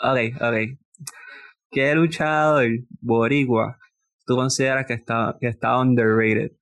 Ok, 0.00 0.18
ok. 0.40 0.78
¿Qué 1.70 1.94
luchador 1.96 2.68
boricua 3.00 3.76
tú 4.28 4.36
consideras 4.36 4.86
que 4.86 4.92
está, 4.92 5.36
que 5.40 5.48
está 5.48 5.80
underrated? 5.80 6.52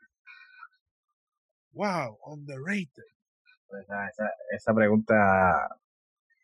Wow, 1.72 2.18
underrated. 2.24 3.04
Esa, 3.82 4.08
esa, 4.08 4.30
esa 4.56 4.74
pregunta 4.74 5.68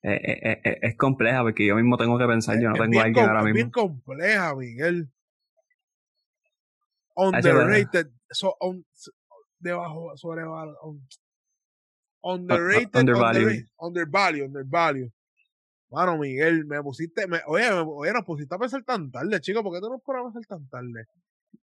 Eh, 0.04 0.20
eh, 0.20 0.60
eh, 0.64 0.78
es 0.82 0.96
compleja 0.96 1.42
porque 1.42 1.64
yo 1.64 1.76
mismo 1.76 1.96
tengo 1.96 2.18
que 2.18 2.26
pensar, 2.26 2.56
yo 2.60 2.68
no 2.70 2.74
es 2.74 2.80
tengo 2.80 2.90
bien, 2.90 3.02
a 3.02 3.04
alguien 3.06 3.24
ahora 3.28 3.38
es 3.38 3.44
bien 3.44 3.56
mismo. 3.56 3.70
compleja, 3.72 4.54
Miguel. 4.56 5.08
Es 7.16 7.44
verdad. 7.44 7.62
Underrated. 7.62 8.08
So, 8.32 8.56
on- 8.58 8.84
debajo, 9.60 10.16
sobre 10.16 10.42
on- 10.42 11.06
underrated, 12.22 12.96
undervalued. 12.96 13.66
undervalued, 13.78 14.46
undervalued. 14.46 15.12
Mano, 15.92 16.18
Miguel, 16.18 16.64
me 16.66 16.82
pusiste, 16.82 17.26
me, 17.26 17.38
oye, 17.46 17.68
me, 17.70 17.80
oye, 17.86 18.12
nos 18.12 18.24
pusiste 18.24 18.54
a 18.54 18.58
pensar 18.58 18.82
tan 18.84 19.10
tarde, 19.10 19.40
chico, 19.40 19.62
¿por 19.62 19.74
qué 19.74 19.80
tú 19.80 19.90
nos 19.90 20.00
pones 20.02 20.20
a 20.22 20.24
pensar 20.32 20.46
tan 20.46 20.68
tarde? 20.68 21.04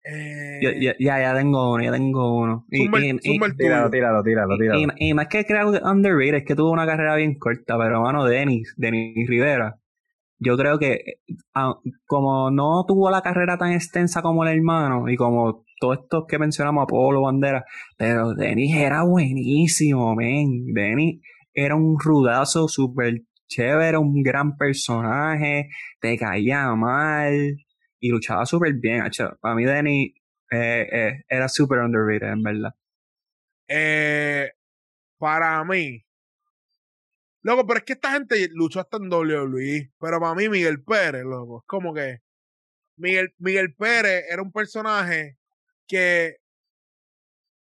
Eh, 0.04 0.58
Yo- 0.62 0.70
ya, 0.72 0.94
ya, 0.98 1.20
ya 1.20 1.34
tengo 1.36 1.72
uno, 1.74 1.82
ya 1.84 1.92
tengo 1.92 2.36
uno. 2.36 2.64
Y- 2.70 2.84
y- 2.84 3.10
y- 3.22 3.38
Tíralo, 3.56 3.90
tíralo, 3.90 4.22
tíralo, 4.22 4.56
tíralo. 4.58 4.80
Y, 4.98 5.10
y 5.10 5.14
más 5.14 5.28
que 5.28 5.44
creo 5.44 5.72
que 5.72 5.78
underrated, 5.82 6.38
es 6.38 6.44
que 6.44 6.54
tuvo 6.56 6.70
una 6.72 6.86
carrera 6.86 7.16
bien 7.16 7.38
corta, 7.38 7.78
pero 7.78 8.00
mano, 8.02 8.24
Denis, 8.24 8.74
Denis 8.76 9.28
Rivera, 9.28 9.76
yo 10.38 10.56
creo 10.56 10.78
que 10.78 10.98
ah, 11.54 11.74
como 12.06 12.50
no 12.50 12.84
tuvo 12.86 13.10
la 13.10 13.22
carrera 13.22 13.56
tan 13.58 13.72
extensa 13.72 14.22
como 14.22 14.44
el 14.44 14.56
hermano 14.56 15.08
y 15.08 15.16
como 15.16 15.64
todos 15.80 15.98
estos 16.02 16.24
que 16.26 16.38
mencionamos, 16.38 16.84
Apolo, 16.84 17.22
Bandera, 17.22 17.64
pero 17.96 18.34
Denis 18.34 18.74
era 18.76 19.02
buenísimo, 19.04 20.14
men. 20.14 20.72
Denis 20.74 21.20
era 21.54 21.74
un 21.74 21.96
rudazo 21.98 22.68
súper 22.68 23.22
chévere, 23.48 23.96
un 23.98 24.22
gran 24.22 24.56
personaje, 24.56 25.68
te 26.00 26.16
caía 26.18 26.74
mal 26.74 27.56
y 28.00 28.08
luchaba 28.10 28.46
súper 28.46 28.74
bien. 28.74 29.02
Para 29.40 29.54
mí 29.54 29.64
Denis 29.64 30.14
eh, 30.50 30.88
eh, 30.92 31.24
era 31.28 31.48
súper 31.48 31.78
underrated, 31.80 32.32
en 32.32 32.42
verdad. 32.42 32.74
Eh, 33.68 34.50
para 35.18 35.64
mí. 35.64 36.04
Loco, 37.42 37.66
pero 37.66 37.78
es 37.78 37.84
que 37.84 37.92
esta 37.94 38.12
gente 38.12 38.48
luchó 38.52 38.80
hasta 38.80 38.96
en 38.96 39.12
WWE. 39.12 39.92
Pero 40.00 40.20
para 40.20 40.34
mí, 40.34 40.48
Miguel 40.48 40.82
Pérez, 40.82 41.24
loco, 41.24 41.60
es 41.60 41.66
como 41.66 41.94
que. 41.94 42.20
Miguel, 42.98 43.34
Miguel 43.38 43.74
Pérez 43.74 44.24
era 44.30 44.42
un 44.42 44.52
personaje 44.52 45.38
que. 45.86 46.38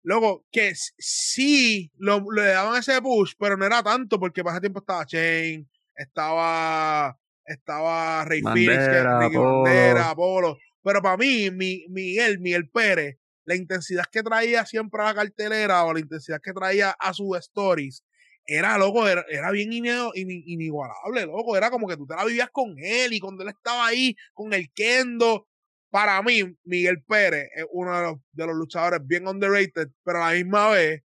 Loco, 0.07 0.47
que 0.53 0.73
sí 0.77 1.91
lo, 1.97 2.25
le 2.31 2.43
daban 2.45 2.79
ese 2.79 3.03
push, 3.03 3.33
pero 3.37 3.57
no 3.57 3.67
era 3.67 3.83
tanto 3.83 4.21
porque 4.21 4.45
para 4.45 4.55
ese 4.55 4.61
tiempo 4.61 4.79
estaba 4.79 5.05
Shane, 5.05 5.67
estaba. 5.97 7.19
Estaba 7.45 8.25
Rey 8.25 8.41
Bandera. 8.41 9.29
Bandera, 9.29 10.11
Apolo. 10.11 10.59
Pero 10.83 11.03
para 11.03 11.17
mí, 11.17 11.51
mi, 11.51 11.87
Miguel, 11.89 12.39
Miguel 12.39 12.69
Pérez, 12.69 13.19
la 13.45 13.57
intensidad 13.57 14.05
que 14.11 14.23
traía 14.23 14.65
siempre 14.65 15.03
a 15.03 15.07
la 15.07 15.15
cartelera 15.15 15.85
o 15.85 15.93
la 15.93 15.99
intensidad 15.99 16.41
que 16.41 16.53
traía 16.53 16.91
a 16.93 17.13
sus 17.13 17.37
stories 17.39 18.05
era 18.47 18.79
loco, 18.79 19.09
era, 19.09 19.25
era 19.29 19.51
bien 19.51 19.73
inigualable, 19.73 21.27
loco. 21.27 21.57
Era 21.57 21.69
como 21.69 21.89
que 21.89 21.97
tú 21.97 22.07
te 22.07 22.15
la 22.15 22.25
vivías 22.25 22.51
con 22.53 22.77
él 22.79 23.13
y 23.13 23.19
cuando 23.19 23.43
él 23.43 23.49
estaba 23.49 23.89
ahí 23.89 24.17
con 24.35 24.53
el 24.53 24.71
Kendo. 24.73 25.49
Para 25.91 26.21
mí, 26.23 26.43
Miguel 26.65 27.03
Pérez 27.07 27.49
es 27.55 27.67
uno 27.71 27.97
de 27.97 28.03
los, 28.03 28.15
de 28.33 28.47
los 28.47 28.57
luchadores 28.57 29.01
bien 29.07 29.27
underrated, 29.27 29.89
pero 30.05 30.23
a 30.23 30.33
la 30.33 30.37
misma 30.37 30.71
vez, 30.71 31.03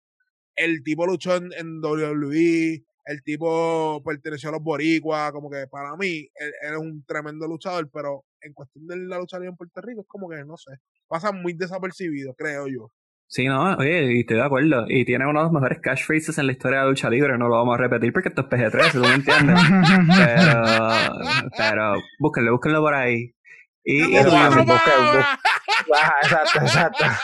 el 0.55 0.83
tipo 0.83 1.07
luchó 1.07 1.37
en, 1.37 1.53
en 1.55 1.81
WWE, 1.83 2.85
el 3.07 3.23
tipo 3.23 4.03
perteneció 4.05 4.49
a 4.49 4.53
los 4.53 4.63
Boricuas, 4.63 5.33
como 5.33 5.51
que 5.51 5.67
para 5.71 5.97
mí, 5.97 6.29
él, 6.35 6.53
él 6.63 6.73
es 6.73 6.79
un 6.79 7.05
tremendo 7.05 7.47
luchador, 7.47 7.89
pero 7.93 8.25
en 8.41 8.53
cuestión 8.53 8.87
de 8.87 8.97
la 8.97 9.19
lucha 9.19 9.39
libre 9.39 9.51
en 9.51 9.57
Puerto 9.57 9.81
Rico, 9.81 10.03
es 10.03 10.07
como 10.09 10.29
que, 10.29 10.45
no 10.45 10.57
sé, 10.57 10.73
pasa 11.07 11.33
muy 11.33 11.53
desapercibido, 11.53 12.35
creo 12.35 12.67
yo. 12.69 12.91
Sí, 13.29 13.47
no, 13.47 13.75
oye, 13.77 14.15
y 14.15 14.21
estoy 14.21 14.37
de 14.37 14.45
acuerdo. 14.45 14.87
Y 14.89 15.05
tiene 15.05 15.27
uno 15.27 15.41
de 15.41 15.45
los 15.47 15.53
mejores 15.53 15.81
catchphrases 15.83 16.39
en 16.39 16.47
la 16.47 16.53
historia 16.53 16.79
de 16.79 16.85
la 16.85 16.91
lucha 16.91 17.11
libre. 17.11 17.37
No 17.37 17.49
lo 17.49 17.57
vamos 17.57 17.75
a 17.75 17.79
repetir 17.79 18.13
porque 18.13 18.29
esto 18.29 18.43
es 18.43 18.49
PG-13, 18.49 18.93
tú 18.93 19.01
me 19.01 19.15
entiendes. 19.15 19.59
pero, 20.17 21.51
pero, 21.57 21.95
búsquenlo, 22.21 22.53
búsquenlo 22.53 22.81
por 22.81 22.95
ahí. 22.95 23.36
Y, 23.89 24.03
y. 24.03 24.17
Ajá, 24.17 26.15
exacto, 26.23 26.59
exacto. 26.61 27.05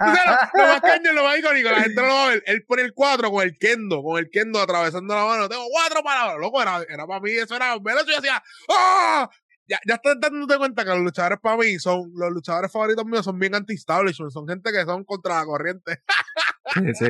O 0.00 0.14
sea, 0.14 0.50
lo 0.54 0.62
más 0.62 0.80
caño, 0.80 1.12
lo 1.12 1.24
más 1.24 1.38
icónico, 1.38 1.70
la 1.70 1.80
gente 1.80 2.00
no 2.00 2.06
lo 2.06 2.14
va 2.14 2.24
a 2.24 2.28
ver. 2.28 2.42
Él 2.46 2.64
pone 2.66 2.82
el 2.82 2.94
4 2.94 3.30
con 3.30 3.42
el 3.42 3.58
kendo, 3.58 4.00
con 4.02 4.18
el 4.18 4.30
kendo 4.30 4.60
atravesando 4.60 5.12
la 5.12 5.24
mano. 5.24 5.48
Tengo 5.48 5.64
cuatro 5.68 6.02
palabras. 6.04 6.38
Loco, 6.38 6.62
era, 6.62 6.82
era 6.88 7.04
para 7.06 7.20
mí, 7.20 7.32
eso 7.32 7.56
era 7.56 7.74
eso 7.74 7.82
y 7.82 8.10
yo 8.10 8.16
decía, 8.16 8.42
¡ah! 8.68 9.28
Ya, 9.66 9.80
ya 9.88 9.94
estás 9.94 10.20
dándote 10.20 10.58
cuenta 10.58 10.84
que 10.84 10.90
los 10.90 11.00
luchadores 11.00 11.38
para 11.40 11.56
mí 11.56 11.78
son, 11.78 12.12
los 12.14 12.30
luchadores 12.30 12.70
favoritos 12.70 13.06
míos 13.06 13.24
son 13.24 13.38
bien 13.38 13.54
anti-establishment, 13.54 14.30
son 14.30 14.46
gente 14.46 14.70
que 14.70 14.84
son 14.84 15.04
contra 15.04 15.38
la 15.38 15.46
corriente. 15.46 16.00
sí, 16.74 16.94
sí. 16.94 17.06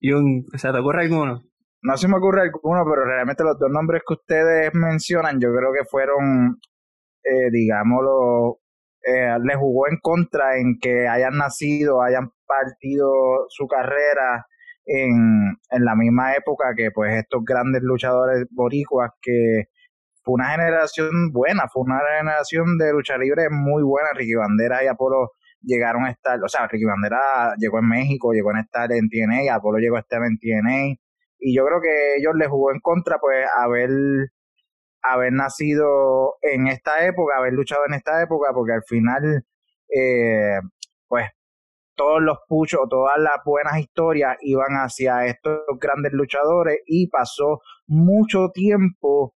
Y 0.00 0.12
un, 0.12 0.44
¿se 0.56 0.72
te 0.72 0.78
ocurre 0.78 1.04
alguno? 1.04 1.44
No 1.82 1.96
se 1.96 2.08
me 2.08 2.16
ocurre 2.16 2.42
alguno, 2.42 2.84
pero 2.84 3.04
realmente 3.04 3.44
los 3.44 3.58
dos 3.58 3.70
nombres 3.70 4.02
que 4.06 4.14
ustedes 4.14 4.74
mencionan, 4.74 5.40
yo 5.40 5.48
creo 5.54 5.72
que 5.72 5.84
fueron, 5.88 6.60
eh, 7.24 7.50
digámoslo, 7.50 8.58
eh, 9.02 9.36
le 9.42 9.56
jugó 9.56 9.88
en 9.88 9.98
contra 10.00 10.56
en 10.58 10.78
que 10.80 11.08
hayan 11.08 11.36
nacido, 11.38 12.02
hayan 12.02 12.30
partido 12.46 13.46
su 13.48 13.66
carrera 13.66 14.46
en, 14.84 15.56
en 15.70 15.84
la 15.84 15.94
misma 15.94 16.34
época 16.34 16.74
que 16.76 16.90
pues 16.90 17.14
estos 17.14 17.44
grandes 17.44 17.82
luchadores 17.82 18.46
boricuas 18.50 19.10
que 19.20 19.68
fue 20.24 20.34
una 20.34 20.50
generación 20.50 21.32
buena, 21.32 21.64
fue 21.72 21.82
una 21.82 22.00
generación 22.18 22.78
de 22.78 22.92
lucha 22.92 23.18
libre 23.18 23.48
muy 23.50 23.82
buena. 23.82 24.08
Ricky 24.14 24.34
Bandera 24.34 24.84
y 24.84 24.86
Apolo 24.86 25.32
llegaron 25.62 26.04
a 26.04 26.10
estar, 26.10 26.38
o 26.42 26.48
sea, 26.48 26.66
Ricky 26.68 26.84
Bandera 26.84 27.54
llegó 27.58 27.78
en 27.78 27.88
México, 27.88 28.32
llegó 28.32 28.50
a 28.50 28.60
estar 28.60 28.90
en 28.92 29.08
TNA, 29.08 29.54
Apolo 29.54 29.78
llegó 29.78 29.96
a 29.96 30.00
estar 30.00 30.22
en 30.22 30.38
TNA, 30.38 30.96
y 31.38 31.56
yo 31.56 31.64
creo 31.66 31.80
que 31.80 32.16
ellos 32.18 32.34
les 32.36 32.48
jugó 32.48 32.72
en 32.72 32.80
contra, 32.80 33.18
pues, 33.18 33.46
haber, 33.56 33.90
haber 35.02 35.32
nacido 35.32 36.36
en 36.42 36.68
esta 36.68 37.04
época, 37.06 37.38
haber 37.38 37.52
luchado 37.52 37.82
en 37.86 37.94
esta 37.94 38.22
época, 38.22 38.52
porque 38.54 38.72
al 38.72 38.84
final, 38.84 39.44
eh, 39.88 40.60
pues, 41.08 41.28
todos 41.94 42.22
los 42.22 42.38
puchos, 42.48 42.80
todas 42.88 43.18
las 43.18 43.36
buenas 43.44 43.78
historias 43.78 44.36
iban 44.40 44.72
hacia 44.74 45.26
estos 45.26 45.60
grandes 45.80 46.12
luchadores 46.12 46.78
y 46.86 47.08
pasó 47.08 47.60
mucho 47.86 48.50
tiempo 48.52 49.34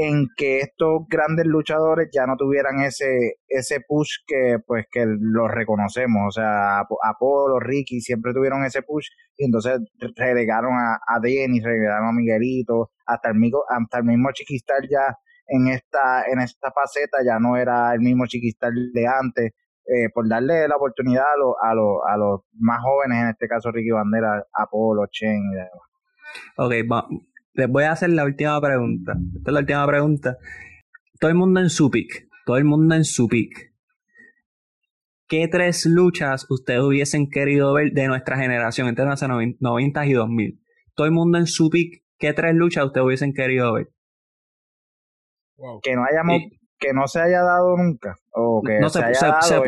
en 0.00 0.28
que 0.36 0.60
estos 0.60 1.08
grandes 1.08 1.44
luchadores 1.44 2.08
ya 2.12 2.24
no 2.24 2.36
tuvieran 2.36 2.78
ese 2.82 3.40
ese 3.48 3.80
push 3.80 4.18
que 4.28 4.58
pues 4.64 4.86
que 4.92 5.04
los 5.06 5.50
reconocemos. 5.50 6.22
O 6.28 6.30
sea 6.30 6.82
Apolo 7.02 7.58
Ricky 7.58 8.00
siempre 8.00 8.32
tuvieron 8.32 8.64
ese 8.64 8.82
push 8.82 9.08
y 9.36 9.46
entonces 9.46 9.80
relegaron 10.14 10.74
a, 10.74 11.00
a 11.04 11.18
Denny 11.20 11.60
relegaron 11.60 12.10
a 12.10 12.12
Miguelito. 12.12 12.92
Hasta 13.06 13.30
el 13.30 13.40
mismo 13.40 13.64
hasta 13.68 13.98
el 13.98 14.04
mismo 14.04 14.30
Chiquistar 14.32 14.82
ya 14.88 15.18
en 15.48 15.66
esta 15.66 16.22
en 16.30 16.38
esta 16.42 16.70
faceta 16.70 17.18
ya 17.26 17.40
no 17.40 17.56
era 17.56 17.92
el 17.92 17.98
mismo 17.98 18.26
Chiquistar 18.26 18.70
de 18.70 19.04
antes. 19.04 19.52
Eh, 19.84 20.10
por 20.14 20.28
darle 20.28 20.68
la 20.68 20.76
oportunidad 20.76 21.24
a 21.24 21.36
los 21.36 21.54
a 21.60 21.74
los 21.74 21.96
a 22.08 22.16
los 22.16 22.40
más 22.52 22.78
jóvenes 22.84 23.18
en 23.20 23.30
este 23.30 23.48
caso 23.48 23.72
Ricky 23.72 23.90
Bandera 23.90 24.44
Apolo 24.52 25.06
Chen 25.10 25.40
y 25.50 25.54
demás. 25.54 25.88
Ok, 26.56 26.72
les 27.58 27.68
voy 27.68 27.84
a 27.84 27.92
hacer 27.92 28.10
la 28.10 28.24
última 28.24 28.60
pregunta. 28.60 29.14
Esta 29.36 29.50
es 29.50 29.52
la 29.52 29.60
última 29.60 29.86
pregunta. 29.86 30.38
Todo 31.18 31.30
el 31.30 31.36
mundo 31.36 31.58
en 31.58 31.70
su 31.70 31.90
pick. 31.90 32.28
Todo 32.46 32.56
el 32.56 32.64
mundo 32.64 32.94
en 32.94 33.04
su 33.04 33.26
pick. 33.26 33.74
¿Qué 35.26 35.48
tres 35.48 35.84
luchas 35.84 36.46
ustedes 36.48 36.80
hubiesen 36.80 37.28
querido 37.28 37.74
ver 37.74 37.90
de 37.92 38.06
nuestra 38.06 38.38
generación 38.38 38.86
entre 38.86 39.04
los 39.04 39.20
90 39.22 40.06
y 40.06 40.12
2000? 40.12 40.62
Todo 40.94 41.06
el 41.08 41.12
mundo 41.12 41.36
en 41.38 41.48
su 41.48 41.68
pick. 41.68 42.04
¿Qué 42.16 42.32
tres 42.32 42.54
luchas 42.54 42.84
ustedes 42.86 43.04
hubiesen 43.04 43.34
querido 43.34 43.74
ver? 43.74 43.88
Que 45.82 45.96
no 45.96 46.04
hayamos, 46.04 46.40
que 46.78 46.92
no 46.92 47.08
se 47.08 47.20
haya 47.20 47.42
dado 47.42 47.76
nunca. 47.76 48.16
O 48.30 48.62
que 48.64 48.78
no, 48.78 48.88
se, 48.88 49.02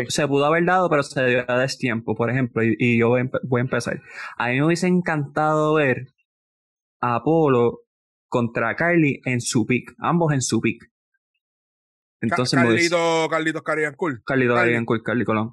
se, 0.08 0.28
pudo 0.28 0.44
haber 0.44 0.64
dado, 0.64 0.88
pero 0.88 1.02
se 1.02 1.26
dio 1.26 1.44
a 1.48 1.58
destiempo, 1.58 2.14
por 2.14 2.30
ejemplo. 2.30 2.62
Y, 2.62 3.00
yo 3.00 3.08
voy 3.08 3.22
a, 3.58 3.60
empezar. 3.60 4.00
A 4.38 4.48
mí 4.48 4.60
me 4.60 4.66
hubiese 4.66 4.86
encantado 4.86 5.74
ver 5.74 6.06
Apolo 7.00 7.80
contra 8.28 8.76
Carly 8.76 9.20
en 9.24 9.40
su 9.40 9.66
pick, 9.66 9.94
ambos 9.98 10.32
en 10.32 10.42
su 10.42 10.60
pick. 10.60 10.90
Entonces 12.20 12.58
Carlito, 12.58 13.28
Carlitos. 13.30 13.62
Carlito 14.24 14.54
Carlitos 14.54 14.84
Cool, 14.84 15.02
Carly 15.02 15.24
Colón. 15.24 15.52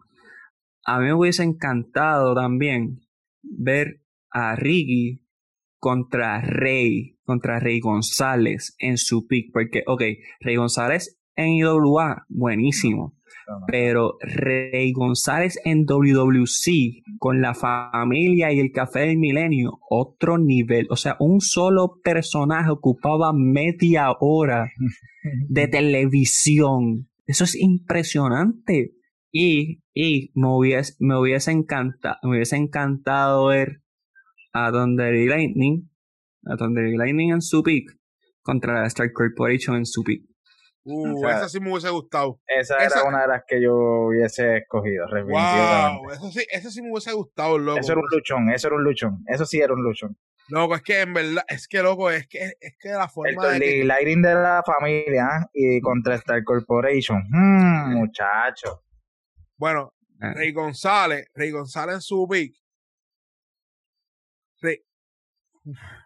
A 0.86 1.00
mí 1.00 1.06
me 1.06 1.14
hubiese 1.14 1.44
encantado 1.44 2.36
también 2.36 3.02
ver 3.42 4.02
a 4.30 4.56
Ricky 4.56 5.26
contra 5.80 6.42
Rey, 6.42 7.18
contra 7.24 7.60
Rey 7.60 7.80
González 7.80 8.76
en 8.80 8.98
su 8.98 9.28
pick, 9.28 9.52
porque, 9.54 9.84
ok, 9.86 10.02
Rey 10.40 10.56
González 10.56 11.20
en 11.36 11.54
IWA, 11.54 12.26
buenísimo. 12.30 13.18
Pero 13.68 14.18
Rey 14.22 14.92
González 14.92 15.60
en 15.64 15.86
WWC 15.86 17.04
con 17.18 17.42
la 17.42 17.54
familia 17.54 18.52
y 18.52 18.60
el 18.60 18.72
café 18.72 19.02
del 19.02 19.18
milenio, 19.18 19.80
otro 19.90 20.38
nivel. 20.38 20.88
O 20.90 20.96
sea, 20.96 21.16
un 21.20 21.40
solo 21.40 22.00
personaje 22.04 22.70
ocupaba 22.70 23.32
media 23.34 24.12
hora 24.20 24.70
de 25.50 25.68
televisión. 25.68 27.10
Eso 27.26 27.44
es 27.44 27.56
impresionante. 27.56 28.94
Y, 29.32 29.82
y 29.94 30.32
me, 30.36 30.48
hubiese, 30.48 30.94
me, 31.00 31.20
hubiese 31.20 31.52
encantado, 31.52 32.16
me 32.24 32.38
hubiese 32.38 32.56
encantado 32.56 33.48
ver 33.48 33.82
a 34.54 34.72
Thunder 34.72 35.14
Lightning, 35.14 35.90
a 36.46 36.56
Thunder 36.56 36.86
Lightning 36.98 37.32
en 37.32 37.42
su 37.42 37.62
pick 37.62 37.98
contra 38.42 38.82
la 38.82 38.88
Star 38.88 39.12
Corporation 39.12 39.76
en 39.76 39.86
su 39.86 40.04
pick. 40.04 40.24
Uh, 40.90 41.28
esa 41.28 41.50
sí 41.50 41.60
me 41.60 41.70
hubiese 41.70 41.90
gustado. 41.90 42.40
Esa, 42.48 42.78
era 42.78 43.04
una 43.04 43.24
de 43.24 43.28
las 43.28 43.44
que 43.46 43.62
yo 43.62 43.76
hubiese 43.76 44.60
escogido. 44.60 45.06
Wow, 45.08 46.10
eso 46.12 46.32
sí, 46.32 46.46
esa 46.50 46.72
sí 46.72 46.82
me 46.82 46.92
hubiese 46.92 47.12
gustado, 47.12 47.58
loco. 47.58 47.80
Eso 47.80 47.92
era 47.92 48.00
un 48.00 48.08
luchón, 48.10 48.50
eso 48.52 48.68
era 48.68 48.78
un 48.78 48.84
luchón. 48.86 49.24
Eso 49.28 49.46
sí 49.46 49.60
era 49.60 49.74
un 49.74 49.84
luchón. 49.84 50.18
Loco, 50.48 50.76
es 50.76 50.82
que 50.82 51.02
en 51.02 51.14
verdad, 51.14 51.44
es 51.50 51.68
que 51.68 51.84
loco, 51.84 52.10
es 52.10 52.26
que, 52.28 52.54
es 52.62 52.78
que 52.80 52.90
la 52.90 53.10
forma 53.10 53.54
el, 53.54 53.60
de. 53.60 53.82
El 53.82 53.88
lighting 53.90 54.22
de 54.22 54.34
la 54.34 54.64
familia 54.66 55.28
¿ah? 55.30 55.50
y 55.52 55.82
contra 55.82 56.16
Star 56.16 56.42
Corporation. 56.46 57.22
Hmm, 57.30 57.96
muchacho. 57.96 58.86
Bueno, 59.58 59.94
ah. 60.22 60.32
Rey 60.36 60.54
González, 60.54 61.28
Rey 61.34 61.52
González 61.52 61.96
en 61.96 62.02
su 62.02 62.26
pick. 62.30 62.56
Rey. 64.62 64.78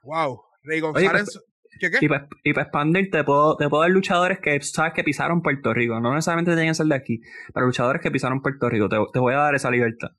Wow, 0.01 0.41
Rey 0.63 0.79
González. 0.79 1.39
Pues, 1.79 2.21
y 2.43 2.53
para 2.53 2.63
expandir, 2.63 3.09
te 3.09 3.23
puedo, 3.23 3.57
te 3.57 3.67
puedo 3.67 3.81
dar 3.81 3.91
luchadores 3.91 4.39
que 4.39 4.59
sabes 4.61 4.93
que 4.93 5.03
pisaron 5.03 5.41
Puerto 5.41 5.73
Rico. 5.73 5.99
No 5.99 6.13
necesariamente 6.13 6.51
tienen 6.51 6.69
que 6.69 6.75
ser 6.75 6.85
de 6.85 6.95
aquí, 6.95 7.21
pero 7.53 7.65
luchadores 7.65 8.01
que 8.01 8.11
pisaron 8.11 8.41
Puerto 8.41 8.69
Rico. 8.69 8.87
Te, 8.89 9.19
voy 9.19 9.33
a 9.33 9.37
dar 9.37 9.55
esa 9.55 9.71
libertad. 9.71 10.09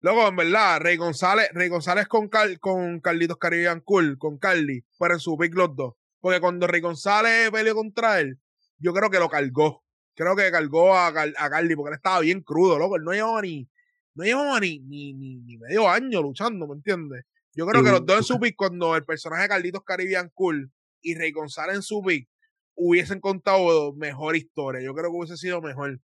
Luego, 0.00 0.28
en 0.28 0.36
verdad, 0.36 0.80
Rey 0.80 0.96
González, 0.96 1.48
Rey 1.52 1.68
González 1.68 2.06
con, 2.06 2.28
con 2.60 3.00
Carlitos 3.00 3.38
Caribbean 3.38 3.80
Cool, 3.80 4.18
con 4.18 4.38
Carly, 4.38 4.84
fueron 4.96 5.18
su 5.18 5.36
pick 5.36 5.54
los 5.54 5.74
dos. 5.74 5.94
Porque 6.20 6.40
cuando 6.40 6.66
Rey 6.66 6.80
González 6.80 7.50
peleó 7.50 7.74
contra 7.74 8.20
él, 8.20 8.38
yo 8.78 8.92
creo 8.92 9.10
que 9.10 9.18
lo 9.18 9.28
cargó. 9.28 9.84
Creo 10.14 10.36
que 10.36 10.50
cargó 10.50 10.94
a, 10.94 11.08
a 11.08 11.50
Carly 11.50 11.76
porque 11.76 11.90
él 11.90 11.96
estaba 11.96 12.20
bien 12.20 12.42
crudo, 12.42 12.78
loco. 12.78 12.96
Él 12.96 13.04
no 13.04 13.12
llevaba 13.12 13.40
ni, 13.42 13.68
no 14.14 14.24
llevaba 14.24 14.60
ni, 14.60 14.80
ni, 14.80 15.14
ni 15.14 15.56
medio 15.56 15.88
año 15.88 16.22
luchando, 16.22 16.66
¿me 16.66 16.74
entiendes? 16.74 17.24
Yo 17.58 17.66
creo 17.66 17.82
que 17.82 17.90
los 17.90 18.06
dos 18.06 18.18
en 18.18 18.22
su 18.22 18.38
pick, 18.38 18.54
cuando 18.54 18.94
el 18.94 19.04
personaje 19.04 19.42
de 19.42 19.48
Carlitos 19.48 19.82
Caribbean 19.82 20.30
Cool 20.32 20.70
y 21.02 21.16
Rey 21.16 21.32
González 21.32 21.74
en 21.74 21.82
su 21.82 22.00
pick 22.04 22.28
hubiesen 22.76 23.18
contado 23.20 23.92
mejor 23.94 24.36
historia. 24.36 24.80
Yo 24.80 24.94
creo 24.94 25.10
que 25.10 25.16
hubiese 25.16 25.36
sido 25.36 25.60
mejor. 25.60 26.00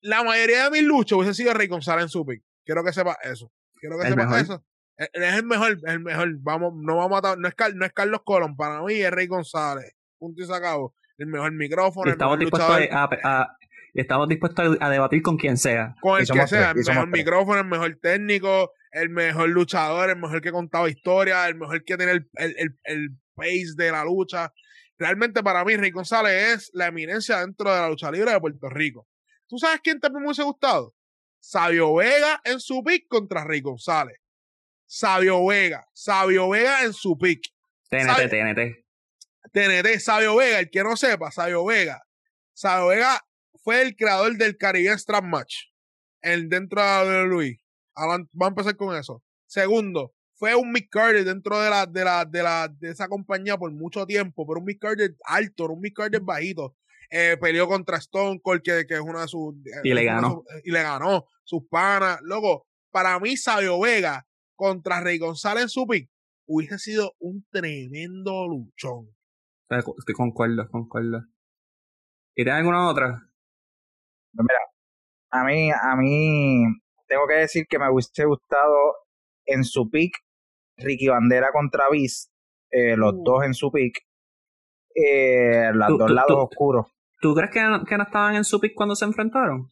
La 0.00 0.24
mayoría 0.24 0.64
de 0.64 0.70
mis 0.70 0.82
luchas 0.82 1.18
hubiese 1.18 1.34
sido 1.34 1.52
Rey 1.52 1.68
González 1.68 2.04
en 2.04 2.08
su 2.08 2.24
pick. 2.24 2.42
Quiero 2.64 2.82
que 2.82 2.94
sepa 2.94 3.18
eso. 3.22 3.52
Quiero 3.74 3.98
que 3.98 4.08
sepa 4.08 4.40
eso. 4.40 4.64
Es, 4.96 5.10
el 5.12 5.44
mejor, 5.44 5.72
es 5.72 5.92
el 5.92 6.00
mejor. 6.00 6.34
Vamos, 6.38 6.72
no 6.74 6.96
vamos 6.96 7.22
a 7.22 7.36
no 7.36 7.46
es, 7.46 7.54
no 7.74 7.84
es 7.84 7.92
Carlos 7.92 8.22
Colón, 8.24 8.56
para 8.56 8.80
mí 8.82 8.94
es 8.94 9.10
Rey 9.10 9.26
González. 9.26 9.94
Punto 10.18 10.42
y 10.42 10.46
sacado. 10.46 10.94
El 11.18 11.26
mejor 11.26 11.52
micrófono. 11.52 12.10
estamos 12.10 12.38
dispuestos 12.38 12.70
a, 12.90 13.58
estamos 13.94 14.28
dispuestos 14.28 14.76
a 14.80 14.90
debatir 14.90 15.22
con 15.22 15.36
quien 15.36 15.56
sea. 15.56 15.94
Con 16.00 16.20
el 16.20 16.26
que 16.26 16.46
sea, 16.46 16.72
el 16.72 16.84
mejor 16.84 17.08
micrófono, 17.08 17.60
el 17.60 17.66
mejor 17.66 17.98
técnico, 18.02 18.72
el 18.90 19.08
mejor 19.08 19.48
luchador, 19.48 20.10
el 20.10 20.16
mejor 20.16 20.40
que 20.40 20.52
contaba 20.52 20.90
historia, 20.90 21.46
el 21.48 21.54
mejor 21.54 21.84
que 21.84 21.96
tiene 21.96 22.12
el, 22.12 22.30
el, 22.34 22.78
el, 22.84 23.10
pace 23.34 23.74
de 23.76 23.90
la 23.90 24.04
lucha. 24.04 24.52
Realmente 24.96 25.42
para 25.42 25.64
mí, 25.64 25.76
Rey 25.76 25.90
González 25.90 26.54
es 26.54 26.70
la 26.72 26.86
eminencia 26.86 27.40
dentro 27.40 27.72
de 27.72 27.80
la 27.80 27.88
lucha 27.88 28.10
libre 28.10 28.32
de 28.32 28.40
Puerto 28.40 28.68
Rico. 28.68 29.08
¿Tú 29.48 29.58
sabes 29.58 29.80
quién 29.82 30.00
también 30.00 30.22
me 30.22 30.28
hubiese 30.28 30.42
gustado? 30.42 30.94
Sabio 31.40 31.94
Vega 31.94 32.40
en 32.44 32.60
su 32.60 32.82
pick 32.82 33.06
contra 33.08 33.44
Rey 33.44 33.60
González. 33.60 34.18
Sabio 34.86 35.44
Vega, 35.46 35.86
Sabio 35.92 36.48
Vega 36.48 36.84
en 36.84 36.92
su 36.92 37.18
pick. 37.18 37.42
TNT, 37.90 38.30
TNT. 38.30 38.84
TNT, 39.52 39.98
Sabio 39.98 40.36
Vega, 40.36 40.60
el 40.60 40.70
que 40.70 40.82
no 40.82 40.96
sepa, 40.96 41.30
Sabio 41.30 41.64
Vega. 41.64 42.02
Sabio 42.52 42.88
Vega 42.88 43.20
fue 43.64 43.82
el 43.82 43.96
creador 43.96 44.36
del 44.36 44.56
Caribbean 44.56 44.98
Strap 44.98 45.24
Match 45.24 45.70
en, 46.22 46.48
dentro 46.48 46.82
de 46.82 47.24
Luis. 47.24 47.58
Vamos 47.96 48.28
a 48.40 48.46
empezar 48.46 48.76
con 48.76 48.94
eso. 48.94 49.22
Segundo, 49.46 50.14
fue 50.34 50.54
un 50.54 50.70
Mick 50.70 50.90
Carter 50.90 51.24
dentro 51.24 51.58
de 51.60 51.70
la, 51.70 51.86
de 51.86 52.04
la, 52.04 52.24
de 52.24 52.42
la, 52.42 52.68
de 52.68 52.90
esa 52.90 53.08
compañía 53.08 53.56
por 53.56 53.72
mucho 53.72 54.04
tiempo, 54.06 54.46
pero 54.46 54.60
un 54.60 54.66
Mick 54.66 54.80
Carter 54.80 55.16
alto, 55.24 55.66
un 55.66 55.80
Mick 55.80 55.96
Carter 55.96 56.20
bajito. 56.20 56.76
Eh, 57.10 57.36
peleó 57.40 57.66
contra 57.66 57.98
Stone 57.98 58.40
Cold, 58.42 58.62
que, 58.62 58.86
que, 58.86 58.94
es 58.94 59.00
una 59.00 59.22
de 59.22 59.28
sus. 59.28 59.54
Y 59.82 59.94
le 59.94 60.04
ganó. 60.04 60.44
y 60.64 60.70
le 60.70 60.82
ganó. 60.82 61.26
Sus 61.44 61.62
panas. 61.68 62.18
Luego, 62.22 62.66
para 62.90 63.18
mí, 63.20 63.36
Sabio 63.36 63.80
Vega 63.80 64.26
contra 64.56 65.00
Rey 65.00 65.18
González 65.18 65.64
en 65.64 65.68
su 65.68 65.86
pick 65.86 66.10
hubiese 66.46 66.78
sido 66.78 67.14
un 67.18 67.46
tremendo 67.50 68.46
luchón. 68.46 69.14
Estoy 69.70 70.14
concuerdo, 70.14 70.68
concuerdo. 70.68 71.24
¿Y 72.34 72.44
tienes 72.44 72.60
alguna 72.60 72.88
otra? 72.88 73.30
Mira, 74.42 74.58
a 75.30 75.44
mí, 75.44 75.70
a 75.70 75.96
mí 75.96 76.64
tengo 77.06 77.26
que 77.26 77.34
decir 77.34 77.66
que 77.68 77.78
me 77.78 77.90
hubiese 77.90 78.24
gustado 78.24 78.96
en 79.46 79.64
su 79.64 79.90
pick 79.90 80.16
Ricky 80.76 81.08
Bandera 81.08 81.50
contra 81.52 81.84
Viz, 81.90 82.30
eh, 82.70 82.96
los 82.96 83.14
uh. 83.14 83.22
dos 83.24 83.44
en 83.44 83.54
su 83.54 83.70
pick, 83.70 83.98
eh, 84.94 85.70
los 85.72 85.98
dos 85.98 86.10
lados 86.10 86.48
oscuros. 86.50 86.86
¿Tú 87.20 87.34
crees 87.34 87.50
que 87.52 87.62
no, 87.62 87.84
que 87.84 87.96
no, 87.96 88.04
estaban 88.04 88.36
en 88.36 88.44
su 88.44 88.60
pick 88.60 88.74
cuando 88.74 88.96
se 88.96 89.04
enfrentaron? 89.04 89.70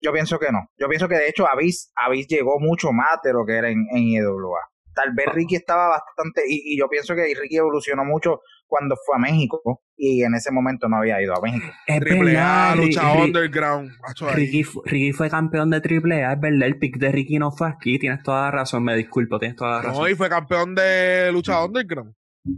Yo 0.00 0.12
pienso 0.12 0.38
que 0.38 0.52
no. 0.52 0.68
Yo 0.78 0.88
pienso 0.88 1.08
que 1.08 1.16
de 1.16 1.28
hecho 1.28 1.46
Avis, 1.50 1.92
Avis 1.96 2.26
llegó 2.28 2.60
mucho 2.60 2.92
más 2.92 3.20
de 3.22 3.32
lo 3.32 3.44
que 3.44 3.56
era 3.56 3.70
en, 3.70 3.86
en 3.90 4.02
IWA. 4.02 4.60
Tal 4.94 5.12
vez 5.14 5.26
Ricky 5.32 5.56
estaba 5.56 5.88
bastante, 5.88 6.42
y, 6.48 6.78
yo 6.78 6.88
pienso 6.88 7.14
que 7.14 7.22
Ricky 7.40 7.56
evolucionó 7.56 8.04
mucho 8.04 8.40
cuando 8.66 8.96
fue 9.04 9.16
a 9.16 9.18
México 9.18 9.82
y 9.96 10.22
en 10.22 10.34
ese 10.34 10.50
momento 10.50 10.88
no 10.88 10.96
había 10.96 11.22
ido 11.22 11.34
a 11.36 11.40
México. 11.40 11.66
Es 11.86 12.00
Triple 12.00 12.36
A, 12.38 12.74
lucha 12.76 13.12
underground. 13.12 13.90
Ricky, 14.34 14.64
Ricky 14.84 15.12
fue 15.12 15.30
campeón 15.30 15.70
de 15.70 15.80
Triple 15.80 16.24
A, 16.24 16.32
es 16.32 16.40
verdad, 16.40 16.66
el 16.66 16.78
pick 16.78 16.96
de 16.98 17.12
Ricky 17.12 17.38
no 17.38 17.50
fue 17.50 17.68
aquí, 17.68 17.98
tienes 17.98 18.22
toda 18.22 18.42
la 18.42 18.50
razón, 18.50 18.84
me 18.84 18.96
disculpo, 18.96 19.38
tienes 19.38 19.56
toda 19.56 19.76
la 19.76 19.82
razón. 19.82 20.02
No, 20.02 20.08
y 20.08 20.14
fue 20.14 20.28
campeón 20.28 20.74
de 20.74 21.30
lucha 21.32 21.64
underground. 21.64 22.14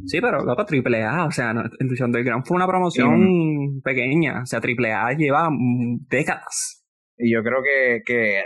Sí, 0.06 0.20
pero 0.20 0.44
loco, 0.44 0.64
Triple 0.64 1.04
A, 1.04 1.26
o 1.26 1.30
sea, 1.30 1.52
no, 1.52 1.62
Lucha 1.78 2.06
Underground 2.06 2.44
fue 2.44 2.56
una 2.56 2.66
promoción 2.66 3.80
pequeña, 3.84 4.42
o 4.42 4.46
sea, 4.46 4.60
Triple 4.60 4.92
A 4.92 5.12
lleva 5.12 5.48
mm, 5.48 6.06
décadas. 6.08 6.84
Y 7.16 7.32
yo 7.32 7.42
creo 7.42 7.62
que, 7.62 8.02
que 8.04 8.42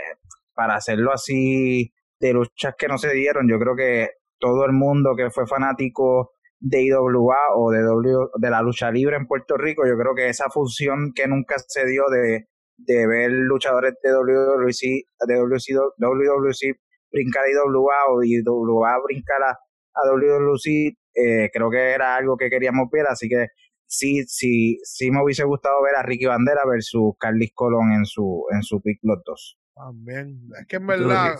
para 0.53 0.75
hacerlo 0.75 1.11
así 1.11 1.91
de 2.21 2.33
luchas 2.33 2.75
que 2.77 2.87
no 2.87 2.97
se 2.97 3.11
dieron, 3.13 3.49
yo 3.49 3.57
creo 3.57 3.75
que 3.75 4.09
todo 4.39 4.65
el 4.65 4.73
mundo 4.73 5.15
que 5.17 5.29
fue 5.31 5.47
fanático 5.47 6.33
de 6.59 6.83
IWA 6.83 7.37
o 7.55 7.71
de, 7.71 7.81
w, 7.81 8.29
de 8.37 8.49
la 8.49 8.61
lucha 8.61 8.91
libre 8.91 9.17
en 9.17 9.25
Puerto 9.25 9.57
Rico, 9.57 9.83
yo 9.87 9.97
creo 9.97 10.13
que 10.15 10.29
esa 10.29 10.49
función 10.49 11.11
que 11.15 11.27
nunca 11.27 11.55
se 11.57 11.85
dio 11.85 12.03
de, 12.09 12.47
de 12.77 13.07
ver 13.07 13.31
luchadores 13.31 13.93
de 14.03 14.11
WWC, 14.11 15.03
de 15.27 15.35
WC, 15.35 15.73
WWC 15.97 16.77
brincar 17.11 17.43
a 17.43 17.49
IWA 17.49 17.95
o 18.09 18.23
IWA 18.23 18.99
brincar 19.03 19.41
a, 19.43 19.51
a 19.51 20.07
WWC, 20.07 20.93
eh, 21.15 21.49
creo 21.51 21.69
que 21.71 21.91
era 21.91 22.15
algo 22.15 22.37
que 22.37 22.49
queríamos 22.49 22.87
ver, 22.91 23.07
así 23.07 23.27
que 23.27 23.47
sí, 23.87 24.23
sí, 24.27 24.77
sí 24.83 25.09
me 25.09 25.23
hubiese 25.23 25.43
gustado 25.43 25.81
ver 25.81 25.95
a 25.95 26.03
Ricky 26.03 26.25
Bandera 26.25 26.61
versus 26.69 27.15
Carlis 27.19 27.51
Colón 27.55 27.93
en 27.93 28.05
su, 28.05 28.45
en 28.53 28.61
su 28.61 28.79
pick 28.79 28.99
los 29.01 29.21
dos. 29.25 29.57
También. 29.73 30.39
Es 30.59 30.67
que 30.67 30.75
en 30.75 30.87
verdad, 30.87 31.35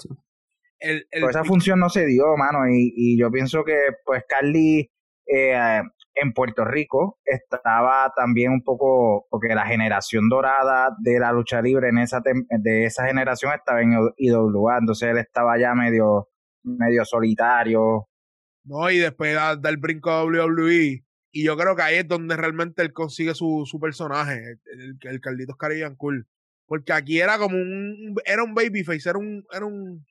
el, 0.81 1.07
el 1.11 1.23
esa 1.29 1.43
función 1.43 1.79
no 1.79 1.89
se 1.89 2.05
dio, 2.05 2.35
mano, 2.37 2.67
y, 2.69 2.93
y 2.95 3.19
yo 3.19 3.31
pienso 3.31 3.63
que 3.63 3.77
pues 4.05 4.23
Carly 4.27 4.91
eh, 5.27 5.81
en 6.15 6.33
Puerto 6.33 6.65
Rico 6.65 7.19
estaba 7.23 8.11
también 8.15 8.51
un 8.51 8.63
poco, 8.63 9.27
porque 9.29 9.55
la 9.55 9.65
generación 9.65 10.27
dorada 10.29 10.89
de 10.99 11.19
la 11.19 11.31
lucha 11.31 11.61
libre 11.61 11.89
en 11.89 11.99
esa 11.99 12.21
tem- 12.21 12.45
de 12.49 12.85
esa 12.85 13.05
generación 13.07 13.53
estaba 13.53 13.81
en 13.81 13.93
IWA, 14.17 14.77
entonces 14.79 15.09
él 15.09 15.17
estaba 15.17 15.57
ya 15.57 15.73
medio, 15.73 16.27
medio 16.63 17.05
solitario. 17.05 18.09
No, 18.63 18.89
y 18.91 18.97
después 18.97 19.33
da, 19.33 19.55
da 19.55 19.69
el 19.69 19.77
brinco 19.77 20.11
a 20.11 20.23
WWE. 20.25 21.03
Y 21.33 21.45
yo 21.45 21.55
creo 21.57 21.75
que 21.77 21.81
ahí 21.81 21.95
es 21.95 22.07
donde 22.07 22.35
realmente 22.35 22.81
él 22.81 22.91
consigue 22.91 23.33
su, 23.33 23.63
su 23.65 23.79
personaje, 23.79 24.57
el, 24.65 24.97
el 25.01 25.21
Carlitos 25.21 25.55
Caribbean 25.55 25.95
Cool. 25.95 26.27
Porque 26.67 26.91
aquí 26.93 27.19
era 27.21 27.37
como 27.37 27.55
un, 27.57 28.15
era 28.25 28.43
un 28.43 28.53
babyface, 28.53 29.09
era 29.09 29.17
un, 29.17 29.45
era 29.51 29.65
un, 29.65 30.05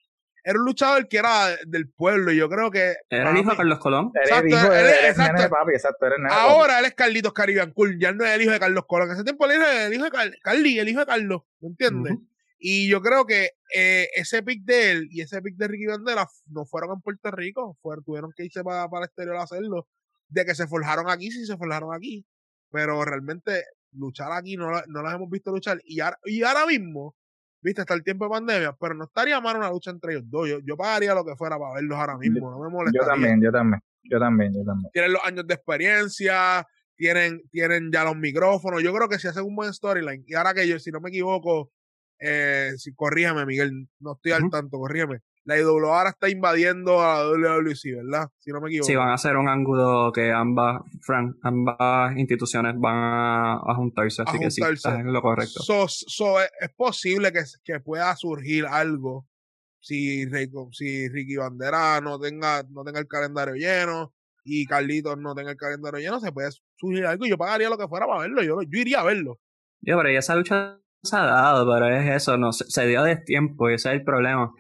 era 0.51 0.59
un 0.59 0.65
luchador 0.67 1.09
que 1.09 1.17
era 1.19 1.57
del 1.67 1.89
pueblo. 1.89 2.33
Y 2.33 2.37
yo 2.37 2.49
creo 2.49 2.71
que. 2.71 2.95
Era 3.09 3.31
el 3.31 3.39
hijo 3.39 3.51
de 3.51 3.57
Carlos 3.57 3.79
Colón. 3.79 4.13
Exacto, 4.15 4.47
hijo, 4.49 4.73
él- 4.73 4.87
exacto. 5.05 5.33
nene 5.33 5.43
de 5.45 5.49
papi, 5.49 5.73
exacto, 5.73 6.09
nene. 6.09 6.29
Ahora 6.31 6.79
él 6.81 6.85
es 6.87 6.95
Carlitos 6.95 7.33
Caribbean 7.33 7.73
Cool, 7.73 7.99
ya 7.99 8.13
no 8.13 8.25
es 8.25 8.33
el 8.33 8.43
hijo 8.43 8.53
de 8.53 8.61
Carlos 8.61 8.85
Colón. 8.87 9.09
En 9.09 9.15
ese 9.15 9.25
tiempo 9.25 9.45
él 9.47 9.53
era 9.53 9.87
el 9.87 9.95
hijo 9.95 10.05
de 10.05 10.11
Car- 10.11 10.39
Carly, 10.43 10.79
el 10.79 10.89
hijo 10.89 11.01
de 11.01 11.07
Carlos, 11.07 11.43
¿me 11.61 11.69
entiendes? 11.69 12.15
Y 12.59 12.89
yo 12.91 13.01
creo 13.01 13.25
que 13.25 13.53
eh, 13.75 14.09
ese 14.15 14.43
pick 14.43 14.63
de 14.65 14.91
él 14.91 15.09
y 15.11 15.23
ese 15.23 15.41
pick 15.41 15.57
de 15.57 15.67
Ricky 15.67 15.87
Bandera 15.87 16.29
no 16.49 16.67
fueron 16.67 16.93
en 16.93 17.01
Puerto 17.01 17.31
Rico, 17.31 17.79
fueron, 17.81 18.05
tuvieron 18.05 18.33
que 18.37 18.45
irse 18.45 18.63
para, 18.63 18.87
para 18.91 19.05
el 19.05 19.07
exterior 19.07 19.37
a 19.37 19.45
hacerlo. 19.45 19.89
De 20.29 20.45
que 20.45 20.55
se 20.55 20.67
forjaron 20.67 21.09
aquí, 21.09 21.31
sí 21.31 21.47
se 21.47 21.57
forjaron 21.57 21.95
aquí. 21.95 22.27
Pero 22.71 23.03
realmente 23.05 23.65
luchar 23.93 24.31
aquí 24.33 24.57
no, 24.57 24.71
no 24.89 25.03
las 25.03 25.15
hemos 25.15 25.31
visto 25.31 25.51
luchar. 25.51 25.81
Y 25.85 26.01
ahora, 26.01 26.19
y 26.25 26.43
ahora 26.43 26.67
mismo, 26.67 27.17
viste, 27.63 27.83
hasta 27.83 27.95
el 27.95 28.03
tiempo 28.03 28.25
de 28.25 28.31
pandemia, 28.31 28.77
pero 28.81 28.95
no 28.95 29.05
estaría 29.05 29.41
mal 29.41 29.57
una 29.57 29.71
lucha 29.71 29.91
entre 29.91 30.13
ellos 30.13 30.25
dos. 30.27 30.49
Yo, 30.49 30.59
yo 30.61 30.77
pagaría 30.77 31.15
lo 31.15 31.25
que 31.25 31.37
fuera 31.37 31.59
para 31.59 31.75
verlos 31.75 31.99
ahora 31.99 32.17
mismo, 32.19 32.51
no 32.51 32.59
me 32.59 32.69
molestaría. 32.69 33.03
Yo 33.03 33.07
también, 33.07 33.43
yo 33.43 33.53
también, 33.53 33.83
yo 34.05 34.19
también, 34.19 34.55
yo 34.55 34.65
también. 34.65 34.91
Tienen 34.93 35.13
los 35.13 35.25
años 35.25 35.47
de 35.47 35.55
experiencia, 35.55 36.67
tienen, 36.97 37.43
tienen 37.51 37.91
ya 37.93 38.05
los 38.05 38.17
micrófonos. 38.17 38.83
Yo 38.83 38.93
creo 38.93 39.09
que 39.09 39.19
si 39.19 39.29
hacen 39.29 39.45
un 39.45 39.57
buen 39.57 39.73
storyline, 39.73 40.25
y 40.27 40.35
ahora 40.35 40.55
que 40.55 40.67
yo, 40.69 40.79
si 40.79 40.91
no 40.91 41.01
me 41.01 41.09
equivoco, 41.09 41.71
eh, 42.19 42.73
si, 42.77 42.95
corríjame, 42.95 43.47
Miguel, 43.47 43.89
no 43.99 44.13
estoy 44.13 44.33
al 44.33 44.51
tanto, 44.51 44.79
corríjame. 44.79 45.21
La 45.45 45.59
IW 45.59 45.87
ahora 45.87 46.11
está 46.11 46.29
invadiendo 46.29 47.01
a 47.03 47.25
la 47.25 47.59
WWC, 47.61 47.97
¿verdad? 47.97 48.29
Si 48.39 48.51
no 48.51 48.61
me 48.61 48.69
equivoco. 48.69 48.87
Sí, 48.87 48.95
van 48.95 49.09
a 49.09 49.15
hacer 49.15 49.37
un 49.37 49.49
ángulo 49.49 50.13
que 50.13 50.31
ambas, 50.31 50.83
Frank, 51.03 51.37
ambas 51.43 52.17
instituciones 52.17 52.75
van 52.79 52.95
a, 52.97 53.55
a 53.55 53.75
juntarse, 53.75 54.23
así 54.23 54.39
que 54.39 54.51
sí, 54.51 54.61
juntarse. 54.61 54.89
estás 54.89 55.01
en 55.01 55.13
lo 55.13 55.23
correcto. 55.23 55.63
So- 55.63 55.89
so, 55.89 56.41
es, 56.41 56.51
es 56.61 56.71
posible 56.75 57.33
que, 57.33 57.43
que 57.65 57.81
pueda 57.81 58.15
surgir 58.17 58.67
algo 58.67 59.27
si, 59.81 60.27
si 60.73 61.09
Ricky 61.09 61.37
Bandera 61.37 62.01
no 62.03 62.19
tenga, 62.21 62.63
no 62.71 62.85
tenga 62.85 63.01
el 63.01 63.09
calendario 63.09 63.55
lleno 63.55 64.13
y 64.45 64.67
Carlitos 64.67 65.17
no 65.19 65.35
tenga 65.35 65.51
el 65.53 65.57
calendario 65.57 66.01
lleno, 66.01 66.21
se 66.21 66.33
puede 66.33 66.51
surgir 66.77 67.07
algo 67.07 67.25
y 67.27 67.31
yo 67.31 67.39
pagaría 67.39 67.71
lo 67.71 67.79
que 67.79 67.89
fuera 67.89 68.07
para 68.07 68.21
verlo. 68.21 68.43
Yo, 68.43 68.61
yo 68.63 68.79
iría 68.79 69.01
a 69.01 69.05
verlo. 69.05 69.39
Yo, 69.81 69.97
pero 69.97 70.11
ya 70.11 70.19
esa 70.19 70.35
lucha 70.37 70.79
se 71.03 71.17
ha 71.17 71.21
dado, 71.25 71.71
pero 71.73 71.89
es 71.89 72.11
eso, 72.15 72.37
no 72.37 72.53
se, 72.53 72.65
se 72.71 72.87
dio 72.87 73.03
de 73.03 73.17
tiempo 73.17 73.71
y 73.71 73.75
ese 73.75 73.89
es 73.89 73.95
el 73.95 74.05
problema. 74.05 74.53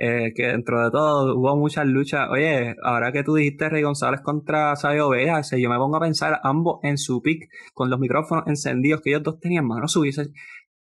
Eh, 0.00 0.32
que 0.32 0.46
dentro 0.46 0.80
de 0.84 0.92
todo 0.92 1.36
hubo 1.36 1.56
muchas 1.56 1.84
luchas. 1.84 2.28
Oye, 2.30 2.76
ahora 2.84 3.10
que 3.10 3.24
tú 3.24 3.34
dijiste 3.34 3.68
Rey 3.68 3.82
González 3.82 4.20
contra 4.22 4.76
Sabio 4.76 5.08
Vega, 5.08 5.42
si 5.42 5.60
yo 5.60 5.68
me 5.68 5.76
pongo 5.76 5.96
a 5.96 6.00
pensar 6.00 6.38
ambos 6.44 6.78
en 6.84 6.98
su 6.98 7.20
pick 7.20 7.48
con 7.74 7.90
los 7.90 7.98
micrófonos 7.98 8.46
encendidos 8.46 9.00
que 9.02 9.10
ellos 9.10 9.24
dos 9.24 9.40
tenían, 9.40 9.66
mano, 9.66 9.88
su 9.88 10.02
hubiese- 10.02 10.30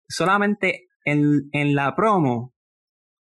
solamente 0.09 0.89
en, 1.05 1.49
en 1.53 1.75
la 1.75 1.95
promo 1.95 2.55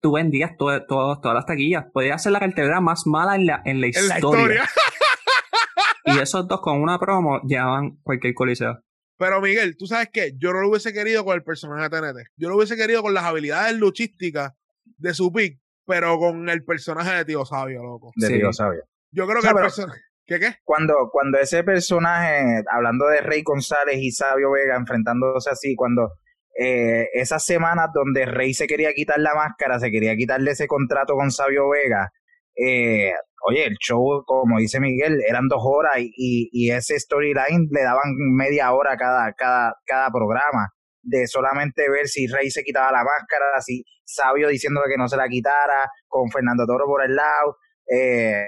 tú 0.01 0.11
vendías 0.13 0.51
todo, 0.57 0.85
todo- 0.85 1.19
todas 1.19 1.35
las 1.35 1.45
taquillas. 1.47 1.85
Podías 1.91 2.17
hacer 2.17 2.33
la 2.33 2.39
cartelera 2.39 2.79
más 2.81 3.07
mala 3.07 3.35
en 3.35 3.47
la, 3.47 3.61
en 3.65 3.81
la 3.81 3.87
En 3.87 3.89
historia. 3.89 4.11
la 4.13 4.17
historia. 4.19 4.69
Y 6.05 6.17
esos 6.19 6.47
dos 6.47 6.61
con 6.61 6.81
una 6.81 6.97
promo 6.97 7.39
llevaban 7.43 7.97
cualquier 8.03 8.33
coliseo. 8.33 8.79
Pero 9.17 9.41
Miguel, 9.41 9.75
tú 9.77 9.85
sabes 9.85 10.09
qué, 10.11 10.31
yo 10.37 10.53
no 10.53 10.61
lo 10.61 10.69
hubiese 10.69 10.93
querido 10.93 11.23
con 11.25 11.35
el 11.35 11.43
personaje 11.43 11.83
de 11.83 11.89
TNT. 11.89 12.27
Yo 12.37 12.49
lo 12.49 12.55
hubiese 12.55 12.75
querido 12.77 13.01
con 13.03 13.13
las 13.13 13.25
habilidades 13.25 13.77
luchísticas 13.77 14.53
de 14.97 15.13
su 15.13 15.31
pick, 15.31 15.59
pero 15.89 16.19
con 16.19 16.47
el 16.49 16.63
personaje 16.63 17.15
de 17.15 17.25
Tío 17.25 17.43
Sabio, 17.45 17.81
loco. 17.81 18.11
De 18.15 18.27
Sí. 18.27 18.33
Tío 18.37 18.53
Sabio. 18.53 18.83
Yo 19.11 19.25
creo 19.25 19.39
O 19.39 19.41
que 19.41 19.47
sea, 19.47 19.51
el 19.51 19.57
personaje... 19.57 19.99
¿Qué 20.27 20.39
qué? 20.39 20.55
cuando, 20.63 20.93
cuando 21.11 21.39
ese 21.39 21.63
personaje, 21.63 22.61
hablando 22.71 23.07
de 23.07 23.21
Rey 23.21 23.41
González 23.41 23.97
y 23.97 24.11
Sabio 24.11 24.51
Vega 24.51 24.75
enfrentándose 24.77 25.49
así, 25.49 25.75
cuando 25.75 26.11
eh, 26.59 27.07
esas 27.13 27.43
semanas 27.43 27.87
donde 27.91 28.27
Rey 28.27 28.53
se 28.53 28.67
quería 28.67 28.93
quitar 28.93 29.17
la 29.19 29.33
máscara, 29.33 29.79
se 29.79 29.89
quería 29.89 30.15
quitarle 30.15 30.51
ese 30.51 30.67
contrato 30.67 31.15
con 31.15 31.31
Sabio 31.31 31.67
Vega, 31.69 32.11
eh, 32.55 33.11
oye, 33.47 33.65
el 33.65 33.77
show, 33.79 34.23
como 34.27 34.59
dice 34.59 34.79
Miguel, 34.79 35.19
eran 35.27 35.47
dos 35.47 35.63
horas 35.63 35.97
y, 35.97 36.11
y, 36.15 36.49
y 36.51 36.69
ese 36.69 36.99
storyline 36.99 37.67
le 37.71 37.81
daban 37.81 38.13
media 38.35 38.71
hora 38.73 38.95
cada, 38.95 39.33
cada, 39.33 39.73
cada 39.87 40.11
programa 40.11 40.69
de 41.01 41.25
solamente 41.25 41.89
ver 41.89 42.07
si 42.07 42.27
Rey 42.27 42.51
se 42.51 42.61
quitaba 42.63 42.91
la 42.91 43.03
máscara, 43.03 43.59
si 43.61 43.83
Sabio 44.13 44.47
diciéndole 44.47 44.89
que 44.89 44.97
no 44.97 45.07
se 45.07 45.17
la 45.17 45.27
quitara, 45.27 45.89
con 46.07 46.29
Fernando 46.29 46.65
Toro 46.65 46.85
por 46.85 47.03
el 47.03 47.15
lado. 47.15 47.57
Eh, 47.87 48.45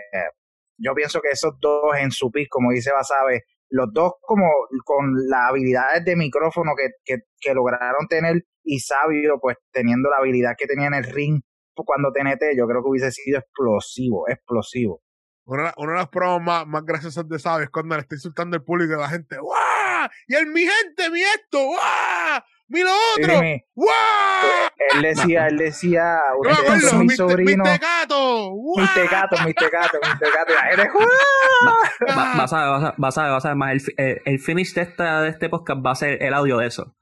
yo 0.78 0.94
pienso 0.94 1.22
que 1.22 1.30
esos 1.30 1.54
dos 1.60 1.96
en 2.00 2.12
su 2.12 2.32
pick, 2.32 2.48
como 2.50 2.72
dice 2.72 2.92
Basabe, 2.92 3.44
los 3.70 3.88
dos 3.94 4.14
como 4.22 4.48
con 4.84 5.14
las 5.30 5.50
habilidades 5.50 6.04
de 6.04 6.16
micrófono 6.16 6.72
que, 6.76 6.90
que, 7.06 7.24
que 7.40 7.54
lograron 7.54 8.08
tener 8.10 8.44
y 8.64 8.80
Sabio 8.80 9.40
pues 9.42 9.58
teniendo 9.72 10.10
la 10.10 10.18
habilidad 10.18 10.56
que 10.58 10.68
tenía 10.68 10.88
en 10.88 10.94
el 10.94 11.04
ring 11.06 11.42
pues, 11.74 11.86
cuando 11.86 12.12
TNT, 12.12 12.58
yo 12.58 12.68
creo 12.68 12.82
que 12.84 12.90
hubiese 12.90 13.12
sido 13.12 13.40
explosivo, 13.40 14.28
explosivo. 14.28 15.02
Una, 15.46 15.74
una 15.78 15.94
de 15.94 15.98
las 15.98 16.10
pruebas 16.10 16.42
más, 16.68 16.86
graciosas 16.86 17.28
de 17.28 17.40
Sabio 17.40 17.66
es 17.66 17.72
cuando 17.72 17.96
le 17.96 18.02
está 18.02 18.16
insultando 18.16 18.56
al 18.56 18.64
público 18.64 18.94
y 18.94 18.98
la 18.98 19.10
gente, 19.10 19.38
¡guau! 19.40 20.10
Y 20.28 20.36
él, 20.36 20.48
mi 20.48 20.62
gente, 20.62 21.10
mi 21.10 21.22
esto, 21.22 21.66
¡guau! 21.66 22.42
¡Mi 22.72 22.82
lo 22.82 22.90
Sí, 23.16 23.24
otro! 23.24 23.34
¡guau! 23.76 23.92
él 24.96 25.02
decía, 25.02 25.48
él 25.48 25.58
decía, 25.58 26.20
ustedes 26.40 26.94
mis 26.94 27.20
mi, 27.20 27.56
¡guau! 27.56 28.80
mis 28.80 28.94
tecatos, 28.94 29.46
mis 29.46 29.56
tecatos, 29.56 30.00
mis 30.04 30.20
tecatos, 30.20 30.56
y 30.56 30.78
la 30.78 30.84
gente, 30.84 30.88
Va- 32.18 32.32
Ah. 32.34 32.34
Vas 32.38 32.54
a 32.54 32.60
ver, 32.60 32.70
vas 32.70 32.84
a, 32.84 32.94
vas 32.98 33.18
a 33.18 33.24
ver, 33.24 33.32
vas 33.32 33.46
a 33.46 33.48
ver 33.50 33.58
más. 33.58 33.72
El, 33.74 33.82
el, 34.06 34.22
el 34.26 34.40
finish 34.40 34.74
de, 34.74 34.82
esta, 34.82 35.22
de 35.22 35.30
este 35.30 35.50
podcast 35.50 35.86
va 35.86 35.92
a 35.92 35.96
ser 35.96 36.24
el 36.24 36.34
audio 36.34 36.58
de 36.58 36.68
eso. 36.68 36.96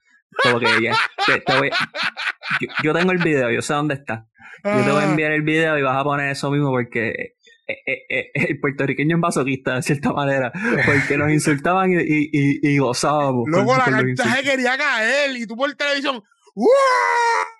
Como 0.43 0.59
que 0.59 0.65
ya, 0.82 0.93
te- 1.26 1.41
te 1.41 1.57
voy- 1.57 1.72
yo, 2.59 2.67
yo 2.84 2.93
tengo 2.93 3.11
el 3.11 3.20
video, 3.20 3.49
yo 3.51 3.61
sé 3.61 3.74
dónde 3.74 3.93
está. 3.95 4.26
Yo 4.63 4.84
te 4.84 4.91
voy 4.91 5.01
a 5.03 5.05
Ah. 5.05 5.09
enviar 5.09 5.32
el 5.32 5.43
video 5.43 5.78
y 5.78 5.82
vas 5.84 5.95
a 5.97 6.03
poner 6.03 6.30
eso 6.32 6.49
mismo 6.51 6.70
porque 6.72 7.36
eh, 7.70 7.84
eh, 7.86 8.05
eh, 8.09 8.32
el 8.49 8.59
puertorriqueño 8.59 9.15
es 9.15 9.20
masoquista 9.20 9.76
de 9.76 9.84
cierta 9.84 10.11
manera. 10.11 10.51
Porque 10.86 11.17
nos 11.17 11.32
insultaban 11.32 11.91
y, 11.91 11.97
y, 11.97 12.30
y, 12.32 12.70
y 12.70 12.78
gozábamos. 12.80 13.43
Luego 13.47 13.78
la 13.78 13.86
cantaje 13.86 14.09
insultos. 14.09 14.41
quería 14.43 14.78
caer 14.78 15.36
y 15.38 15.45
tú 15.45 15.55
por 15.55 15.74
televisión, 15.76 16.24
¡guau! 16.55 17.59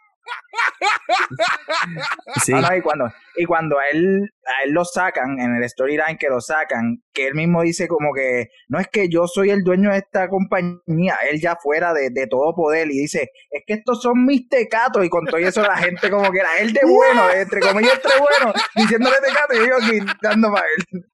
Sí, 2.36 2.39
Sí. 2.49 2.53
Ah, 2.55 2.61
no, 2.61 2.75
y 2.75 2.82
cuando, 2.82 3.05
y 3.36 3.45
cuando 3.45 3.77
a 3.77 3.84
él, 3.91 4.32
a 4.45 4.63
él 4.65 4.71
lo 4.73 4.86
sacan, 4.86 5.39
en 5.39 5.55
el 5.55 5.69
storyline 5.69 6.17
que 6.17 6.30
lo 6.30 6.41
sacan, 6.41 7.03
que 7.13 7.27
él 7.27 7.36
mismo 7.36 7.61
dice 7.61 7.88
como 7.88 8.13
que, 8.13 8.49
no 8.67 8.80
es 8.80 8.88
que 8.88 9.09
yo 9.09 9.27
soy 9.27 9.49
el 9.49 9.63
dueño 9.63 9.91
de 9.91 9.97
esta 9.97 10.27
compañía, 10.30 11.15
él 11.30 11.39
ya 11.39 11.55
fuera 11.55 11.93
de, 11.93 12.09
de 12.11 12.27
todo 12.27 12.53
poder, 12.55 12.88
y 12.88 13.01
dice, 13.01 13.30
es 13.49 13.63
que 13.65 13.73
estos 13.73 14.01
son 14.01 14.25
mis 14.25 14.47
tecatos, 14.49 15.05
y 15.05 15.09
con 15.09 15.25
todo 15.25 15.38
eso 15.38 15.61
la 15.61 15.77
gente 15.77 16.09
como 16.09 16.32
que 16.32 16.39
era 16.39 16.57
él 16.59 16.73
de 16.73 16.82
bueno, 16.84 17.30
entre 17.36 17.59
comillas 17.59 17.95
entre 17.95 18.11
bueno, 18.19 18.53
diciéndole 18.75 19.15
tecato, 19.25 19.53
y 19.55 19.67
yo 19.67 19.75
aquí 19.75 19.99
dando 20.21 20.51
para 20.51 20.65
él. 20.77 21.05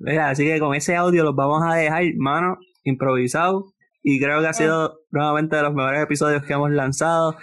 Mira, 0.00 0.30
así 0.30 0.44
que 0.44 0.58
con 0.60 0.74
ese 0.74 0.94
audio 0.96 1.24
los 1.24 1.34
vamos 1.34 1.62
a 1.64 1.74
dejar, 1.74 2.02
mano, 2.16 2.58
improvisado. 2.84 3.72
Y 4.02 4.20
creo 4.20 4.40
que 4.40 4.46
ha 4.46 4.52
sido 4.52 5.00
nuevamente 5.10 5.56
de 5.56 5.62
los 5.62 5.74
mejores 5.74 6.02
episodios 6.02 6.42
que 6.44 6.52
hemos 6.52 6.70
lanzado. 6.70 7.36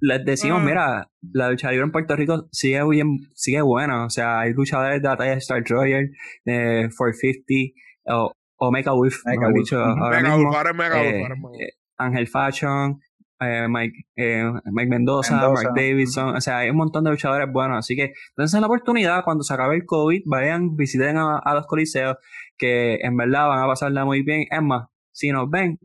Les 0.00 0.24
decimos, 0.24 0.62
mira, 0.62 1.08
la 1.32 1.50
lucha 1.50 1.70
libre 1.70 1.84
en 1.86 1.92
Puerto 1.92 2.14
Rico 2.16 2.48
sigue 2.52 2.82
bien, 2.88 3.18
sigue 3.34 3.62
buena. 3.62 4.04
O 4.04 4.10
sea, 4.10 4.40
hay 4.40 4.52
luchadores 4.52 5.00
de 5.02 5.08
la 5.08 5.16
talla 5.16 5.30
de 5.32 5.38
Star 5.38 5.62
Troyer, 5.64 6.10
de 6.44 6.88
450, 6.96 7.72
o 8.16 8.32
Omega 8.58 8.92
Wolf, 8.92 9.22
Mega 9.26 9.46
Wolf. 9.48 9.54
dicho, 9.56 9.78
ahora 9.78 10.22
Mega 10.22 10.36
mismo. 10.36 10.50
Wolf, 10.52 10.74
Mega 10.74 10.96
Wolf, 10.96 11.06
Eh, 11.06 11.22
Mega 11.22 11.34
Wolf. 11.40 11.54
eh, 11.60 11.68
Ángel 11.98 12.28
Fashion, 12.28 13.00
eh, 13.40 13.66
Mike, 13.68 13.94
eh, 14.16 14.44
Mike 14.66 14.88
Mendoza, 14.90 15.36
Mendoza. 15.36 15.62
Mark 15.64 15.74
Davidson, 15.76 16.36
o 16.36 16.40
sea, 16.40 16.58
hay 16.58 16.70
un 16.70 16.76
montón 16.76 17.04
de 17.04 17.10
luchadores 17.10 17.50
buenos, 17.50 17.78
así 17.78 17.96
que 17.96 18.12
dense 18.36 18.60
la 18.60 18.66
oportunidad 18.66 19.24
cuando 19.24 19.44
se 19.44 19.54
acabe 19.54 19.76
el 19.76 19.84
COVID, 19.86 20.22
vayan, 20.26 20.76
visiten 20.76 21.16
a, 21.18 21.38
a 21.38 21.54
los 21.54 21.66
coliseos, 21.66 22.16
que 22.58 22.96
en 23.02 23.16
verdad 23.16 23.48
van 23.48 23.62
a 23.62 23.66
pasarla 23.66 24.04
muy 24.04 24.22
bien. 24.22 24.44
Es 24.50 24.62
más, 24.62 24.88
si 25.12 25.30
nos 25.30 25.48
ven, 25.50 25.78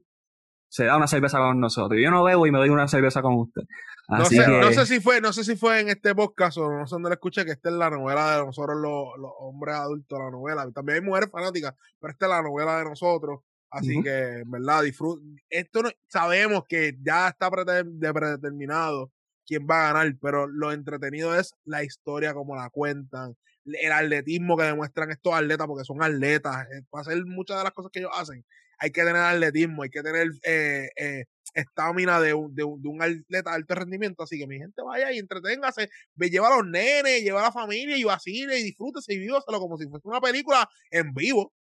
se 0.70 0.86
da 0.86 0.95
una 0.95 1.07
cerveza 1.07 1.38
con 1.39 1.59
nosotros. 1.59 1.99
Yo 2.01 2.09
no 2.12 2.24
bebo 2.24 2.47
y 2.47 2.51
me 2.51 2.57
doy 2.57 2.70
una 2.70 2.88
cerveza 2.88 3.22
con 3.22 3.34
usted. 3.36 3.64
No 4.18 4.26
sé, 4.26 4.38
que, 4.38 4.47
no 4.47 4.72
sé 4.72 4.86
si 4.86 4.99
fue, 4.99 5.22
no 5.22 5.32
sé 5.34 5.43
si 5.43 5.55
fue 5.55 5.80
en 5.80 5.89
este 5.89 6.14
podcast 6.14 6.57
o 6.57 6.70
no 6.70 6.86
sé 6.86 6.95
dónde 6.95 7.09
lo 7.09 7.14
escuché, 7.14 7.45
que 7.45 7.51
esta 7.51 7.70
es 7.70 7.76
la 7.76 7.89
novela 7.89 8.38
de 8.38 8.45
nosotros 8.45 8.78
los, 8.78 9.18
los 9.18 9.32
hombres 9.39 9.76
adultos, 9.76 10.20
la 10.20 10.30
novela. 10.30 10.70
También 10.72 10.97
hay 10.97 11.05
mujeres 11.05 11.30
fanáticas, 11.32 11.74
pero 11.99 12.12
esta 12.12 12.26
es 12.26 12.30
la 12.30 12.41
novela 12.41 12.78
de 12.78 12.86
nosotros. 12.86 13.39
Así 13.70 14.03
que, 14.03 14.39
en 14.39 14.51
verdad, 14.51 14.84
disfruten. 14.84 15.38
Esto 15.49 15.82
no, 15.82 15.89
sabemos 16.09 16.66
que 16.68 16.97
ya 17.01 17.30
está 17.30 17.49
predeterminado 17.49 19.12
quién 19.45 19.66
va 19.70 19.89
a 19.89 19.93
ganar, 19.93 20.14
pero 20.22 20.45
lo 20.45 20.74
entretenido 20.74 21.34
es 21.34 21.55
la 21.64 21.84
historia, 21.84 22.34
como 22.34 22.55
la 22.55 22.70
cuentan, 22.70 23.38
el 23.66 23.91
atletismo 23.91 24.57
que 24.57 24.64
demuestran 24.64 25.12
estos 25.12 25.34
atletas, 25.34 25.68
porque 25.68 25.86
son 25.86 26.03
atletas. 26.03 26.68
eh, 26.74 26.84
Para 26.89 27.03
hacer 27.03 27.26
muchas 27.26 27.57
de 27.57 27.64
las 27.64 27.74
cosas 27.74 27.91
que 27.91 27.99
ellos 27.99 28.12
hacen, 28.14 28.45
hay 28.82 28.92
que 28.92 29.04
tener 29.04 29.22
atletismo, 29.22 29.84
hay 29.84 29.90
que 29.90 30.02
tener 30.02 30.28
eh, 30.44 30.90
eh, 30.98 31.26
estamina 31.54 32.20
de 32.20 32.34
un, 32.34 32.54
de, 32.56 32.64
un, 32.64 32.82
de 32.82 32.90
un 32.90 33.02
atleta 33.02 33.52
de 33.52 33.56
alto 33.56 33.76
rendimiento. 33.76 34.24
Así 34.24 34.40
que 34.40 34.48
mi 34.48 34.58
gente 34.58 34.82
vaya 34.82 35.12
y 35.12 35.20
entreténgase, 35.20 35.88
ve, 36.16 36.30
lleva 36.30 36.48
a 36.48 36.58
los 36.58 36.68
nenes, 36.68 37.22
lleva 37.22 37.42
a 37.42 37.46
la 37.46 37.52
familia 37.52 37.96
y 37.96 38.04
vacile 38.04 38.60
y 38.60 38.64
disfrútese 38.64 39.14
y 39.14 39.20
vívaselo 39.20 39.60
como 39.60 39.78
si 39.78 39.88
fuese 39.88 40.08
una 40.08 40.20
película 40.20 40.68
en 40.90 41.14
vivo. 41.14 41.54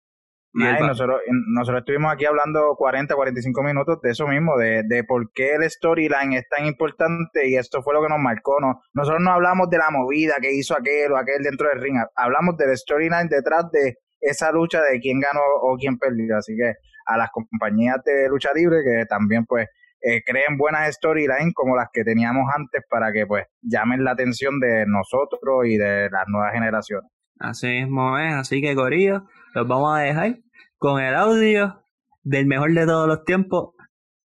y 0.54 0.64
Ay, 0.64 0.82
nosotros, 0.82 1.20
nosotros 1.54 1.82
estuvimos 1.82 2.14
aquí 2.14 2.24
hablando 2.24 2.74
40, 2.78 3.14
45 3.14 3.64
minutos 3.64 4.00
de 4.02 4.12
eso 4.12 4.26
mismo, 4.26 4.58
de, 4.58 4.84
de 4.88 5.04
por 5.04 5.30
qué 5.34 5.56
el 5.56 5.70
storyline 5.70 6.34
es 6.34 6.48
tan 6.48 6.68
importante 6.68 7.50
y 7.50 7.58
esto 7.58 7.84
fue 7.84 7.94
lo 7.94 8.02
que 8.02 8.08
nos 8.08 8.20
marcó. 8.20 8.62
No, 8.62 8.82
nosotros 8.94 9.22
no 9.22 9.34
hablamos 9.34 9.70
de 9.70 9.78
la 9.78 9.92
movida 9.92 10.36
que 10.42 10.54
hizo 10.54 10.74
aquel 10.74 11.12
o 11.12 11.18
aquel 11.18 11.44
dentro 11.44 11.68
del 11.68 11.82
ring, 11.82 11.98
hablamos 12.16 12.56
del 12.56 12.78
storyline 12.78 13.28
detrás 13.28 13.70
de 13.74 13.98
esa 14.22 14.52
lucha 14.54 14.82
de 14.82 15.00
quién 15.00 15.20
ganó 15.20 15.42
o 15.64 15.76
quién 15.78 15.98
perdió. 15.98 16.38
Así 16.38 16.56
que 16.56 16.76
a 17.10 17.18
las 17.18 17.30
compañías 17.32 17.98
de 18.06 18.30
lucha 18.30 18.50
libre 18.54 18.78
que 18.84 19.06
también 19.06 19.46
pues 19.46 19.68
eh, 20.02 20.22
creen 20.24 20.58
buenas 20.58 20.94
storylines 20.96 21.54
como 21.54 21.76
las 21.76 21.90
que 21.92 22.04
teníamos 22.04 22.44
antes 22.56 22.84
para 22.90 23.12
que 23.12 23.26
pues 23.26 23.46
llamen 23.62 24.04
la 24.04 24.12
atención 24.12 24.60
de 24.60 24.86
nosotros 24.88 25.66
y 25.66 25.78
de 25.78 26.10
las 26.10 26.28
nuevas 26.28 26.54
generaciones. 26.54 27.12
Así 27.40 27.68
mismo 27.68 28.18
es, 28.18 28.34
así 28.34 28.62
que 28.62 28.76
Corillo, 28.76 29.26
los 29.54 29.68
vamos 29.68 29.98
a 29.98 30.02
dejar 30.02 30.38
con 30.78 31.02
el 31.02 31.16
audio 31.16 31.84
del 32.24 32.46
mejor 32.46 32.74
de 32.74 32.86
todos 32.86 33.08
los 33.08 33.24
tiempos. 33.26 33.76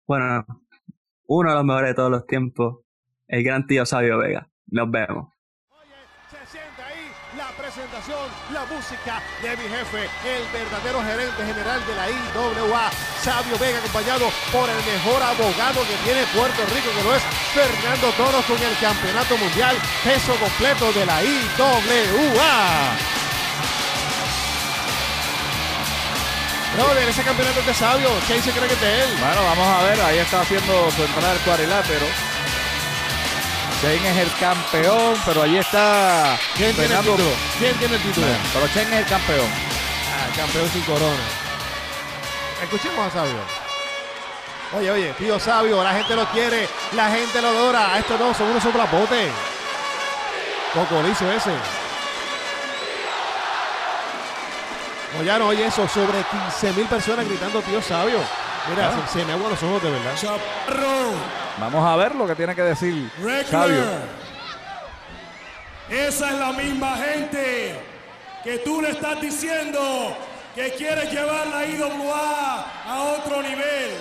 Bueno, 0.06 0.44
uno 1.26 1.50
de 1.50 1.56
los 1.56 1.64
mejores 1.64 1.90
de 1.90 1.94
todos 1.94 2.10
los 2.10 2.26
tiempos, 2.26 2.80
el 3.28 3.44
gran 3.44 3.66
tío 3.66 3.86
Sabio 3.86 4.18
Vega. 4.18 4.48
Nos 4.66 4.90
vemos. 4.90 5.32
Oye, 5.70 5.94
se 6.28 6.46
siente 6.46 6.82
ahí 6.82 7.10
la 7.36 7.48
presentación, 7.56 8.23
la 8.54 8.64
música 8.66 9.20
de 9.42 9.56
mi 9.56 9.66
jefe, 9.68 10.08
el 10.22 10.46
verdadero 10.54 11.02
gerente 11.02 11.44
general 11.44 11.84
de 11.86 11.94
la 11.96 12.06
IWA, 12.08 12.90
Sabio 13.20 13.58
Vega, 13.58 13.78
acompañado 13.78 14.30
por 14.52 14.70
el 14.70 14.76
mejor 14.76 15.20
abogado 15.20 15.82
que 15.82 15.96
tiene 16.04 16.22
Puerto 16.30 16.62
Rico, 16.70 16.86
que 16.94 17.02
lo 17.02 17.16
es 17.16 17.22
Fernando 17.52 18.10
Toro, 18.16 18.40
con 18.46 18.56
el 18.62 18.78
campeonato 18.78 19.36
mundial 19.38 19.76
peso 20.04 20.34
completo 20.38 20.92
de 20.92 21.04
la 21.04 21.20
IWA. 21.24 22.94
Brother, 26.76 27.08
ese 27.08 27.22
campeonato 27.24 27.58
es 27.58 27.66
de 27.66 27.74
Sabio, 27.74 28.08
¿qué 28.28 28.40
se 28.40 28.52
cree 28.52 28.68
que 28.68 28.74
es 28.74 28.80
de 28.80 29.02
él? 29.02 29.10
Bueno, 29.18 29.42
vamos 29.42 29.66
a 29.66 29.82
ver, 29.82 30.00
ahí 30.00 30.18
está 30.18 30.42
haciendo 30.42 30.90
su 30.92 31.02
entrada 31.02 31.32
al 31.32 31.38
cuadrilátero. 31.38 32.33
Chen 33.84 34.06
es 34.06 34.16
el 34.16 34.32
campeón, 34.40 35.14
pero 35.26 35.42
allí 35.42 35.58
está 35.58 36.38
¿Quién 36.56 36.74
tiene 36.74 36.94
el 36.94 37.00
título? 37.00 37.30
¿Quién 37.58 37.76
tiene 37.76 37.96
el 37.96 38.02
título? 38.02 38.26
Pero 38.54 38.66
Chen 38.68 38.90
es 38.90 39.00
el 39.00 39.06
campeón. 39.06 39.46
Ah, 39.46 40.34
campeón 40.34 40.70
sin 40.70 40.80
corona. 40.84 41.22
Escuchemos 42.62 43.06
a 43.06 43.10
Sabio. 43.10 43.40
Oye, 44.78 44.90
oye, 44.90 45.12
tío 45.18 45.38
Sabio, 45.38 45.84
la 45.84 45.92
gente 45.92 46.16
lo 46.16 46.24
quiere, 46.30 46.66
la 46.96 47.10
gente 47.10 47.42
lo 47.42 47.48
adora. 47.48 47.98
Esto 47.98 48.16
no, 48.16 48.32
son 48.32 48.48
unos 48.48 48.62
soplapotes. 48.62 49.30
Cocolizo 50.72 51.30
ese. 51.30 51.52
Oye, 55.20 55.38
no 55.38 55.48
oye 55.48 55.66
eso, 55.66 55.86
sobre 55.86 56.24
15 56.24 56.72
mil 56.72 56.86
personas 56.86 57.28
gritando 57.28 57.60
tío 57.60 57.82
Sabio. 57.82 58.43
Mira, 58.68 58.88
Ah. 58.88 59.06
se, 59.08 59.18
se 59.20 59.24
me 59.26 59.32
aguan 59.32 59.50
los 59.50 59.62
ojos 59.62 59.82
de 59.82 59.90
verdad. 59.90 60.12
Vamos 61.58 61.86
a 61.86 61.96
ver 61.96 62.14
lo 62.14 62.26
que 62.26 62.34
tiene 62.34 62.54
que 62.54 62.62
decir. 62.62 63.10
Sabio. 63.50 63.84
Esa 65.90 66.30
es 66.30 66.38
la 66.38 66.52
misma 66.52 66.96
gente 66.96 67.78
que 68.42 68.58
tú 68.58 68.80
le 68.80 68.90
estás 68.90 69.20
diciendo 69.20 70.16
que 70.54 70.72
quieres 70.74 71.10
llevar 71.12 71.46
la 71.48 71.64
IWA 71.66 72.64
a 72.88 73.02
otro 73.18 73.42
nivel. 73.42 73.98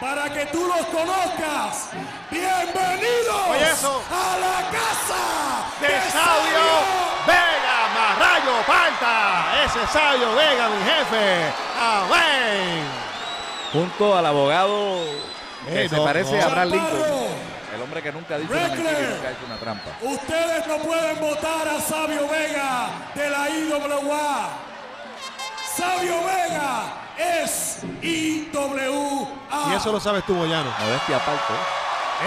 Para 0.00 0.32
que 0.32 0.46
tú 0.46 0.66
los 0.66 0.86
conozcas. 0.86 1.90
Bienvenidos 2.30 3.42
Oye, 3.50 3.70
eso. 3.70 4.02
a 4.10 4.38
la 4.38 4.70
casa 4.70 5.66
de 5.80 6.10
Sabio 6.10 6.66
Vega, 7.26 7.78
Marrayo 7.94 8.62
Falta. 8.64 9.62
Ese 9.64 9.82
es 9.82 9.90
Sabio 9.90 10.34
Vega, 10.36 10.68
mi 10.70 10.82
jefe. 10.84 11.52
Amén. 11.78 13.09
Junto 13.72 14.16
al 14.16 14.26
abogado 14.26 15.00
que 15.66 15.84
Eh, 15.84 15.88
se 15.88 15.96
no, 15.96 16.04
parece 16.04 16.36
no. 16.36 16.42
a 16.42 16.46
Abraham 16.46 16.70
Lincoln. 16.70 17.50
El 17.74 17.82
hombre 17.82 18.02
que 18.02 18.12
nunca 18.12 18.34
ha 18.34 18.38
dicho 18.38 18.52
una 18.52 18.62
mentira 18.68 18.90
y 18.90 18.94
Reckler. 18.94 19.10
nunca 19.14 19.28
ha 19.28 19.30
hecho 19.30 19.46
una 19.46 19.56
trampa. 19.56 19.90
Ustedes 20.02 20.66
no 20.66 20.76
pueden 20.78 21.20
votar 21.20 21.68
a 21.68 21.80
Sabio 21.80 22.28
Vega 22.28 22.88
de 23.14 23.30
la 23.30 23.48
IWA. 23.50 24.48
Sabio 25.76 26.14
Vega 26.24 26.82
es 27.16 27.78
IWA. 28.02 29.70
Y 29.70 29.74
eso 29.76 29.92
lo 29.92 30.00
sabes 30.00 30.24
tú, 30.24 30.34
Moyano. 30.34 30.70
Modestia 30.80 31.16
aparte. 31.16 31.52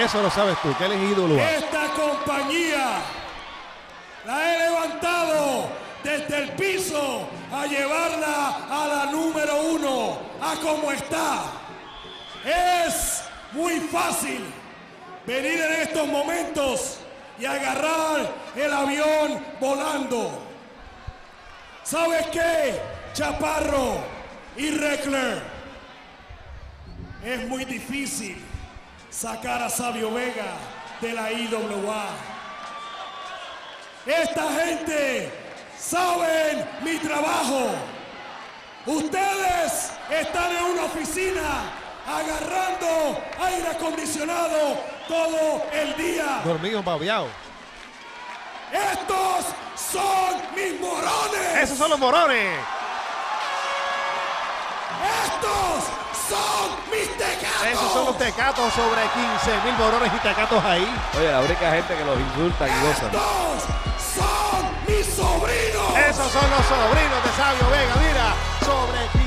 Eso 0.02 0.22
lo 0.24 0.30
sabes 0.32 0.58
tú, 0.62 0.74
que 0.78 0.86
él 0.86 0.94
es 0.94 1.12
ídolo. 1.12 1.36
Esta 1.36 1.88
compañía 1.90 3.00
la 4.26 4.56
he 4.56 4.60
levantado 4.70 5.68
desde 6.04 6.38
el 6.38 6.52
piso 6.52 7.28
a 7.52 7.66
llevarla 7.66 8.68
a 8.70 8.88
la 8.88 9.12
número 9.12 9.62
uno, 9.62 10.18
a 10.42 10.56
como 10.56 10.92
está. 10.92 11.44
Es 12.44 13.24
muy 13.54 13.80
fácil 13.80 14.44
venir 15.26 15.60
en 15.62 15.72
estos 15.82 16.08
momentos 16.08 16.98
y 17.40 17.46
agarrar 17.46 18.30
el 18.56 18.74
avión 18.74 19.46
volando. 19.60 20.32
¿Sabes 21.84 22.28
qué, 22.28 22.80
Chaparro 23.14 23.98
y 24.58 24.72
Reckler? 24.72 25.42
Es 27.24 27.48
muy 27.48 27.64
difícil 27.64 28.38
sacar 29.10 29.62
a 29.62 29.70
Sabio 29.70 30.14
Vega 30.14 30.58
de 31.00 31.14
la 31.14 31.32
IWA. 31.32 32.06
Esta 34.06 34.52
gente 34.52 35.43
saben 35.80 36.68
mi 36.84 36.98
trabajo. 36.98 37.72
Ustedes 38.86 39.92
están 40.10 40.52
en 40.56 40.64
una 40.64 40.84
oficina 40.84 41.72
agarrando 42.06 43.22
aire 43.42 43.68
acondicionado 43.70 44.78
todo 45.08 45.66
el 45.72 45.96
día. 45.96 46.42
Dormido, 46.44 46.84
babeado. 46.84 47.28
Estos 48.72 49.46
son 49.76 50.42
mis 50.56 50.80
morones. 50.82 51.58
Esos 51.62 51.78
son 51.78 51.90
los 51.92 52.00
morones. 52.00 52.60
Estos 55.26 55.84
son 56.28 56.92
mis 56.92 57.18
tecatos. 57.18 57.68
Esos 57.72 57.94
son 57.94 58.06
los 58.06 58.18
tecatos 58.18 58.74
sobre 58.74 59.02
15 59.02 59.66
mil 59.66 59.74
morones 59.78 60.12
y 60.14 60.20
tecatos 60.20 60.64
ahí. 60.66 60.88
Oye, 61.18 61.32
la 61.32 61.42
única 61.42 61.72
gente 61.72 61.96
que 61.96 62.04
los 62.04 62.20
insulta 62.20 62.68
y 62.68 62.72
gozan. 62.82 63.06
Estos 63.06 63.93
sobrinos. 65.06 65.98
Esos 66.10 66.32
son 66.32 66.50
los 66.50 66.66
sobrinos 66.66 67.24
de 67.24 67.32
Sabio 67.36 67.70
Vega, 67.70 67.96
mira, 68.00 68.36
sobre 68.66 69.23